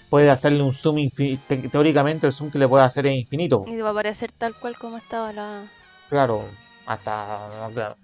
puedes 0.10 0.30
hacerle 0.30 0.62
un 0.62 0.74
zoom 0.74 0.98
infinito. 0.98 1.42
Teóricamente, 1.72 2.28
el 2.28 2.34
zoom 2.34 2.52
que 2.52 2.60
le 2.60 2.68
puedes 2.68 2.86
hacer 2.86 3.08
es 3.08 3.16
infinito. 3.16 3.64
Y 3.66 3.78
va 3.78 3.90
a 3.90 3.92
aparecer 3.92 4.34
tal 4.34 4.54
cual 4.56 4.78
como 4.78 4.98
estaba 4.98 5.32
la. 5.32 5.64
Claro, 6.10 6.44
hasta. 6.94 7.70
claro, 7.74 7.96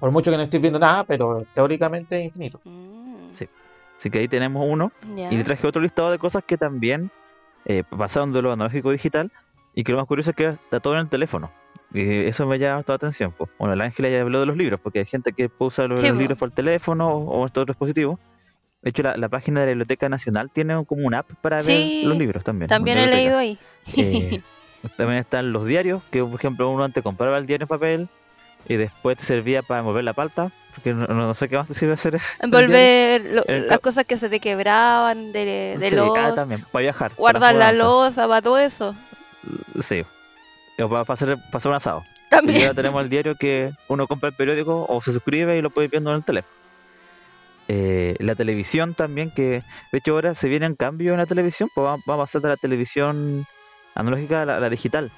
Por 0.00 0.10
mucho 0.10 0.30
que 0.30 0.36
no 0.36 0.42
estoy 0.42 0.60
viendo 0.60 0.78
nada, 0.78 1.04
pero 1.04 1.46
teóricamente 1.54 2.18
es 2.20 2.24
infinito. 2.26 2.60
Mm, 2.64 3.32
Sí. 3.32 3.48
Así 3.96 4.10
que 4.10 4.18
ahí 4.18 4.28
tenemos 4.28 4.66
uno. 4.68 4.92
Y 5.16 5.36
le 5.36 5.44
traje 5.44 5.66
otro 5.66 5.80
listado 5.80 6.10
de 6.10 6.18
cosas 6.18 6.42
que 6.44 6.58
también 6.58 7.10
eh, 7.64 7.84
pasaron 7.96 8.32
de 8.32 8.42
lo 8.42 8.52
analógico 8.52 8.90
digital. 8.90 9.30
Y 9.74 9.82
que 9.84 9.92
lo 9.92 9.98
más 9.98 10.06
curioso 10.06 10.30
es 10.30 10.36
que 10.36 10.46
está 10.46 10.80
todo 10.80 10.94
en 10.94 11.00
el 11.00 11.08
teléfono. 11.08 11.50
Y 11.92 12.24
eso 12.26 12.46
me 12.46 12.58
llama 12.58 12.82
toda 12.82 12.94
la 12.94 12.96
atención. 12.96 13.32
Pues. 13.36 13.50
Bueno, 13.58 13.74
la 13.76 13.84
Ángela 13.84 14.08
ya 14.08 14.20
habló 14.20 14.40
de 14.40 14.46
los 14.46 14.56
libros, 14.56 14.80
porque 14.80 14.98
hay 15.00 15.04
gente 15.06 15.32
que 15.32 15.48
puede 15.48 15.68
usar 15.68 15.88
los, 15.88 16.00
Sí, 16.00 16.06
los 16.08 16.14
po. 16.16 16.20
libros 16.20 16.38
por 16.38 16.48
el 16.48 16.54
teléfono 16.54 17.08
o, 17.08 17.46
estos 17.46 17.66
dispositivos. 17.66 18.18
De 18.82 18.90
hecho, 18.90 19.02
la, 19.02 19.16
la 19.16 19.28
página 19.28 19.60
de 19.60 19.66
la 19.66 19.70
Biblioteca 19.70 20.08
Nacional 20.08 20.50
tiene 20.52 20.76
un- 20.76 20.84
como 20.84 21.06
una 21.06 21.18
app 21.20 21.30
para 21.40 21.62
Sí, 21.62 22.00
ver 22.02 22.08
los 22.08 22.18
libros 22.18 22.44
también. 22.44 22.68
También 22.68 22.98
he 22.98 23.06
leído 23.06 23.38
ahí. 23.38 23.58
Eh, 23.96 24.40
también 24.96 25.18
están 25.20 25.52
los 25.52 25.64
diarios, 25.64 26.02
que 26.10 26.22
por 26.22 26.34
ejemplo 26.34 26.68
uno 26.70 26.84
antes 26.84 27.02
compraba 27.02 27.38
el 27.38 27.46
diario 27.46 27.64
en 27.64 27.68
papel 27.68 28.08
y 28.68 28.76
después 28.76 29.18
te 29.18 29.24
servía 29.24 29.62
para 29.62 29.80
envolver 29.80 30.04
la 30.04 30.12
palta, 30.12 30.50
porque 30.74 30.92
no, 30.94 31.06
no 31.06 31.34
sé 31.34 31.48
qué 31.48 31.56
más 31.56 31.68
te 31.68 31.74
sirve 31.74 31.94
hacer 31.94 32.14
eso. 32.14 32.34
Envolver 32.40 33.20
lo- 33.26 33.44
El 33.46 33.68
las 33.68 33.78
cosas 33.80 34.04
que 34.06 34.16
se 34.18 34.28
te 34.28 34.40
quebraban 34.40 35.32
de, 35.32 35.76
de 35.78 35.90
Sí, 35.90 35.96
los. 35.96 36.10
ah, 36.16 36.32
también, 36.34 36.64
para 36.72 36.82
viajar. 36.82 37.10
para 37.10 37.38
guardar 37.38 37.54
la 37.54 37.72
losa, 37.72 38.26
para 38.28 38.42
todo 38.42 38.58
eso. 38.58 38.94
Sí. 39.80 40.02
O 40.80 40.88
para, 40.88 41.04
para 41.04 41.14
hacer, 41.14 41.36
para 41.36 41.58
hacer 41.58 41.70
un 41.70 41.76
asado. 41.76 42.02
Y 42.06 42.28
También. 42.30 42.60
ahora 42.62 42.74
tenemos 42.74 43.02
el 43.04 43.10
diario 43.10 43.34
que 43.36 43.70
uno 43.88 44.06
compra 44.08 44.30
el 44.30 44.34
periódico 44.34 44.86
o 44.88 45.00
se 45.00 45.12
suscribe 45.12 45.56
y 45.56 45.62
lo 45.62 45.70
puede 45.70 45.84
ir 45.86 45.90
viendo 45.92 46.10
en 46.10 46.16
el 46.16 46.24
teléfono. 46.24 46.54
Eh, 47.68 48.16
la 48.18 48.34
televisión 48.34 48.94
también, 48.94 49.30
que 49.30 49.62
de 49.90 49.98
hecho 49.98 50.12
ahora 50.12 50.34
se 50.34 50.48
viene 50.48 50.66
un 50.66 50.74
cambio 50.74 51.12
en 51.12 51.18
la 51.18 51.26
televisión, 51.26 51.70
pues 51.74 51.86
va, 51.86 51.96
va 52.08 52.14
a 52.14 52.18
pasar 52.18 52.42
de 52.42 52.48
la 52.48 52.56
televisión 52.56 53.44
analógica 53.94 54.42
a 54.42 54.46
la, 54.46 54.56
a 54.56 54.60
la 54.60 54.68
digital, 54.68 55.10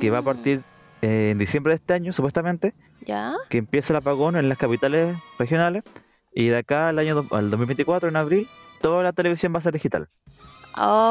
que 0.00 0.10
va 0.10 0.18
a 0.18 0.22
Mm, 0.22 0.24
partir 0.24 0.62
eh, 1.02 1.30
en 1.32 1.38
diciembre 1.38 1.72
de 1.72 1.76
este 1.76 1.92
año, 1.94 2.12
supuestamente, 2.12 2.74
¿Ya? 3.04 3.34
que 3.50 3.58
empieza 3.58 3.92
el 3.92 3.98
apagón 3.98 4.36
en 4.36 4.48
las 4.48 4.56
capitales 4.58 5.16
regionales 5.38 5.82
y 6.34 6.46
de 6.48 6.56
acá 6.58 6.88
al 6.88 6.98
año 6.98 7.26
al 7.32 7.50
2024, 7.50 8.08
en 8.08 8.16
abril, 8.16 8.48
toda 8.80 9.02
la 9.02 9.12
televisión 9.12 9.52
va 9.54 9.58
a 9.58 9.62
ser 9.62 9.74
digital. 9.74 10.08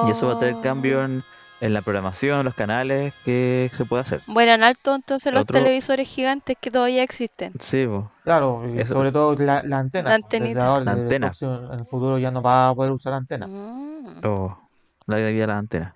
Y 0.08 0.12
eso 0.12 0.26
va 0.28 0.34
a 0.34 0.40
tener 0.40 0.56
Oh. 0.56 0.62
cambio 0.62 1.04
en, 1.04 1.22
en 1.60 1.74
la 1.76 1.82
programación, 1.84 2.44
los 2.44 2.56
canales 2.56 3.14
que 3.24 3.70
se 3.74 3.86
puede 3.86 4.02
hacer. 4.02 4.22
Vuelan 4.26 4.64
alto 4.64 4.96
entonces 4.96 5.32
los 5.32 5.44
Otro- 5.44 5.60
televisores 5.60 6.08
gigantes 6.08 6.58
que 6.60 6.72
todavía 6.72 7.04
existen. 7.04 7.54
Sí. 7.60 7.88
Claro, 8.24 8.64
y 8.74 8.80
Eso- 8.80 8.94
sobre 8.94 9.12
todo 9.12 9.36
la, 9.36 9.62
la 9.62 9.78
antena. 9.78 10.10
La 10.10 10.16
antenita. 10.16 10.74
antena. 10.76 11.32
en 11.40 11.80
el 11.80 11.86
futuro 11.86 12.18
ya 12.18 12.32
no 12.32 12.42
va 12.42 12.70
a 12.70 12.74
poder 12.76 12.92
usar 12.92 13.14
antena. 13.14 13.46
Mm. 13.46 14.22
o 14.26 14.58
la 15.06 15.18
de 15.18 15.46
la 15.48 15.58
antena. 15.58 15.96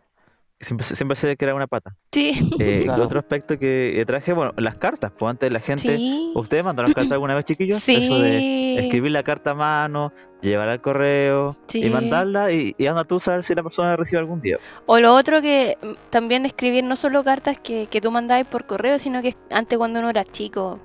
Siempre, 0.58 0.86
se- 0.86 0.96
siempre 0.96 1.18
se 1.18 1.36
crea 1.36 1.54
una 1.54 1.68
pata. 1.68 1.96
Sí. 2.14 2.32
Eh, 2.60 2.84
Claro. 2.86 3.04
Otro 3.04 3.20
aspecto 3.20 3.60
que 3.60 4.02
traje, 4.08 4.32
bueno, 4.32 4.54
las 4.58 4.78
cartas. 4.78 5.12
Pues 5.18 5.30
antes 5.30 5.52
la 5.52 5.60
gente. 5.60 5.98
Sí. 5.98 6.32
¿Ustedes 6.34 6.64
mandaron 6.64 6.94
cartas 6.94 7.12
alguna 7.12 7.36
vez, 7.36 7.44
chiquillos? 7.46 7.88
Eso 7.88 8.20
de 8.20 8.40
Sí. 8.40 8.78
escribir 8.80 9.12
la 9.12 9.22
carta 9.24 9.52
a 9.52 9.54
mano, 9.56 10.14
llevar 10.42 10.70
al 10.70 10.80
correo 10.80 11.58
Sí. 11.68 11.84
y 11.84 11.90
mandarla 11.90 12.52
y, 12.54 12.74
y 12.78 12.86
anda 12.88 13.04
tú 13.04 13.18
a 13.18 13.20
saber 13.20 13.44
si 13.44 13.54
la 13.54 13.64
persona 13.64 13.90
la 13.90 13.96
recibe 13.98 14.20
algún 14.20 14.42
día. 14.42 14.58
O 14.86 14.98
lo 15.00 15.14
otro 15.14 15.42
que 15.42 15.78
mm, 15.82 16.10
también 16.10 16.46
escribir 16.46 16.86
no 16.86 16.96
solo 16.96 17.24
cartas 17.26 17.60
que, 17.60 17.88
que 17.88 18.00
tú 18.00 18.10
mandabas 18.12 18.48
por 18.48 18.66
correo, 18.66 18.98
sino 18.98 19.22
que 19.22 19.36
antes 19.52 19.78
cuando 19.78 20.00
uno 20.00 20.10
era 20.10 20.24
chico, 20.24 20.80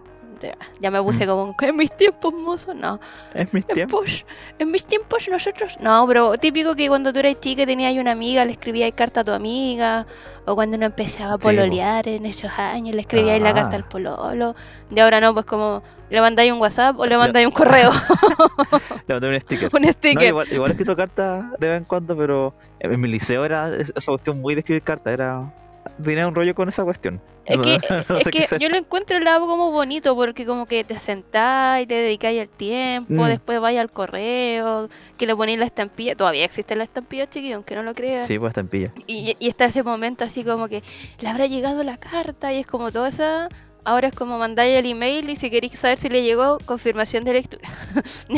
ya, 0.49 0.57
ya 0.81 0.91
me 0.91 1.03
puse 1.03 1.25
Mm. 1.27 1.29
como 1.29 1.55
en 1.61 1.77
mis 1.77 1.97
tiempos 1.97 2.33
mozo, 2.35 2.75
no, 2.75 2.99
Es 3.35 3.53
mis 3.55 3.69
en, 3.69 3.75
tiempos. 3.75 4.01
pos- 4.01 4.25
en 4.59 4.71
mis 4.71 4.85
tiempos 4.85 5.29
nosotros, 5.31 5.77
no, 5.81 6.07
pero 6.07 6.37
típico 6.39 6.75
que 6.75 6.89
cuando 6.89 7.13
tú 7.13 7.19
eras 7.21 7.39
chica 7.41 7.67
tenías 7.67 7.95
una 7.95 8.13
amiga, 8.13 8.45
le 8.45 8.53
escribías 8.53 8.93
carta 8.95 9.21
a 9.21 9.25
tu 9.25 9.33
amiga, 9.33 10.07
o 10.47 10.55
cuando 10.55 10.77
uno 10.77 10.87
empezaba 10.87 11.35
a 11.35 11.37
Sí, 11.37 11.39
po. 11.41 11.49
pololear 11.49 12.09
en 12.09 12.27
esos 12.27 12.51
años, 12.59 12.95
le 12.95 13.03
escribías 13.03 13.41
la 13.41 13.53
carta 13.55 13.73
Ah. 13.73 13.77
al 13.77 13.85
pololo, 13.89 14.55
de 14.91 15.01
ahora 15.01 15.21
no, 15.21 15.33
pues 15.35 15.47
como 15.47 15.83
le 16.11 16.21
mandáis 16.21 16.51
un 16.53 16.59
WhatsApp 16.61 16.99
o 16.99 17.07
le 17.07 17.17
mandáis 17.17 17.47
un 17.47 17.53
correo, 17.53 17.91
Le 19.07 19.15
mandé 19.15 19.29
un 19.29 19.35
sticker. 19.41 19.71
un 19.75 19.83
No, 19.83 19.93
sticker. 19.93 20.23
igual, 20.29 20.49
igual 20.51 20.71
escrito 20.73 20.97
cartas 20.97 21.45
de 21.59 21.69
vez 21.69 21.79
en 21.79 21.85
cuando, 21.85 22.17
pero 22.17 22.53
en 22.81 23.01
mi 23.01 23.09
liceo 23.09 23.45
era 23.45 23.69
es- 23.77 23.93
esa 23.95 24.11
cuestión 24.13 24.41
muy 24.41 24.55
de 24.55 24.61
escribir 24.61 24.83
cartas. 24.83 25.13
Era. 25.13 25.53
Tenía 26.03 26.27
un 26.29 26.35
rollo 26.35 26.55
con 26.55 26.69
esa 26.69 26.85
cuestión. 26.85 27.21
Es 27.45 27.59
que, 27.59 27.79
no 28.09 28.17
es 28.17 28.25
sé 28.25 28.31
que 28.31 28.47
yo 28.59 28.69
lo 28.69 28.77
encuentro 28.77 29.17
el 29.17 29.25
lado 29.25 29.47
como 29.47 29.71
bonito 29.71 30.15
porque 30.15 30.47
como 30.47 30.67
que 30.67 30.85
te 30.85 30.99
sentás 30.99 31.83
y 31.83 31.87
te 31.87 31.95
dedicáis 31.95 32.41
el 32.41 32.49
tiempo, 32.49 33.13
Mm. 33.25 33.27
después 33.27 33.61
vais 33.61 33.79
al 33.79 33.91
correo, 33.91 34.89
que 35.19 35.27
le 35.27 35.35
ponéis 35.37 35.59
la 35.59 35.67
estampilla, 35.67 36.15
todavía 36.15 36.45
existe 36.45 36.77
la 36.77 36.85
estampilla 36.85 37.29
chiquillo, 37.29 37.57
aunque 37.57 37.75
no 37.75 37.83
lo 37.83 37.95
crean. 37.95 38.25
Sí, 38.25 38.39
pues 38.39 38.51
estampilla. 38.51 38.93
Y, 39.07 39.37
y 39.39 39.49
está 39.49 39.67
ese 39.67 39.83
momento 39.83 40.25
así 40.25 40.45
como 40.45 40.69
que 40.69 40.83
le 41.21 41.29
habrá 41.29 41.47
llegado 41.47 41.83
la 41.83 41.97
carta 41.97 42.53
y 42.53 42.59
es 42.61 42.67
como 42.67 42.91
toda 42.91 43.09
esa... 43.09 43.49
Ahora 43.83 44.09
es 44.09 44.15
como 44.15 44.39
mandáis 44.39 44.77
el 44.77 44.85
email 44.85 45.31
y 45.31 45.37
si 45.37 45.49
queréis 45.51 45.79
saber 45.79 45.97
si 45.97 46.11
le 46.11 46.23
llegó, 46.23 46.59
confirmación 46.67 47.25
de 47.25 47.33
lectura. 47.33 47.69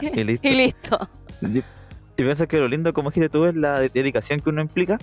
Que- 0.00 0.12
Y 0.20 0.24
listo. 0.24 0.48
y 0.48 0.54
listo. 0.54 1.08
Yo, 1.40 1.48
yo 1.60 1.62
pienso 2.16 2.46
que 2.48 2.58
lo 2.58 2.68
lindo, 2.68 2.92
como 2.92 3.10
dijiste 3.10 3.28
tú, 3.28 3.46
es 3.46 3.56
la 3.56 3.80
de- 3.80 3.88
dedicación 3.88 4.40
que 4.40 4.50
uno 4.50 4.62
implica. 4.62 4.98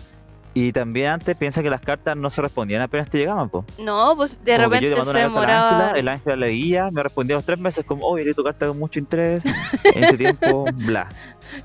Y 0.58 0.72
también 0.72 1.08
antes 1.12 1.36
piensa 1.36 1.62
que 1.62 1.70
las 1.70 1.82
cartas 1.82 2.15
no 2.15 2.30
se 2.30 2.41
respondían 2.41 2.82
apenas 2.82 3.10
te 3.10 3.18
llegaban, 3.18 3.50
po. 3.50 3.65
No, 3.78 4.13
pues 4.15 4.44
de 4.46 4.56
Como 4.56 4.70
que 4.70 4.82
yo 4.82 4.89
repente 4.89 4.89
le 4.89 5.06
se 5.06 5.13
la 5.13 5.20
demoraba... 5.20 5.70
Ángela, 5.89 6.00
el 6.00 6.08
Ángela 6.08 6.36
leía, 6.38 6.89
me 6.91 7.04
respondía 7.04 7.36
a 7.36 7.39
los 7.39 7.46
tres 7.46 7.60
meses 7.60 7.84
como, 7.86 8.06
oh, 8.08 8.18
leí 8.18 8.34
tu 8.34 8.41
carta 8.44 8.65
con 8.68 8.80
mucho 8.80 8.98
interés, 9.00 9.44
en 9.46 10.04
este 10.06 10.15
tiempo, 10.18 10.63
bla. 10.74 11.10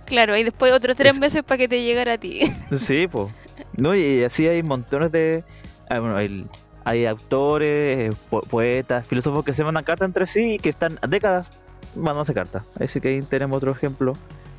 Claro, 0.07 0.37
y 0.37 0.43
después 0.43 0.73
otros 0.73 0.97
tres 0.97 1.15
Es- 1.15 1.21
meses 1.21 1.45
para 1.45 1.59
que 1.59 1.69
te 1.69 1.83
llegara 1.85 2.15
a 2.15 2.19
ti. 2.19 2.41
Sí, 2.73 3.07
pues. 3.07 3.29
No, 3.77 3.95
y 3.95 4.25
así 4.25 4.49
hay 4.49 4.63
montones 4.65 5.13
de... 5.13 5.45
ah, 5.89 6.01
bueno, 6.01 6.17
hay, 6.17 6.45
hay 6.85 7.07
autores, 7.07 8.13
po- 8.29 8.41
poetas, 8.41 9.07
filósofos 9.07 9.45
que 9.45 9.53
se 9.53 9.63
mandan 9.63 9.85
cartas 9.85 10.07
entre 10.07 10.27
sí 10.27 10.55
y 10.55 10.59
que 10.59 10.69
están 10.71 10.99
décadas 11.09 11.63
mandándose 11.95 12.35
cartas. 12.35 12.65
Así 12.81 13.01
que 13.01 13.09
ahí 13.09 13.23
tenemos 13.23 13.57
otro 13.59 13.71
ejemplo, 13.71 14.17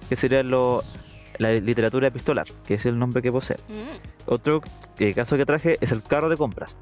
que 0.08 0.16
sería 0.16 0.42
lo, 0.42 0.84
la 1.42 1.52
literatura 1.54 2.08
epistolar, 2.08 2.46
que 2.66 2.76
es 2.76 2.86
el 2.86 2.98
nombre 3.00 3.22
que 3.22 3.32
posee. 3.32 3.58
Mm. 3.70 3.98
Otro 4.28 4.62
eh, 5.00 5.14
caso 5.14 5.36
que 5.38 5.46
traje 5.46 5.78
es 5.82 5.92
el 5.92 6.04
carro 6.04 6.30
de 6.30 6.38
compras. 6.38 6.76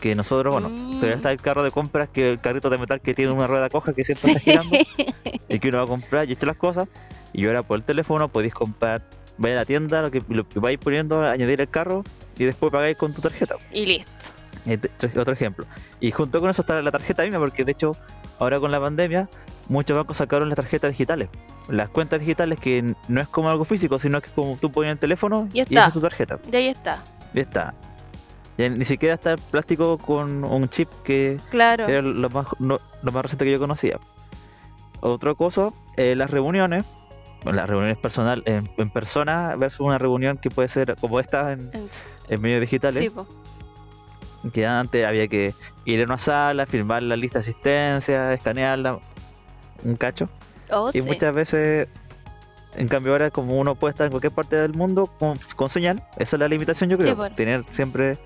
Que 0.00 0.14
nosotros, 0.14 0.52
bueno, 0.52 0.68
Mm. 0.68 0.94
todavía 0.96 1.16
está 1.16 1.30
el 1.32 1.40
carro 1.40 1.62
de 1.62 1.70
compras, 1.70 2.08
que 2.12 2.28
el 2.30 2.40
carrito 2.40 2.68
de 2.70 2.78
metal 2.78 3.00
que 3.00 3.14
tiene 3.14 3.30
una 3.32 3.46
rueda 3.46 3.68
coja 3.70 3.92
que 3.92 4.04
siempre 4.04 4.32
está 4.32 4.40
girando 4.40 4.76
y 5.48 5.58
que 5.58 5.68
uno 5.68 5.78
va 5.78 5.84
a 5.84 5.86
comprar 5.86 6.28
y 6.28 6.32
echa 6.32 6.46
las 6.46 6.56
cosas. 6.56 6.88
Y 7.32 7.46
ahora 7.46 7.62
por 7.62 7.76
el 7.78 7.84
teléfono 7.84 8.28
podéis 8.28 8.52
comprar, 8.54 9.02
vaya 9.38 9.54
a 9.54 9.58
la 9.58 9.64
tienda, 9.64 10.02
lo 10.02 10.10
que, 10.10 10.22
lo 10.28 10.48
que 10.48 10.58
vais 10.58 10.78
poniendo, 10.78 11.22
añadir 11.24 11.60
el 11.60 11.68
carro 11.68 12.02
y 12.38 12.44
después 12.44 12.72
pagáis 12.72 12.96
con 12.98 13.14
tu 13.14 13.20
tarjeta. 13.22 13.56
Y 13.72 13.86
listo. 13.86 14.10
Te- 14.64 14.76
traje 14.78 15.20
Otro 15.20 15.32
ejemplo. 15.32 15.64
Y 16.00 16.10
junto 16.10 16.40
con 16.40 16.50
eso 16.50 16.62
está 16.62 16.82
la 16.82 16.90
tarjeta 16.90 17.22
misma, 17.22 17.38
porque 17.38 17.64
de 17.64 17.72
hecho, 17.72 17.92
ahora 18.40 18.58
con 18.58 18.72
la 18.72 18.80
pandemia, 18.80 19.28
muchos 19.68 19.96
bancos 19.96 20.16
sacaron 20.18 20.48
las 20.48 20.56
tarjetas 20.56 20.90
digitales. 20.90 21.28
Las 21.68 21.88
cuentas 21.88 22.20
digitales 22.20 22.58
que 22.58 22.94
no 23.08 23.20
es 23.20 23.28
como 23.28 23.50
algo 23.50 23.64
físico, 23.64 23.98
sino 23.98 24.20
que 24.20 24.26
es 24.28 24.32
como 24.32 24.56
tú 24.56 24.70
pones 24.70 24.92
el 24.92 24.98
teléfono 24.98 25.48
Y 25.52 25.58
y, 25.58 25.60
está. 25.62 25.74
esa 25.80 25.86
es 25.88 25.92
tu 25.92 26.00
tarjeta. 26.00 26.38
Y 26.50 26.56
ahí 26.56 26.68
está. 26.68 27.02
Ya 27.34 27.42
está. 27.42 27.74
Ni 28.58 28.84
siquiera 28.86 29.14
está 29.16 29.32
el 29.32 29.38
plástico 29.38 29.98
con 29.98 30.42
un 30.44 30.68
chip 30.70 30.88
que 31.04 31.38
Claro. 31.50 31.86
era 31.86 32.00
lo 32.00 32.30
más, 32.30 32.46
no- 32.58 32.80
lo 33.02 33.12
más 33.12 33.22
reciente 33.22 33.44
que 33.44 33.52
yo 33.52 33.58
conocía. 33.58 33.98
Otra 35.00 35.34
cosa, 35.34 35.70
eh, 35.96 36.14
las 36.16 36.30
reuniones. 36.30 36.84
Las 37.44 37.68
reuniones 37.68 37.98
personal 37.98 38.42
en, 38.46 38.68
en 38.76 38.90
persona 38.90 39.54
versus 39.56 39.80
una 39.80 39.98
reunión 39.98 40.36
que 40.38 40.50
puede 40.50 40.68
ser 40.68 40.96
como 40.96 41.20
esta 41.20 41.52
en, 41.52 41.70
En- 41.74 41.88
en 42.28 42.40
medios 42.40 42.60
digitales. 42.62 43.04
Sí, 43.04 43.10
po. 43.10 43.26
Que 44.52 44.66
antes 44.66 45.04
había 45.04 45.28
que 45.28 45.54
ir 45.84 46.00
a 46.00 46.04
una 46.04 46.18
sala, 46.18 46.66
firmar 46.66 47.02
la 47.02 47.16
lista 47.16 47.38
de 47.38 47.50
asistencia, 47.50 48.32
escanearla, 48.32 48.98
un 49.84 49.96
cacho. 49.96 50.28
Oh, 50.70 50.88
y 50.90 51.00
sí. 51.00 51.02
muchas 51.02 51.32
veces, 51.34 51.88
en 52.76 52.88
cambio 52.88 53.12
ahora 53.12 53.30
como 53.30 53.58
uno 53.58 53.74
puede 53.74 53.90
estar 53.92 54.06
en 54.06 54.10
cualquier 54.10 54.32
parte 54.32 54.56
del 54.56 54.74
mundo 54.74 55.06
con, 55.18 55.38
con 55.54 55.70
señal, 55.70 56.02
esa 56.18 56.36
es 56.36 56.40
la 56.40 56.48
limitación 56.48 56.90
yo 56.90 56.96
Sí, 56.96 57.02
creo. 57.04 57.30
Tener 57.30 57.64
siempre 57.70 58.18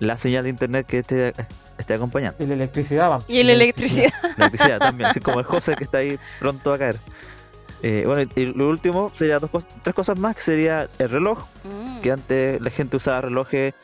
la 0.00 0.16
señal 0.18 0.44
de 0.44 0.50
internet 0.50 0.86
que 0.86 0.98
esté, 0.98 1.32
esté 1.78 1.94
acompañando. 1.94 2.42
Y 2.42 2.46
la 2.46 2.54
electricidad, 2.54 3.10
va. 3.10 3.18
Y 3.28 3.42
la 3.42 3.52
electricidad. 3.52 4.12
La 4.36 4.46
electricidad 4.46 4.78
también, 4.78 5.10
así 5.10 5.20
como 5.20 5.38
el 5.38 5.46
José 5.46 5.74
que 5.76 5.84
está 5.84 5.98
ahí 5.98 6.18
pronto 6.40 6.72
a 6.72 6.78
caer. 6.78 6.98
Eh, 7.82 8.02
bueno, 8.06 8.28
y 8.34 8.46
lo 8.46 8.68
último 8.68 9.10
sería 9.14 9.38
dos 9.38 9.50
cos- 9.50 9.66
tres 9.82 9.94
cosas 9.94 10.18
más, 10.18 10.34
que 10.34 10.42
sería 10.42 10.88
el 10.98 11.08
reloj, 11.10 11.44
Mm. 11.64 12.00
que 12.00 12.10
antes 12.10 12.60
la 12.60 12.70
gente 12.70 12.96
usaba 12.96 13.20
relojes, 13.20 13.74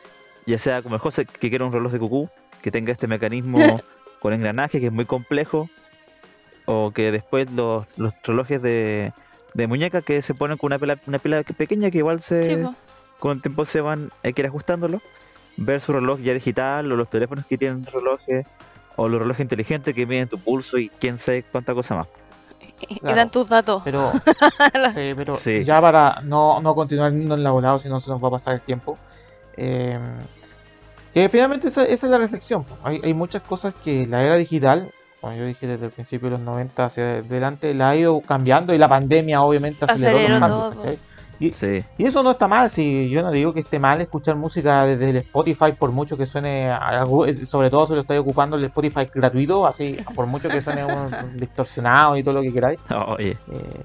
ya 0.45 0.57
sea 0.57 0.81
como 0.81 0.95
el 0.95 1.01
José, 1.01 1.25
que 1.25 1.49
quiera 1.49 1.63
un 1.65 1.71
reloj 1.71 1.91
de 1.91 1.99
cucú, 1.99 2.29
que 2.61 2.69
tenga 2.71 2.91
este 2.91 3.07
mecanismo 3.07 3.55
con 4.19 4.33
engranaje, 4.33 4.79
que 4.79 4.87
es 4.87 4.91
muy 4.91 5.05
complejo, 5.05 5.69
o 6.65 6.91
que 6.91 7.11
después 7.11 7.49
los, 7.51 7.85
los 7.97 8.13
relojes 8.23 8.61
de, 8.61 9.11
de 9.53 9.67
muñeca 9.67 10.01
que 10.01 10.21
se 10.21 10.33
ponen 10.33 10.57
con 10.57 10.67
una 10.67 10.79
pila, 10.79 10.97
una 11.07 11.19
pila 11.19 11.43
que- 11.43 11.53
pequeña 11.53 11.91
que 11.91 11.99
igual 11.99 12.21
se, 12.21 12.43
Sí, 12.43 12.69
con 13.19 13.31
el 13.37 13.41
tiempo 13.41 13.65
se 13.65 13.81
van, 13.81 14.11
hay 14.23 14.33
que 14.33 14.41
ir 14.41 14.47
ajustándolo, 14.47 15.01
ver 15.57 15.81
su 15.81 15.93
reloj 15.93 16.19
ya 16.19 16.33
digital, 16.33 16.91
o 16.91 16.95
los 16.95 17.09
teléfonos 17.09 17.45
que 17.45 17.57
tienen 17.57 17.85
relojes, 17.85 18.45
o 18.95 19.07
los 19.09 19.19
relojes 19.19 19.41
inteligentes 19.41 19.93
que 19.95 20.05
miden 20.05 20.27
tu 20.27 20.37
pulso 20.39 20.77
y 20.77 20.89
quién 20.89 21.17
sabe 21.17 21.43
cuánta 21.43 21.73
cosa 21.73 21.95
más. 21.95 22.07
Y 22.89 22.99
Claro. 22.99 23.15
dan 23.15 23.31
tus 23.31 23.49
datos. 23.49 23.81
Pero, 23.85 24.11
sí, 24.93 25.13
pero 25.15 25.35
Sí. 25.35 25.63
ya 25.63 25.79
para 25.79 26.21
no, 26.23 26.59
no 26.61 26.75
continuar 26.75 27.11
yendo 27.13 27.35
en 27.35 27.43
la 27.43 27.51
volada, 27.51 27.79
si 27.79 27.87
no 27.89 27.99
se 27.99 28.09
nos 28.09 28.21
va 28.23 28.27
a 28.27 28.31
pasar 28.31 28.55
el 28.55 28.61
tiempo. 28.61 28.97
eh, 29.57 29.99
que 31.13 31.29
finalmente 31.29 31.67
esa, 31.67 31.83
esa 31.85 32.07
es 32.07 32.11
la 32.11 32.17
reflexión. 32.17 32.65
Hay, 32.83 32.99
hay 33.03 33.13
muchas 33.13 33.43
cosas 33.43 33.75
que 33.83 34.07
la 34.07 34.23
era 34.23 34.35
digital, 34.35 34.89
como 35.23 35.37
yo 35.37 35.45
dije 35.45 35.67
desde 35.67 35.85
el 35.85 35.91
principio 35.93 36.27
de 36.29 36.31
los 36.35 36.41
90 36.41 36.83
hacia 36.83 37.03
adelante, 37.19 37.73
la 37.73 37.91
ha 37.91 37.95
ido 37.95 38.19
cambiando 38.19 38.73
y 38.73 38.77
la 38.77 38.89
pandemia 38.89 39.41
obviamente 39.41 39.85
aceleró, 39.85 40.17
Aceleró 40.17 40.39
los 40.49 40.73
cambios. 40.75 40.97
Y, 41.39 41.53
Sí, 41.53 41.81
y 41.97 42.05
eso 42.05 42.23
no 42.23 42.31
está 42.31 42.49
mal, 42.49 42.69
si 42.69 43.09
yo 43.09 43.21
no 43.23 43.31
digo 43.31 43.53
que 43.53 43.61
esté 43.61 43.79
mal 43.79 44.01
escuchar 44.01 44.35
música 44.35 44.85
desde 44.85 45.11
el 45.11 45.15
Spotify 45.17 45.71
por 45.79 45.91
mucho 45.93 46.17
que 46.17 46.25
suene, 46.25 46.69
a- 46.71 47.05
sobre 47.45 47.69
todo 47.69 47.87
si 47.87 47.93
lo 47.93 48.01
estáis 48.01 48.19
ocupando 48.19 48.57
el 48.57 48.65
Spotify 48.65 49.07
gratuito, 49.13 49.65
así 49.65 49.97
por 50.13 50.25
mucho 50.25 50.49
que 50.49 50.61
suene 50.61 50.83
un, 50.83 51.07
distorsionado 51.39 52.17
y 52.17 52.23
todo 52.23 52.35
lo 52.35 52.41
que 52.41 52.51
queráis. 52.51 52.79
oye, 53.07 53.37
Eh, 53.51 53.81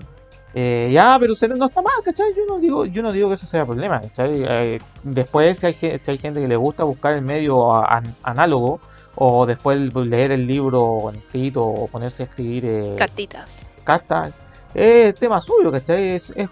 eh, 0.54 0.90
ya, 0.92 1.16
pero 1.20 1.34
usted 1.34 1.48
no 1.54 1.66
está 1.66 1.82
mal, 1.82 1.92
¿cachai? 2.04 2.32
Yo 2.36 2.42
no 2.48 2.58
digo, 2.58 2.84
yo 2.84 3.00
no 3.00 3.12
digo 3.12 3.28
que 3.28 3.36
eso 3.36 3.46
sea 3.46 3.64
problema, 3.64 4.00
¿cachai? 4.00 4.42
Eh, 4.44 4.80
después, 5.04 5.56
si 5.58 5.66
hay, 5.66 5.74
si 5.74 6.10
hay 6.10 6.18
gente 6.18 6.40
que 6.40 6.48
le 6.48 6.56
gusta 6.56 6.82
buscar 6.82 7.12
el 7.12 7.22
medio 7.22 7.72
a- 7.74 7.98
an- 7.98 8.14
análogo, 8.24 8.80
o 9.20 9.46
después 9.46 9.76
leer 9.94 10.30
el 10.32 10.46
libro 10.46 11.10
en 11.10 11.16
escrito, 11.16 11.64
o 11.66 11.88
ponerse 11.88 12.22
a 12.22 12.26
escribir 12.26 12.64
eh, 12.66 12.94
Cartitas. 12.96 13.60
cartas, 13.82 14.32
es 14.74 15.14
tema 15.16 15.40
suyo, 15.40 15.72
¿cachai? 15.72 16.10
Es, 16.14 16.30
es 16.36 16.48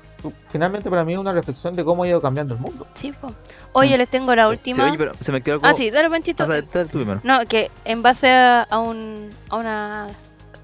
finalmente 0.49 0.91
para 0.91 1.05
mí 1.05 1.17
una 1.17 1.33
reflexión 1.33 1.75
de 1.75 1.85
cómo 1.85 2.03
ha 2.03 2.09
ido 2.09 2.21
cambiando 2.21 2.55
el 2.55 2.61
mundo. 2.61 2.85
Sí, 2.95 3.12
po. 3.12 3.33
Oye, 3.73 3.97
les 3.97 4.09
tengo 4.09 4.35
la 4.35 4.47
Sí, 4.47 4.51
última. 4.51 4.85
oye, 4.89 4.99
pero 4.99 5.12
se 5.21 5.31
me 5.31 5.43
quedó 5.43 5.57
algo. 5.57 5.67
Ah, 5.69 5.75
sí, 5.75 5.91
dale, 5.91 6.11
Panchito. 6.11 6.43
Ah, 6.43 6.47
dale, 6.49 6.67
dale 6.73 6.89
tú 6.89 6.99
primero. 6.99 7.21
No, 7.23 7.39
que 7.47 7.71
en 7.85 8.03
base 8.03 8.29
a, 8.33 8.67
un, 8.81 9.31
a, 9.51 9.57
una, 9.57 10.07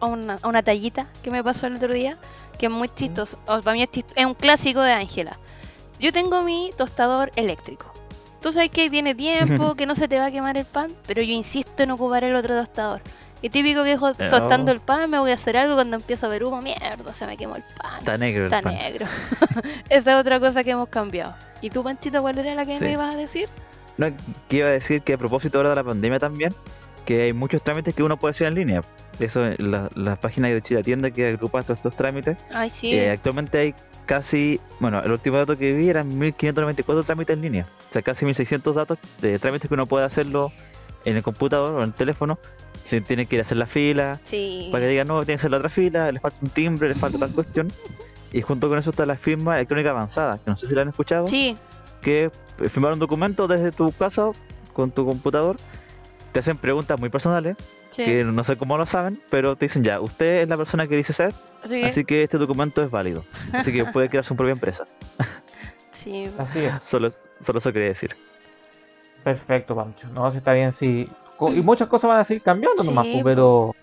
a, 0.01 0.07
una, 0.07 0.39
a 0.43 0.49
una 0.49 0.63
tallita 0.65 1.07
que 1.23 1.31
me 1.31 1.45
pasó 1.45 1.69
el 1.69 1.77
otro 1.77 1.93
día, 1.93 2.17
que 2.59 2.67
es 2.67 2.73
muy 2.73 2.89
chistoso, 2.89 3.39
o 3.47 3.61
para 3.61 3.75
mí 3.75 3.83
es, 3.85 3.91
es 4.17 4.27
un 4.27 4.35
clásico 4.35 4.81
de 4.81 4.93
Ángela. 4.93 5.39
Yo 6.01 6.13
tengo 6.13 6.43
mi 6.43 6.71
tostador 6.77 7.31
eléctrico. 7.37 7.92
Tú 8.43 8.53
sabes 8.53 8.71
que 8.71 8.91
tiene 8.91 9.15
tiempo, 9.15 9.75
que 9.77 9.87
no 9.87 9.95
se 9.95 10.09
te 10.09 10.19
va 10.19 10.27
a 10.27 10.31
quemar 10.33 10.57
el 10.57 10.65
pan, 10.65 10.89
pero 11.07 11.23
yo 11.23 11.33
insisto 11.33 11.83
en 11.83 11.91
ocupar 11.93 12.25
el 12.25 12.35
otro 12.35 12.57
tostador. 12.59 13.01
Y 13.41 13.51
típico 13.51 13.83
que 13.83 13.93
Eh, 13.93 13.99
tostando 14.31 14.71
oh. 14.71 14.75
el 14.75 14.81
pan, 14.81 15.11
me 15.11 15.19
voy 15.19 15.33
a 15.33 15.35
hacer 15.35 15.57
algo 15.57 15.75
cuando 15.75 15.97
empiezo 15.97 16.27
a 16.27 16.29
ver 16.29 16.45
humo, 16.45 16.63
mierda, 16.63 17.13
se 17.13 17.27
me 17.27 17.37
quemó 17.37 17.57
el 17.57 17.63
pan. 17.81 17.99
Está 17.99 18.17
negro 18.17 18.45
el 18.47 18.53
Está 18.53 18.63
pan. 18.63 18.75
negro. 18.75 19.07
Esa 19.89 20.15
es 20.15 20.21
otra 20.21 20.39
cosa 20.39 20.63
que 20.63 20.71
hemos 20.71 20.89
cambiado. 20.89 21.35
¿Y 21.61 21.71
tú, 21.71 21.83
Panchito, 21.83 22.21
cuál 22.23 22.39
era 22.39 22.55
la 22.55 22.65
que 22.67 22.79
Sí. 22.79 22.85
me 22.85 22.93
ibas 22.93 23.15
a 23.15 23.17
decir? 23.17 23.49
No, 23.99 24.07
que 24.49 24.57
iba 24.59 24.69
a 24.69 24.73
decir 24.73 25.03
que 25.03 25.15
a 25.15 25.19
propósito 25.19 25.59
ahora 25.59 25.71
de 25.71 25.77
la 25.77 25.85
pandemia 25.85 26.19
también, 26.21 26.55
que 27.05 27.23
hay 27.23 27.33
muchos 27.33 27.63
trámites 27.65 27.95
que 27.95 28.03
uno 28.05 28.17
puede 28.17 28.31
hacer 28.31 28.47
en 28.47 28.55
línea. 28.55 28.81
Eso, 29.19 29.43
la, 29.59 29.89
la 29.97 30.17
página 30.17 30.49
de 30.49 30.61
Chile 30.63 30.83
Tienda 30.85 31.11
que 31.11 31.29
agrupa 31.29 31.63
todos 31.65 31.79
estos 31.79 31.97
trámites. 31.97 32.39
Ay, 32.55 32.71
sí. 32.71 32.95
eh, 32.95 33.11
actualmente 33.11 33.59
hay 33.59 33.75
casi, 34.07 34.61
bueno, 34.81 35.03
el 35.03 35.11
último 35.11 35.37
dato 35.37 35.57
que 35.57 35.73
vi 35.73 35.89
eran 35.89 36.19
1594 36.19 37.05
trámites 37.05 37.35
en 37.35 37.43
línea. 37.43 37.67
O 37.89 37.93
sea, 37.93 38.03
casi 38.03 38.25
1600 38.25 38.75
datos 38.75 38.99
de 39.21 39.39
trámites 39.39 39.69
que 39.69 39.75
uno 39.75 39.87
puede 39.87 40.05
hacerlo 40.05 40.53
en 41.05 41.17
el 41.17 41.23
computador 41.23 41.75
o 41.75 41.79
en 41.79 41.85
el 41.85 41.95
teléfono. 41.95 42.39
Si 42.85 43.01
tiene 43.01 43.27
que 43.27 43.37
ir 43.37 43.41
a 43.41 43.43
hacer 43.43 43.59
la 43.59 43.67
fila, 43.67 44.21
sí. 44.25 44.69
para 44.73 44.85
que 44.85 44.91
digan, 44.91 45.07
no, 45.07 45.21
tiene 45.21 45.35
que 45.35 45.41
hacer 45.41 45.51
la 45.51 45.59
otra 45.59 45.69
fila, 45.69 46.11
le 46.11 46.21
falta 46.21 46.39
un 46.43 46.49
timbre, 46.49 46.89
le 46.89 46.95
falta 46.95 47.19
tal 47.19 47.31
cuestión. 47.33 47.73
Y 48.33 48.43
junto 48.43 48.69
con 48.69 48.79
eso 48.79 48.91
está 48.91 49.07
la 49.07 49.17
firma 49.17 49.57
electrónica 49.57 49.91
avanzada, 49.91 50.39
que 50.39 50.51
no 50.51 50.57
sé 50.57 50.67
si 50.67 50.75
la 50.75 50.83
han 50.83 50.89
escuchado. 50.89 51.29
Sí, 51.29 51.57
que 52.01 52.31
firmar 52.69 52.93
un 52.93 52.99
documento 52.99 53.47
desde 53.47 53.71
tu 53.73 53.93
casa 53.93 54.31
con 54.73 54.91
tu 54.91 55.07
computador. 55.07 55.57
Te 56.33 56.41
hacen 56.41 56.57
preguntas 56.57 56.99
muy 56.99 57.09
personales, 57.09 57.57
sí. 57.93 58.05
que 58.05 58.25
no 58.25 58.43
sé 58.43 58.57
cómo 58.57 58.77
lo 58.77 58.85
saben, 58.87 59.23
pero 59.31 59.55
te 59.57 59.67
dicen 59.67 59.85
ya, 59.85 60.01
usted 60.01 60.43
es 60.43 60.49
la 60.49 60.57
persona 60.57 60.89
que 60.89 60.97
dice 60.97 61.13
ser, 61.13 61.33
Así 61.63 61.81
que- 61.81 61.87
así 61.87 62.05
que 62.05 62.23
este 62.25 62.39
documento 62.39 62.83
es 62.83 62.91
válido. 62.91 63.25
Así 63.53 63.73
que 63.73 63.85
puede 63.85 64.09
crear 64.09 64.25
su 64.25 64.35
propia 64.35 64.53
empresa. 64.53 64.87
sí. 65.93 66.29
Así 66.39 66.59
es. 66.59 66.81
Solo, 66.83 67.13
solo 67.41 67.59
eso 67.61 67.73
quería 67.73 67.89
decir. 67.89 68.17
Perfecto, 69.25 69.77
Pancho. 69.77 70.09
No, 70.09 70.31
si 70.33 70.39
está 70.39 70.53
bien, 70.53 70.73
sí. 70.73 71.09
Y 71.41 71.61
muchas 71.61 71.89
cosas 71.89 72.09
van 72.09 72.19
a 72.21 72.25
seguir 72.25 72.43
cambiando 72.43 72.83
nomás, 72.83 73.05
Sí, 73.05 73.13
pues, 73.13 73.23
po. 73.23 73.29
pero, 73.29 73.75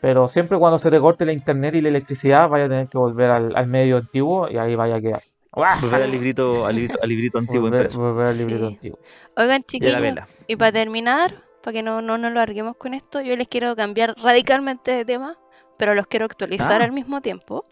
pero 0.00 0.28
siempre 0.28 0.58
cuando 0.58 0.78
se 0.78 0.90
recorte 0.90 1.24
la 1.24 1.32
internet 1.32 1.74
y 1.74 1.80
la 1.80 1.88
electricidad, 1.88 2.48
vaya 2.48 2.66
a 2.66 2.68
tener 2.68 2.88
que 2.88 2.98
volver 2.98 3.30
al, 3.30 3.56
al 3.56 3.66
medio 3.66 3.98
antiguo 3.98 4.48
y 4.50 4.56
ahí 4.58 4.74
vaya 4.74 4.96
a 4.96 5.00
quedar. 5.00 5.22
Volver 5.52 6.02
al 6.02 6.10
librito, 6.10 6.64
al 6.66 6.74
librito, 6.76 6.98
al 7.02 7.08
librito 7.08 7.38
antiguo 7.38 7.62
Volver, 7.68 7.82
impreso. 7.82 8.00
volver 8.00 8.26
al 8.26 8.38
librito 8.38 8.66
Sí. 8.68 8.74
antiguo. 8.74 8.98
Oigan, 9.36 9.62
chiquillos, 9.64 10.02
y 10.46 10.56
para 10.56 10.72
terminar, 10.72 11.42
para 11.62 11.72
que 11.74 11.82
no, 11.82 12.00
no 12.02 12.18
nos 12.18 12.32
lo 12.32 12.38
larguemos 12.40 12.76
con 12.76 12.94
esto, 12.94 13.20
yo 13.20 13.36
les 13.36 13.48
quiero 13.48 13.74
cambiar 13.76 14.14
radicalmente 14.22 14.90
de 14.90 15.04
tema, 15.04 15.38
pero 15.78 15.94
los 15.94 16.06
quiero 16.06 16.26
actualizar 16.26 16.80
Ah. 16.80 16.84
al 16.84 16.92
mismo 16.92 17.20
tiempo. 17.20 17.64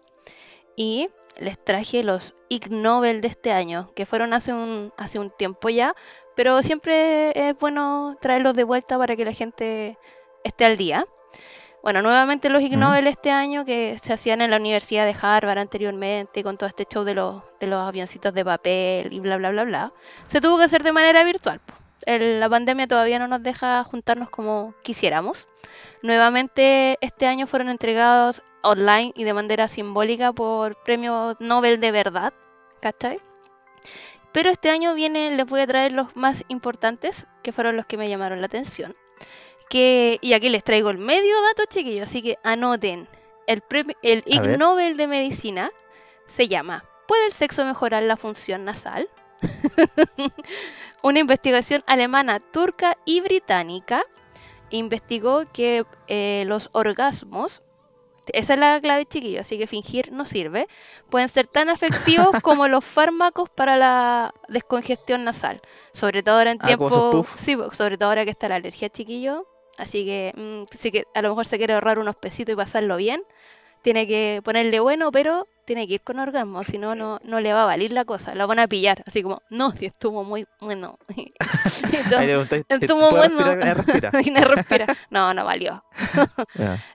Y 0.75 1.09
les 1.39 1.63
traje 1.63 2.03
los 2.03 2.35
Ig 2.49 2.71
Nobel 2.71 3.21
de 3.21 3.27
este 3.29 3.51
año, 3.51 3.91
que 3.95 4.05
fueron 4.05 4.33
hace 4.33 4.53
un, 4.53 4.91
hace 4.97 5.19
un 5.19 5.29
tiempo 5.29 5.69
ya, 5.69 5.93
pero 6.35 6.61
siempre 6.61 7.31
es 7.49 7.57
bueno 7.57 8.17
traerlos 8.21 8.55
de 8.55 8.63
vuelta 8.63 8.97
para 8.97 9.15
que 9.15 9.25
la 9.25 9.33
gente 9.33 9.97
esté 10.43 10.65
al 10.65 10.77
día. 10.77 11.05
Bueno, 11.83 12.01
nuevamente 12.01 12.49
los 12.49 12.61
Ig 12.61 12.75
Mm. 12.77 12.79
Nobel 12.79 13.07
este 13.07 13.31
año 13.31 13.65
que 13.65 13.97
se 14.01 14.13
hacían 14.13 14.41
en 14.41 14.51
la 14.51 14.57
Universidad 14.57 15.05
de 15.05 15.15
Harvard 15.19 15.57
anteriormente, 15.57 16.43
con 16.43 16.57
todo 16.57 16.69
este 16.69 16.85
show 16.85 17.03
de 17.03 17.15
los, 17.15 17.41
de 17.59 17.67
los 17.67 17.79
avioncitos 17.81 18.33
de 18.33 18.45
papel 18.45 19.11
y 19.11 19.19
bla, 19.19 19.37
bla, 19.37 19.49
bla, 19.51 19.63
bla, 19.63 19.93
se 20.25 20.39
tuvo 20.41 20.57
que 20.57 20.65
hacer 20.65 20.83
de 20.83 20.91
manera 20.91 21.23
virtual. 21.23 21.59
po. 21.59 21.73
El- 22.05 22.39
la 22.39 22.49
pandemia 22.49 22.87
todavía 22.87 23.19
no 23.19 23.27
nos 23.27 23.43
deja 23.43 23.83
juntarnos 23.83 24.29
como 24.29 24.73
quisiéramos. 24.83 25.47
Nuevamente 26.01 26.97
este 27.01 27.27
año 27.27 27.47
fueron 27.47 27.69
entregados 27.69 28.41
online 28.63 29.13
y 29.15 29.23
de 29.23 29.33
manera 29.33 29.67
simbólica 29.67 30.33
por 30.33 30.81
premio 30.83 31.35
Nobel 31.39 31.79
de 31.79 31.91
verdad, 31.91 32.33
¿cachai? 32.81 33.19
Pero 34.31 34.49
este 34.49 34.69
año 34.69 34.93
viene, 34.93 35.31
les 35.31 35.45
voy 35.45 35.61
a 35.61 35.67
traer 35.67 35.91
los 35.91 36.15
más 36.15 36.43
importantes, 36.47 37.25
que 37.43 37.51
fueron 37.51 37.75
los 37.75 37.85
que 37.85 37.97
me 37.97 38.07
llamaron 38.09 38.39
la 38.39 38.45
atención. 38.47 38.95
Que, 39.69 40.19
y 40.21 40.33
aquí 40.33 40.49
les 40.49 40.63
traigo 40.63 40.89
el 40.89 40.97
medio 40.97 41.35
dato, 41.41 41.63
chiquillos, 41.69 42.07
así 42.07 42.21
que 42.21 42.37
anoten. 42.43 43.07
El, 43.47 43.61
premio, 43.61 43.95
el 44.03 44.23
Ig. 44.25 44.57
Nobel 44.57 44.95
de 44.97 45.07
Medicina 45.07 45.71
se 46.27 46.47
llama 46.47 46.85
¿Puede 47.07 47.25
el 47.25 47.33
sexo 47.33 47.65
mejorar 47.65 48.03
la 48.03 48.15
función 48.15 48.63
nasal? 48.63 49.09
Una 51.03 51.19
investigación 51.19 51.83
alemana, 51.87 52.39
turca 52.39 52.97
y 53.05 53.21
británica 53.21 54.03
investigó 54.69 55.43
que 55.51 55.85
eh, 56.07 56.43
los 56.47 56.69
orgasmos, 56.73 57.63
esa 58.33 58.53
es 58.53 58.59
la 58.59 58.81
clave 58.81 59.05
chiquillo, 59.05 59.41
así 59.41 59.57
que 59.57 59.67
fingir 59.67 60.11
no 60.11 60.25
sirve, 60.25 60.67
pueden 61.09 61.29
ser 61.29 61.47
tan 61.47 61.69
efectivos 61.69 62.37
como 62.41 62.67
los 62.67 62.85
fármacos 62.85 63.49
para 63.49 63.77
la 63.77 64.33
descongestión 64.47 65.23
nasal, 65.25 65.61
sobre 65.93 66.23
todo 66.23 66.37
ahora 66.37 66.51
en 66.51 66.59
Ah, 66.59 66.67
tiempo, 66.67 67.25
sí, 67.37 67.57
sobre 67.73 67.97
todo 67.97 68.09
ahora 68.09 68.25
que 68.25 68.31
está 68.31 68.49
la 68.49 68.55
alergia 68.55 68.89
chiquillo, 68.89 69.47
así 69.77 70.05
que 70.05 70.33
mm, 70.35 70.75
sí 70.77 70.91
que 70.91 71.05
a 71.13 71.21
lo 71.21 71.29
mejor 71.29 71.45
se 71.45 71.57
quiere 71.57 71.73
ahorrar 71.73 71.99
unos 71.99 72.15
pesitos 72.15 72.53
y 72.53 72.55
pasarlo 72.57 72.97
bien, 72.97 73.23
tiene 73.81 74.07
que 74.07 74.41
ponerle 74.43 74.79
bueno, 74.79 75.11
pero 75.11 75.47
tiene 75.65 75.87
que 75.87 75.95
ir 75.95 76.01
con 76.01 76.19
orgasmo, 76.19 76.63
si 76.63 76.77
no, 76.77 76.95
no 76.95 77.19
no 77.23 77.39
le 77.39 77.53
va 77.53 77.63
a 77.63 77.65
valer 77.65 77.91
la 77.91 78.05
cosa, 78.05 78.35
la 78.35 78.45
van 78.45 78.59
a 78.59 78.67
pillar, 78.67 79.03
así 79.05 79.23
como, 79.23 79.41
no, 79.49 79.71
si 79.73 79.85
estuvo 79.85 80.23
muy 80.23 80.45
bueno. 80.59 80.97
¿eh, 81.15 82.45
estuvo 82.67 83.09
¿puede 83.09 83.29
bueno. 83.29 83.43
respirar? 83.43 83.67
Eh, 83.67 83.73
respira. 83.73 84.11
y 84.23 84.31
no 84.31 84.41
respira. 84.41 84.87
No, 85.09 85.33
no 85.33 85.45
valió. 85.45 85.83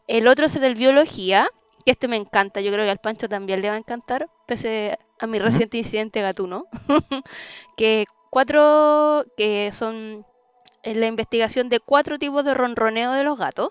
El 0.06 0.28
otro 0.28 0.46
es 0.46 0.56
el 0.56 0.62
de 0.62 0.74
biología, 0.74 1.48
que 1.84 1.92
este 1.92 2.08
me 2.08 2.16
encanta, 2.16 2.60
yo 2.60 2.72
creo 2.72 2.84
que 2.84 2.90
al 2.90 2.98
Pancho 2.98 3.28
también 3.28 3.62
le 3.62 3.68
va 3.68 3.76
a 3.76 3.78
encantar, 3.78 4.28
pese 4.46 4.98
a 5.18 5.26
mi 5.26 5.38
reciente 5.38 5.78
incidente 5.78 6.20
gatuno, 6.20 6.66
que 7.76 8.06
cuatro, 8.30 9.24
que 9.36 9.70
son 9.72 10.26
en 10.82 11.00
la 11.00 11.06
investigación 11.06 11.68
de 11.68 11.80
cuatro 11.80 12.18
tipos 12.18 12.44
de 12.44 12.54
ronroneo 12.54 13.12
de 13.12 13.24
los 13.24 13.38
gatos, 13.38 13.70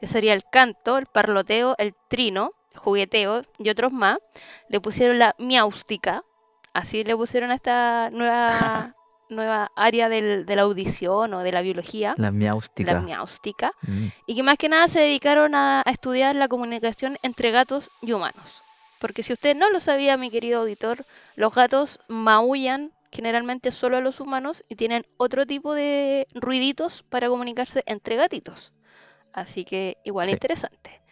que 0.00 0.06
sería 0.06 0.34
el 0.34 0.44
canto, 0.44 0.98
el 0.98 1.06
parloteo, 1.06 1.74
el 1.78 1.94
trino, 2.08 2.52
jugueteo 2.76 3.42
y 3.58 3.68
otros 3.70 3.92
más, 3.92 4.18
le 4.68 4.80
pusieron 4.80 5.18
la 5.18 5.34
miaústica, 5.38 6.24
así 6.72 7.04
le 7.04 7.16
pusieron 7.16 7.50
a 7.50 7.54
esta 7.54 8.10
nueva, 8.12 8.94
nueva 9.28 9.70
área 9.76 10.08
del- 10.08 10.44
de 10.46 10.56
la 10.56 10.62
audición 10.62 11.34
o 11.34 11.40
de 11.40 11.52
la 11.52 11.62
biología, 11.62 12.14
La 12.18 12.30
miaústica. 12.30 12.92
la 12.92 13.00
miaústica 13.00 13.72
Mm. 13.82 14.06
y 14.26 14.34
que 14.36 14.42
más 14.42 14.58
que 14.58 14.68
nada 14.68 14.88
se 14.88 15.00
dedicaron 15.00 15.54
a, 15.54 15.82
a 15.84 15.90
estudiar 15.90 16.34
la 16.36 16.48
comunicación 16.48 17.16
entre 17.22 17.50
gatos 17.50 17.90
y 18.02 18.12
humanos. 18.12 18.62
Porque 19.00 19.22
si 19.22 19.32
usted 19.34 19.54
no 19.56 19.70
lo 19.70 19.80
sabía, 19.80 20.16
mi 20.16 20.30
querido 20.30 20.60
auditor, 20.60 21.04
los 21.36 21.54
gatos 21.54 21.98
maullan 22.08 22.92
generalmente 23.12 23.70
solo 23.70 23.96
a 23.96 24.00
los 24.00 24.18
humanos 24.20 24.64
y 24.68 24.76
tienen 24.76 25.04
otro 25.18 25.46
tipo 25.46 25.74
de 25.74 26.26
ruiditos 26.34 27.02
para 27.02 27.28
comunicarse 27.28 27.82
entre 27.86 28.16
gatitos. 28.16 28.72
Así 29.32 29.64
que 29.64 29.98
igual 30.04 30.26
Sí. 30.26 30.32
interesante. 30.32 31.02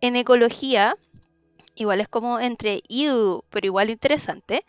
En 0.00 0.16
ecología, 0.16 0.96
igual 1.76 2.00
es 2.00 2.08
como 2.08 2.40
entre 2.40 2.82
you, 2.88 3.44
pero 3.50 3.66
igual 3.66 3.90
interesante, 3.90 4.64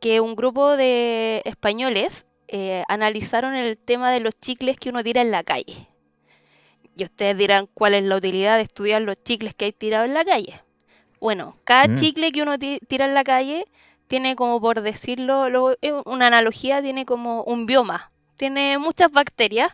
que 0.00 0.20
un 0.20 0.36
grupo 0.36 0.76
de 0.76 1.42
españoles 1.46 2.26
eh, 2.48 2.84
analizaron 2.88 3.54
el 3.54 3.78
tema 3.78 4.12
de 4.12 4.20
los 4.20 4.38
chicles 4.40 4.78
que 4.78 4.90
uno 4.90 5.04
tira 5.04 5.22
en 5.22 5.30
la 5.32 5.44
calle. 5.44 5.88
Y 6.96 7.04
ustedes 7.04 7.36
dirán 7.38 7.68
cuál 7.72 7.94
es 7.94 8.04
la 8.04 8.16
utilidad 8.16 8.56
de 8.56 8.62
estudiar 8.64 9.02
los 9.02 9.16
chicles 9.22 9.54
que 9.54 9.66
hay 9.66 9.72
tirados 9.72 10.08
en 10.08 10.14
la 10.14 10.24
calle. 10.24 10.60
Bueno, 11.20 11.56
cada 11.64 11.88
Mm. 11.88 11.94
chicle 11.94 12.32
que 12.32 12.42
uno 12.42 12.58
ti- 12.58 12.80
tira 12.88 13.06
en 13.06 13.14
la 13.14 13.24
calle 13.24 13.66
tiene 14.08 14.36
como 14.36 14.60
por 14.60 14.82
decirlo, 14.82 15.50
lo- 15.50 15.76
una 16.06 16.28
analogía, 16.28 16.82
tiene 16.82 17.06
como 17.06 17.44
un 17.44 17.66
bioma. 17.66 18.12
Tiene 18.36 18.78
muchas 18.78 19.12
bacterias 19.12 19.72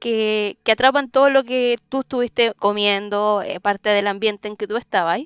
que, 0.00 0.58
que 0.64 0.72
atrapan 0.72 1.10
todo 1.10 1.30
lo 1.30 1.44
que 1.44 1.76
tú 1.90 2.00
estuviste 2.02 2.54
comiendo, 2.54 3.42
eh, 3.42 3.60
parte 3.60 3.90
del 3.90 4.06
ambiente 4.08 4.48
en 4.48 4.56
que 4.56 4.66
tú 4.68 4.76
estabas. 4.78 5.20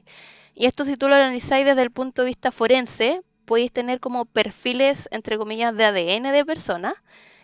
Y 0.55 0.66
esto 0.66 0.84
si 0.84 0.96
tú 0.96 1.09
lo 1.09 1.14
analizáis 1.14 1.66
desde 1.66 1.82
el 1.82 1.90
punto 1.90 2.22
de 2.22 2.26
vista 2.28 2.52
forense, 2.52 3.22
podéis 3.44 3.72
tener 3.72 4.00
como 4.00 4.24
perfiles, 4.24 5.09
entre 5.11 5.36
comillas, 5.38 5.74
de 5.76 5.84
ADN 5.84 6.32
de 6.32 6.44
personas. 6.44 6.94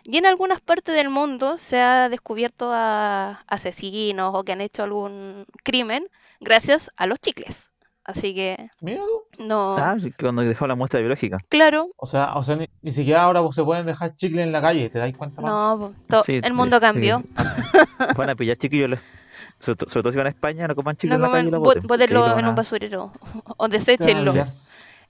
Y 0.03 0.17
en 0.17 0.25
algunas 0.25 0.61
partes 0.61 0.95
del 0.95 1.09
mundo 1.09 1.57
se 1.57 1.79
ha 1.79 2.09
descubierto 2.09 2.71
a 2.73 3.43
asesinos 3.47 4.31
o 4.33 4.43
que 4.43 4.51
han 4.53 4.61
hecho 4.61 4.83
algún 4.83 5.45
crimen 5.63 6.07
gracias 6.39 6.89
a 6.97 7.05
los 7.05 7.19
chicles. 7.19 7.63
Así 8.03 8.33
que 8.33 8.69
Mira 8.81 9.03
no, 9.37 9.75
Ah, 9.77 9.95
sí, 9.99 10.11
cuando 10.11 10.41
dejó 10.41 10.65
la 10.65 10.73
muestra 10.73 10.99
biológica. 10.99 11.37
claro, 11.49 11.89
O 11.97 12.07
sea, 12.07 12.33
o 12.33 12.43
sea 12.43 12.55
ni, 12.55 12.67
ni 12.81 12.91
siquiera 12.91 13.21
ahora 13.23 13.41
se 13.51 13.63
pueden 13.63 13.85
dejar 13.85 14.15
chicle 14.15 14.41
en 14.41 14.51
la 14.51 14.59
calle, 14.59 14.89
¿te 14.89 14.97
dais 14.97 15.15
cuenta? 15.15 15.41
man? 15.41 15.93
no, 16.09 16.23
Sí, 16.23 16.39
el 16.41 16.53
mundo 16.53 16.77
sí, 16.77 16.81
cambió. 16.81 17.23
Van 18.17 18.29
a 18.31 18.35
pillar 18.35 18.57
chiquillos. 18.57 18.99
Sobre, 19.61 19.77
to- 19.77 19.87
sobre 19.87 20.03
todo 20.03 20.11
si 20.11 20.17
van 20.17 20.27
a 20.27 20.31
España, 20.31 20.67
no 20.67 20.75
coman 20.75 20.95
chicles 20.97 21.11
No 21.11 21.15
en 21.17 21.21
la 21.21 21.27
calle 21.37 21.47
y 21.47 21.51
lo 21.51 21.59
boten. 21.65 21.81
en 22.39 22.47
un 22.49 22.55
basurero 22.55 23.11
o 23.57 23.67
deséchenlo. 23.67 24.31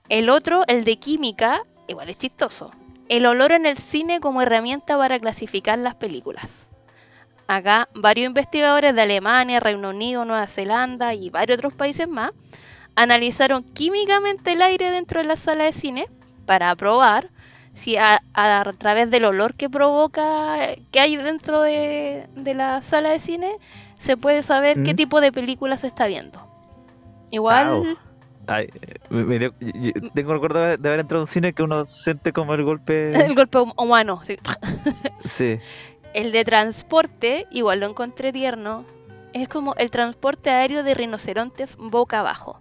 El 0.08 0.28
otro, 0.30 0.62
el 0.68 0.84
de 0.84 0.96
química, 0.98 1.62
igual 1.88 2.08
es 2.08 2.18
chistoso. 2.18 2.70
El 3.08 3.26
olor 3.26 3.52
en 3.52 3.66
el 3.66 3.76
cine 3.78 4.20
como 4.20 4.42
herramienta 4.42 4.96
para 4.96 5.18
clasificar 5.18 5.78
las 5.78 5.94
películas. 5.94 6.66
Acá, 7.48 7.88
varios 7.94 8.26
investigadores 8.28 8.94
de 8.94 9.02
Alemania, 9.02 9.60
Reino 9.60 9.90
Unido, 9.90 10.24
Nueva 10.24 10.46
Zelanda 10.46 11.12
y 11.14 11.28
varios 11.30 11.58
otros 11.58 11.72
países 11.74 12.08
más 12.08 12.30
analizaron 12.94 13.62
químicamente 13.64 14.52
el 14.52 14.62
aire 14.62 14.90
dentro 14.90 15.20
de 15.20 15.26
la 15.26 15.36
sala 15.36 15.64
de 15.64 15.72
cine 15.72 16.06
para 16.46 16.74
probar 16.76 17.28
si 17.74 17.96
a, 17.96 18.20
a 18.34 18.70
través 18.78 19.10
del 19.10 19.24
olor 19.24 19.54
que 19.54 19.70
provoca, 19.70 20.58
que 20.90 21.00
hay 21.00 21.16
dentro 21.16 21.62
de, 21.62 22.26
de 22.34 22.54
la 22.54 22.80
sala 22.82 23.10
de 23.10 23.18
cine, 23.20 23.50
se 24.02 24.16
puede 24.16 24.42
saber 24.42 24.82
qué 24.82 24.94
tipo 24.94 25.20
de 25.20 25.30
película 25.32 25.76
se 25.76 25.86
está 25.86 26.06
viendo. 26.06 26.44
Igual. 27.30 27.96
Ay, 28.46 28.68
me- 29.08 29.22
me 29.24 29.50
tengo 30.14 30.32
recuerdo 30.34 30.76
de 30.76 30.88
haber 30.88 31.00
entrado 31.00 31.20
a 31.20 31.24
un 31.24 31.28
cine 31.28 31.52
que 31.52 31.62
uno 31.62 31.86
siente 31.86 32.32
como 32.32 32.54
el 32.54 32.64
golpe. 32.64 33.12
el 33.24 33.34
golpe 33.34 33.58
hum- 33.58 33.72
humano. 33.76 34.20
sí. 34.24 34.36
Sí. 35.24 35.58
El 36.14 36.32
de 36.32 36.44
transporte, 36.44 37.46
igual 37.52 37.80
lo 37.80 37.86
encontré 37.86 38.32
tierno, 38.32 38.84
es 39.32 39.48
como 39.48 39.74
el 39.76 39.90
transporte 39.90 40.50
aéreo 40.50 40.82
de 40.82 40.94
rinocerontes 40.94 41.76
boca 41.76 42.18
abajo. 42.18 42.60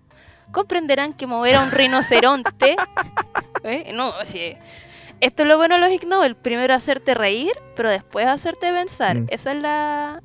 Comprenderán 0.52 1.14
que 1.14 1.26
mover 1.28 1.56
a 1.56 1.64
un 1.64 1.72
rinoceronte... 1.72 2.76
¿eh? 3.64 3.92
No, 3.94 4.14
sí. 4.24 4.54
Esto 5.22 5.42
es 5.44 5.48
lo 5.50 5.58
bueno 5.58 5.76
de 5.76 5.82
los 5.82 5.90
Ig 5.92 6.08
Nobel. 6.08 6.36
Primero 6.36 6.74
hacerte 6.74 7.14
reír, 7.14 7.52
pero 7.76 7.90
después 7.90 8.26
hacerte 8.28 8.72
pensar. 8.72 9.18
Mm. 9.18 9.26
Esa 9.30 9.52
es 9.54 9.58
la, 9.62 10.24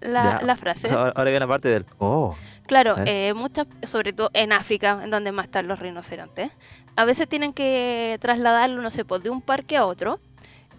la, 0.00 0.56
frase. 0.56 0.86
O 0.86 0.90
sea, 0.90 0.98
ahora 1.08 1.24
viene 1.24 1.40
la 1.40 1.46
parte 1.46 1.68
del. 1.68 1.84
Oh. 1.98 2.36
Claro, 2.66 2.96
¿Eh? 2.98 3.28
eh, 3.28 3.34
muchas, 3.34 3.66
sobre 3.84 4.12
todo 4.12 4.30
en 4.34 4.52
África, 4.52 5.00
en 5.02 5.10
donde 5.10 5.32
más 5.32 5.46
están 5.46 5.68
los 5.68 5.78
rinocerontes, 5.78 6.50
a 6.96 7.04
veces 7.04 7.28
tienen 7.28 7.52
que 7.52 8.18
trasladarlo, 8.20 8.82
no 8.82 8.90
sé, 8.90 9.04
pues, 9.04 9.22
de 9.22 9.30
un 9.30 9.40
parque 9.40 9.76
a 9.76 9.86
otro, 9.86 10.18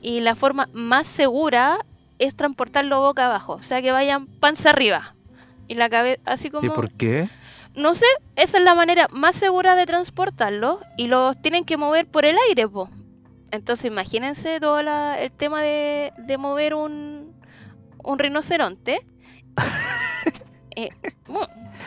y 0.02 0.20
la 0.20 0.36
forma 0.36 0.70
más 0.74 1.08
segura 1.08 1.80
es 2.20 2.36
transportarlo 2.36 3.00
boca 3.02 3.26
abajo, 3.26 3.54
o 3.54 3.64
sea, 3.64 3.82
que 3.82 3.92
vayan 3.92 4.28
panza 4.28 4.70
arriba, 4.70 5.14
y 5.68 5.76
la 5.76 5.90
cabeza, 5.90 6.22
así 6.26 6.48
¿Y 6.48 6.52
como, 6.52 6.74
por 6.74 6.92
qué? 6.92 7.28
no 7.76 7.96
sé, 7.96 8.06
esa 8.36 8.60
es 8.60 8.64
la 8.64 8.76
manera 8.76 9.08
más 9.12 9.36
segura 9.36 9.76
de 9.76 9.86
transportarlo, 9.88 10.80
y 10.96 11.08
los 11.08 11.42
tienen 11.42 11.66
que 11.66 11.78
mover 11.78 12.06
por 12.06 12.24
el 12.26 12.36
aire, 12.50 12.68
po. 12.68 12.88
Entonces, 13.52 13.86
imagínense 13.86 14.60
todo 14.60 14.84
la- 14.84 15.20
el 15.20 15.32
tema 15.32 15.64
de, 15.64 16.14
de 16.18 16.38
mover 16.38 16.76
un, 16.76 17.19
un 18.04 18.20
rinoceronte. 18.20 19.06
Eh, 20.76 20.92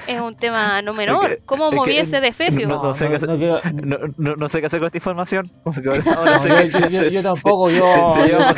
es 0.06 0.20
un 0.20 0.34
tema 0.36 0.82
no 0.82 0.92
menor. 0.94 1.30
Es 1.32 1.38
que- 1.38 1.44
¿Cómo 1.46 1.64
es 1.66 1.70
que 1.70 1.76
moviese 1.76 2.20
de 2.20 2.32
fecio? 2.32 2.66
no- 2.68 2.82
no 2.82 2.94
sé 2.94 3.08
qué 3.08 3.16
hacer. 3.16 3.28
no 3.28 3.36
quiero- 3.36 3.60
No, 3.72 3.98
no, 4.16 4.36
no 4.36 4.48
sé 4.48 4.60
qué 4.60 4.66
hacer 4.66 4.80
con 4.80 4.86
esta 4.86 4.98
información. 4.98 5.50
Yo, 5.82 5.92
que 5.92 6.02
yo- 6.02 6.38
se- 6.38 6.48
yo- 6.48 6.90
se- 6.90 7.10
yo 7.10 7.10
se- 7.10 7.22
tampoco, 7.22 7.70
yo. 7.70 8.14
Se, 8.14 8.26
lleva 8.28 8.54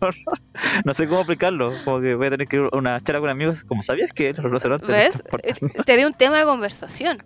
pero 0.00 0.12
no, 0.24 0.32
no 0.84 0.94
sé 0.94 1.06
cómo 1.06 1.20
aplicarlo. 1.20 1.72
Como 1.84 2.00
que 2.00 2.14
voy 2.14 2.26
a 2.26 2.30
tener 2.30 2.46
que 2.46 2.56
ir 2.56 2.68
a 2.72 2.76
una 2.76 3.00
charla 3.00 3.20
con 3.20 3.30
amigos. 3.30 3.64
Como 3.64 3.82
sabías 3.82 4.12
que 4.12 4.32
los 4.32 4.44
rinocerontes 4.44 4.88
no 4.88 4.94
¿Ves? 4.94 5.12
transportan? 5.12 5.50
Eh, 5.68 5.82
Te 5.84 5.96
di 5.96 6.04
un 6.04 6.14
tema 6.14 6.38
de 6.38 6.44
conversación. 6.44 7.22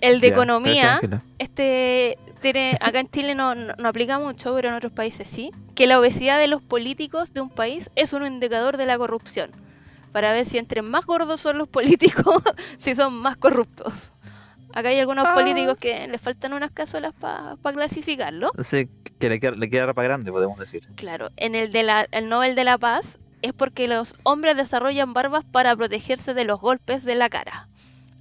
El 0.00 0.20
de 0.20 0.28
economía, 0.28 1.00
este 1.38 2.18
tiene, 2.40 2.78
acá 2.80 3.00
en 3.00 3.08
Chile 3.10 3.34
no, 3.34 3.54
no, 3.54 3.74
no 3.76 3.88
aplica 3.88 4.18
mucho, 4.18 4.54
pero 4.54 4.68
en 4.70 4.74
otros 4.74 4.92
países 4.92 5.28
sí, 5.28 5.50
que 5.74 5.86
la 5.86 5.98
obesidad 5.98 6.38
de 6.38 6.46
los 6.48 6.62
políticos 6.62 7.32
de 7.34 7.42
un 7.42 7.50
país 7.50 7.90
es 7.96 8.12
un 8.14 8.26
indicador 8.26 8.76
de 8.78 8.86
la 8.86 8.96
corrupción. 8.96 9.50
Para 10.12 10.32
ver 10.32 10.44
si 10.44 10.58
entre 10.58 10.82
más 10.82 11.06
gordos 11.06 11.40
son 11.40 11.58
los 11.58 11.68
políticos, 11.68 12.42
si 12.78 12.94
son 12.94 13.14
más 13.14 13.36
corruptos. 13.36 14.10
Acá 14.72 14.88
hay 14.90 14.98
algunos 15.00 15.26
Ah. 15.28 15.34
políticos 15.34 15.76
que 15.80 16.06
les 16.08 16.20
faltan 16.20 16.52
unas 16.52 16.70
cazuelas 16.70 17.12
para 17.14 17.56
clasificarlo. 17.74 18.50
Sí, 18.62 18.88
que 19.18 19.28
le 19.28 19.40
queda, 19.40 19.52
le 19.52 19.68
queda 19.68 19.86
ropa 19.86 20.02
grande, 20.02 20.30
podemos 20.30 20.58
decir. 20.58 20.82
Claro, 20.96 21.30
en 21.36 21.54
el 21.54 21.72
de 21.72 21.82
la, 21.82 22.06
el 22.12 22.28
Nobel 22.28 22.54
de 22.54 22.64
la 22.64 22.78
Paz 22.78 23.18
es 23.42 23.52
porque 23.52 23.88
los 23.88 24.14
hombres 24.22 24.56
desarrollan 24.56 25.12
barbas 25.12 25.44
para 25.44 25.74
protegerse 25.74 26.34
de 26.34 26.44
los 26.44 26.60
golpes 26.60 27.04
de 27.04 27.14
la 27.14 27.28
cara. 27.28 27.66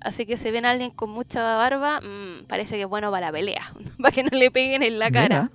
Así 0.02 0.26
que 0.26 0.38
si 0.38 0.50
ven 0.50 0.66
a 0.66 0.72
alguien 0.72 0.92
con 0.92 1.10
mucha 1.10 1.44
barba, 1.58 2.00
mm, 2.02 2.46
parece 2.48 2.78
que 2.78 2.84
es 2.84 2.88
bueno 2.88 3.12
para 3.12 3.28
la 3.28 3.32
pelea, 3.34 3.70
para 4.02 4.12
que 4.12 4.24
no 4.24 4.30
le 4.32 4.50
peguen 4.50 4.82
en 4.82 4.98
la 4.98 5.12
cara. 5.12 5.50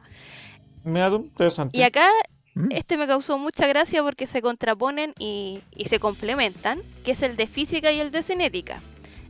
Mira 0.84 1.10
tú, 1.10 1.16
interesante. 1.24 1.76
Y 1.78 1.82
acá 1.82 2.08
Mm. 2.54 2.68
este 2.70 2.96
me 2.96 3.06
causó 3.06 3.36
mucha 3.38 3.66
gracia 3.66 4.02
porque 4.02 4.26
se 4.26 4.40
contraponen 4.40 5.12
y, 5.18 5.62
y 5.74 5.86
se 5.86 5.98
complementan, 5.98 6.82
que 7.04 7.12
es 7.12 7.22
el 7.22 7.36
de 7.36 7.46
física 7.46 7.90
y 7.92 8.00
el 8.00 8.10
de 8.10 8.22
cinética. 8.22 8.80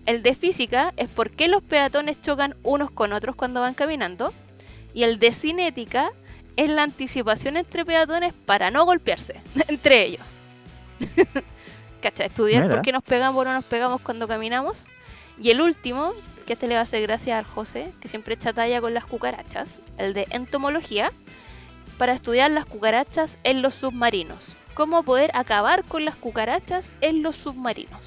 El 0.07 0.23
de 0.23 0.35
física 0.35 0.93
es 0.97 1.09
por 1.09 1.31
qué 1.31 1.49
los 1.49 1.63
peatones 1.63 2.21
chocan 2.21 2.55
unos 2.63 2.91
con 2.91 3.13
otros 3.13 3.37
cuando 3.37 3.61
van 3.61 3.75
caminando. 3.75 4.33
Y 4.93 5.05
el 5.05 5.19
de 5.19 5.33
cinética 5.33 6.13
es 6.57 6.69
la 6.69 6.83
anticipación 6.83 7.57
entre 7.57 7.85
peatones 7.85 8.33
para 8.33 8.71
no 8.71 8.85
golpearse 8.85 9.41
entre 9.69 10.05
ellos. 10.05 10.29
¿Cacha? 12.03 12.27
Estudiar 12.27 12.65
Mira. 12.65 12.75
por 12.75 12.85
qué 12.85 12.93
nos 12.93 13.03
pegamos 13.03 13.41
o 13.41 13.45
no 13.45 13.55
nos 13.55 13.65
pegamos 13.65 14.01
cuando 14.03 14.29
caminamos. 14.29 14.85
Y 15.41 15.51
el 15.51 15.61
último, 15.61 16.13
que 16.47 16.53
este 16.53 16.69
le 16.69 16.75
va 16.75 16.81
a 16.81 16.83
hacer 16.83 17.03
gracias 17.03 17.39
al 17.39 17.45
José, 17.45 17.93
que 18.01 18.09
siempre 18.09 18.35
echa 18.35 18.53
talla 18.53 18.81
con 18.81 18.95
las 18.95 19.05
cucarachas, 19.05 19.81
el 19.99 20.15
de 20.15 20.27
entomología, 20.31 21.13
para 21.99 22.13
estudiar 22.13 22.51
las 22.51 22.65
cucarachas 22.67 23.39
en 23.45 23.63
los 23.63 23.75
submarinos. 23.75 24.57
Cómo 24.75 25.03
poder 25.05 25.31
acabar 25.35 25.85
con 25.85 26.05
las 26.05 26.17
cucarachas 26.17 26.93
en 27.01 27.23
los 27.23 27.37
submarinos. 27.37 28.01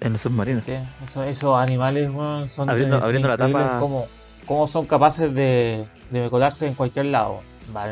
En 0.00 0.12
los 0.12 0.22
submarinos. 0.22 0.64
Eso- 1.04 1.22
esos 1.24 1.56
animales 1.58 2.08
weón, 2.10 2.48
son 2.48 2.68
Abriendo- 2.68 2.98
es 2.98 3.04
abriendo 3.04 3.28
la 3.28 3.36
tapa. 3.36 3.76
Cómo, 3.78 4.06
cómo 4.46 4.66
son 4.66 4.86
capaces 4.86 5.32
de, 5.34 5.86
de 6.10 6.30
colarse 6.30 6.66
en 6.66 6.74
cualquier 6.74 7.06
lado. 7.06 7.42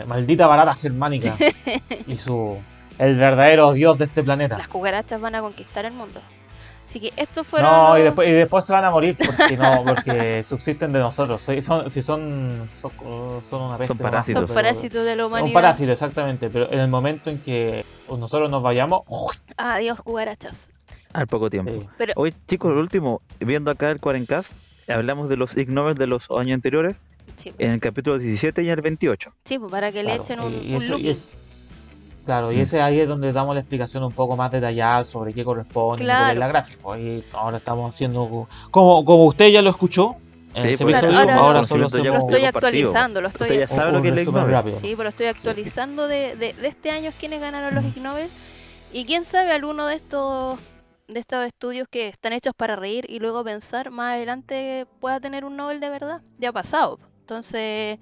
Maldita 0.07 0.47
barata 0.47 0.75
germánica. 0.75 1.37
y 2.07 2.17
su. 2.17 2.59
El 2.99 3.15
verdadero 3.15 3.73
dios 3.75 3.97
de 3.97 4.07
este 4.07 4.25
planeta. 4.25 4.59
Las 4.59 4.67
cucarachas 4.69 5.21
van 5.21 5.37
a 5.37 5.41
conquistar 5.41 5.85
el 5.85 5.93
mundo. 5.93 6.21
Así 6.89 7.01
que 7.01 7.13
estos 7.17 7.47
fueron. 7.47 7.71
No, 7.71 7.99
y 7.99 8.03
después, 8.03 8.29
y 8.29 8.33
después 8.33 8.65
se 8.65 8.73
van 8.73 8.83
a 8.85 8.91
morir 8.91 9.15
porque 9.19 9.59
no, 9.59 9.85
porque 9.85 10.43
subsisten 10.45 10.91
de 10.93 10.99
nosotros. 11.01 11.43
Si 11.43 11.61
son, 11.61 11.91
si 11.91 12.01
son, 12.01 12.67
son, 12.73 13.43
son 13.43 13.63
una 13.63 13.77
peste 13.77 13.89
Son 13.89 13.99
parásitos. 13.99 14.47
son 14.47 14.55
parásitos 14.55 15.05
de 15.05 15.15
la 15.15 15.27
Un 15.27 15.33
humanidad. 15.33 15.53
parásito, 15.55 15.93
exactamente. 15.93 16.49
Pero 16.49 16.73
en 16.73 16.81
el 16.81 16.89
momento 16.89 17.29
en 17.29 17.41
que 17.41 17.85
nosotros 18.09 18.51
nos 18.51 18.63
vayamos, 18.63 19.03
Adiós, 19.59 20.01
cucarachas. 20.03 20.71
Al 21.13 21.27
poco 21.27 21.51
tiempo. 21.51 21.73
sí. 21.73 21.87
Pero 21.99 22.15
Hoy, 22.17 22.35
chicos, 22.47 22.73
lo 22.73 22.81
último, 22.81 23.21
viendo 23.41 23.71
acá 23.71 23.91
el 23.91 24.01
Cuarencast, 24.01 24.53
hablamos 24.89 25.29
de 25.29 25.37
los 25.37 25.55
Ig 25.59 25.69
Nobel 25.69 25.95
de 25.95 26.07
los 26.07 26.31
años 26.31 26.55
anteriores, 26.55 27.03
sí, 27.37 27.53
en 27.59 27.73
el 27.73 27.81
capítulo 27.81 28.19
17 28.19 28.63
y 28.63 28.71
el 28.71 28.81
28. 28.81 29.33
sí, 29.45 29.59
pues, 29.59 29.71
para 29.71 29.93
que 29.93 30.03
le 30.03 30.09
Claro, 30.11 30.23
echen 30.23 30.41
un, 30.41 30.53
y 30.55 30.75
un 30.75 30.89
looking. 30.89 31.17
Claro, 32.29 32.53
y 32.53 32.57
Mm. 32.57 32.61
ese 32.61 32.83
ahí 32.83 33.01
es 33.01 33.09
donde 33.09 33.33
damos 33.33 33.55
la 33.55 33.61
explicación 33.63 34.05
un 34.05 34.13
poco 34.13 34.37
más 34.37 34.51
detallada 34.53 35.03
sobre 35.03 35.33
qué 35.33 35.43
corresponde 35.45 36.05
y 36.05 36.07
cuál 36.07 36.17
Claro. 36.19 36.33
es 36.33 36.39
la 36.39 36.49
gracia. 36.49 36.77
Pues, 36.83 37.01
y 37.01 37.25
ahora 37.33 37.57
estamos 37.57 37.95
haciendo, 37.95 38.47
como, 38.71 39.03
como 39.07 39.25
usted 39.25 39.49
ya 39.49 39.63
lo 39.63 39.71
escuchó, 39.71 40.17
En 40.55 40.61
Sí, 40.63 40.69
ese 40.73 40.85
pues, 40.85 40.99
Claro, 40.99 41.07
episodio, 41.09 41.31
ahora 41.35 41.47
ahora 41.47 41.59
lo- 41.61 41.65
solo 41.67 41.81
Lo 41.83 41.87
hacemos 41.87 42.07
estoy 42.07 42.19
compartido. 42.43 42.49
actualizando, 42.59 43.21
lo 43.23 43.29
estoy 43.29 43.59
ya 43.59 43.67
sabe 43.69 43.93
lo 43.93 44.03
que 44.03 44.09
es. 44.09 44.79
Sí, 44.79 44.95
pero 44.97 45.09
estoy 45.11 45.27
actualizando 45.27 46.09
de, 46.09 46.37
de, 46.37 46.53
de 46.53 46.69
este 46.69 46.91
año 46.91 47.13
quiénes 47.19 47.41
ganaron 47.41 47.75
los 47.75 47.85
Ig 47.85 48.03
Nobel. 48.03 48.29
Y 48.93 49.05
quién 49.07 49.25
sabe, 49.25 49.53
alguno 49.53 49.87
de 49.87 49.95
estos 49.97 50.59
de 51.07 51.21
estos 51.21 51.47
estudios 51.47 51.87
que 51.91 52.09
están 52.09 52.35
hechos 52.35 52.53
para 52.55 52.77
reír 52.77 53.07
y 53.09 53.21
luego 53.21 53.43
pensar 53.45 53.91
más 53.91 54.17
adelante 54.17 54.87
pueda 55.01 55.19
tener 55.21 55.45
un 55.47 55.57
Nobel 55.57 55.81
de 55.81 55.89
verdad. 55.89 56.21
Ya 56.39 56.51
ha 56.51 56.53
pasado. 56.53 56.99
Entonces 57.21 57.99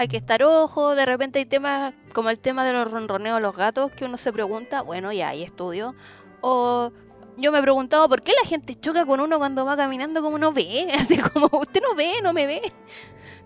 hay 0.00 0.08
que 0.08 0.16
estar 0.16 0.42
ojo. 0.42 0.94
De 0.94 1.04
repente 1.04 1.38
hay 1.40 1.44
temas 1.44 1.92
como 2.14 2.30
el 2.30 2.38
tema 2.38 2.64
de 2.64 2.72
los 2.72 2.90
ronroneos 2.90 3.36
de 3.36 3.42
los 3.42 3.54
gatos 3.54 3.92
que 3.92 4.06
uno 4.06 4.16
se 4.16 4.32
pregunta, 4.32 4.80
bueno, 4.80 5.12
ya 5.12 5.28
hay 5.28 5.42
estudios. 5.42 5.94
O 6.40 6.90
yo 7.36 7.52
me 7.52 7.58
he 7.58 7.62
preguntado 7.62 8.08
por 8.08 8.22
qué 8.22 8.32
la 8.42 8.48
gente 8.48 8.74
choca 8.74 9.04
con 9.04 9.20
uno 9.20 9.36
cuando 9.36 9.66
va 9.66 9.76
caminando 9.76 10.22
como 10.22 10.38
no 10.38 10.52
ve. 10.52 10.88
Así 10.94 11.18
como 11.18 11.50
usted 11.60 11.82
no 11.82 11.94
ve, 11.94 12.14
no 12.22 12.32
me 12.32 12.46
ve. 12.46 12.72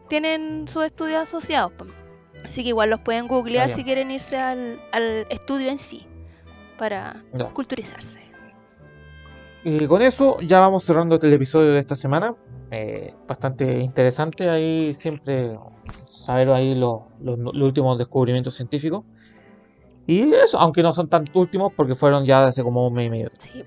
Tienen 0.08 0.68
sus 0.68 0.84
estudios 0.84 1.22
asociados. 1.22 1.72
Así 2.44 2.62
que 2.62 2.68
igual 2.68 2.90
los 2.90 3.00
pueden 3.00 3.26
googlear 3.26 3.68
Ah, 3.68 3.74
si 3.74 3.82
quieren 3.82 4.12
irse 4.12 4.36
al, 4.38 4.80
al 4.92 5.26
estudio 5.30 5.70
en 5.70 5.78
sí. 5.78 6.06
Para 6.78 7.24
culturizarse. 7.52 8.23
Y 9.64 9.86
con 9.86 10.02
eso 10.02 10.38
ya 10.40 10.60
vamos 10.60 10.84
cerrando 10.84 11.18
el 11.20 11.32
episodio 11.32 11.72
de 11.72 11.78
esta 11.80 11.96
semana. 11.96 12.34
Eh, 12.70 13.14
bastante 13.26 13.78
interesante 13.80 14.48
ahí 14.50 14.92
siempre 14.94 15.58
saber 16.08 16.50
ahí 16.50 16.74
los, 16.74 17.00
los- 17.20 17.38
los 17.38 17.54
últimos 17.56 17.96
descubrimientos 17.98 18.54
científicos. 18.54 19.04
Y 20.06 20.32
eso, 20.34 20.58
aunque 20.60 20.82
no 20.82 20.92
son 20.92 21.08
tan 21.08 21.24
últimos 21.32 21.72
porque 21.74 21.94
fueron 21.94 22.26
ya 22.26 22.46
hace 22.46 22.62
como 22.62 22.86
un 22.86 22.92
mes 22.92 23.06
y 23.06 23.10
medio. 23.10 23.30
Sí. 23.38 23.64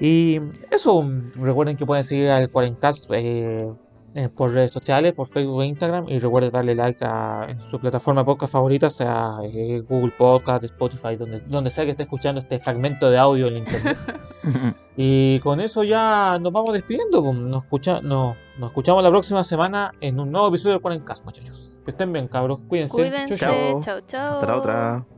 Y 0.00 0.40
eso, 0.70 1.04
recuerden 1.34 1.76
que 1.76 1.86
pueden 1.86 2.04
seguir 2.04 2.28
al 2.28 2.50
40cast 2.52 3.06
eh, 3.14 3.72
eh, 4.18 4.28
por 4.28 4.52
redes 4.52 4.72
sociales, 4.72 5.12
por 5.12 5.28
Facebook 5.28 5.62
e 5.62 5.66
Instagram. 5.66 6.08
Y 6.08 6.18
recuerden 6.18 6.50
darle 6.50 6.74
like 6.74 7.04
a 7.04 7.46
en 7.48 7.60
su 7.60 7.78
plataforma 7.78 8.24
podcast 8.24 8.52
favorita, 8.52 8.90
sea 8.90 9.38
eh, 9.44 9.80
Google 9.88 10.12
Podcast, 10.18 10.64
Spotify, 10.64 11.14
donde, 11.16 11.40
donde 11.46 11.70
sea 11.70 11.84
que 11.84 11.92
esté 11.92 12.02
escuchando 12.02 12.40
este 12.40 12.58
fragmento 12.58 13.10
de 13.10 13.18
audio 13.18 13.46
en 13.46 13.58
internet. 13.58 13.96
Y 15.00 15.38
con 15.40 15.60
eso 15.60 15.84
ya 15.84 16.38
nos 16.40 16.52
vamos 16.52 16.72
despidiendo. 16.72 17.22
pues, 17.22 17.36
Nos, 17.48 17.62
escucha, 17.62 18.00
nos, 18.00 18.34
nos 18.58 18.70
escuchamos 18.70 19.02
la 19.02 19.10
próxima 19.10 19.44
semana 19.44 19.92
en 20.00 20.18
un 20.18 20.32
nuevo 20.32 20.48
episodio 20.48 20.78
de 20.78 20.82
40cast, 20.82 21.22
muchachos. 21.24 21.76
Que 21.84 21.90
estén 21.92 22.12
bien, 22.12 22.26
cabros. 22.26 22.60
Cuídense. 22.66 22.96
Cuídense. 22.96 23.36
Chau, 23.36 23.80
chau. 23.80 24.00
Chao. 24.08 24.34
Hasta 24.34 24.46
la 24.46 24.56
otra. 24.56 25.17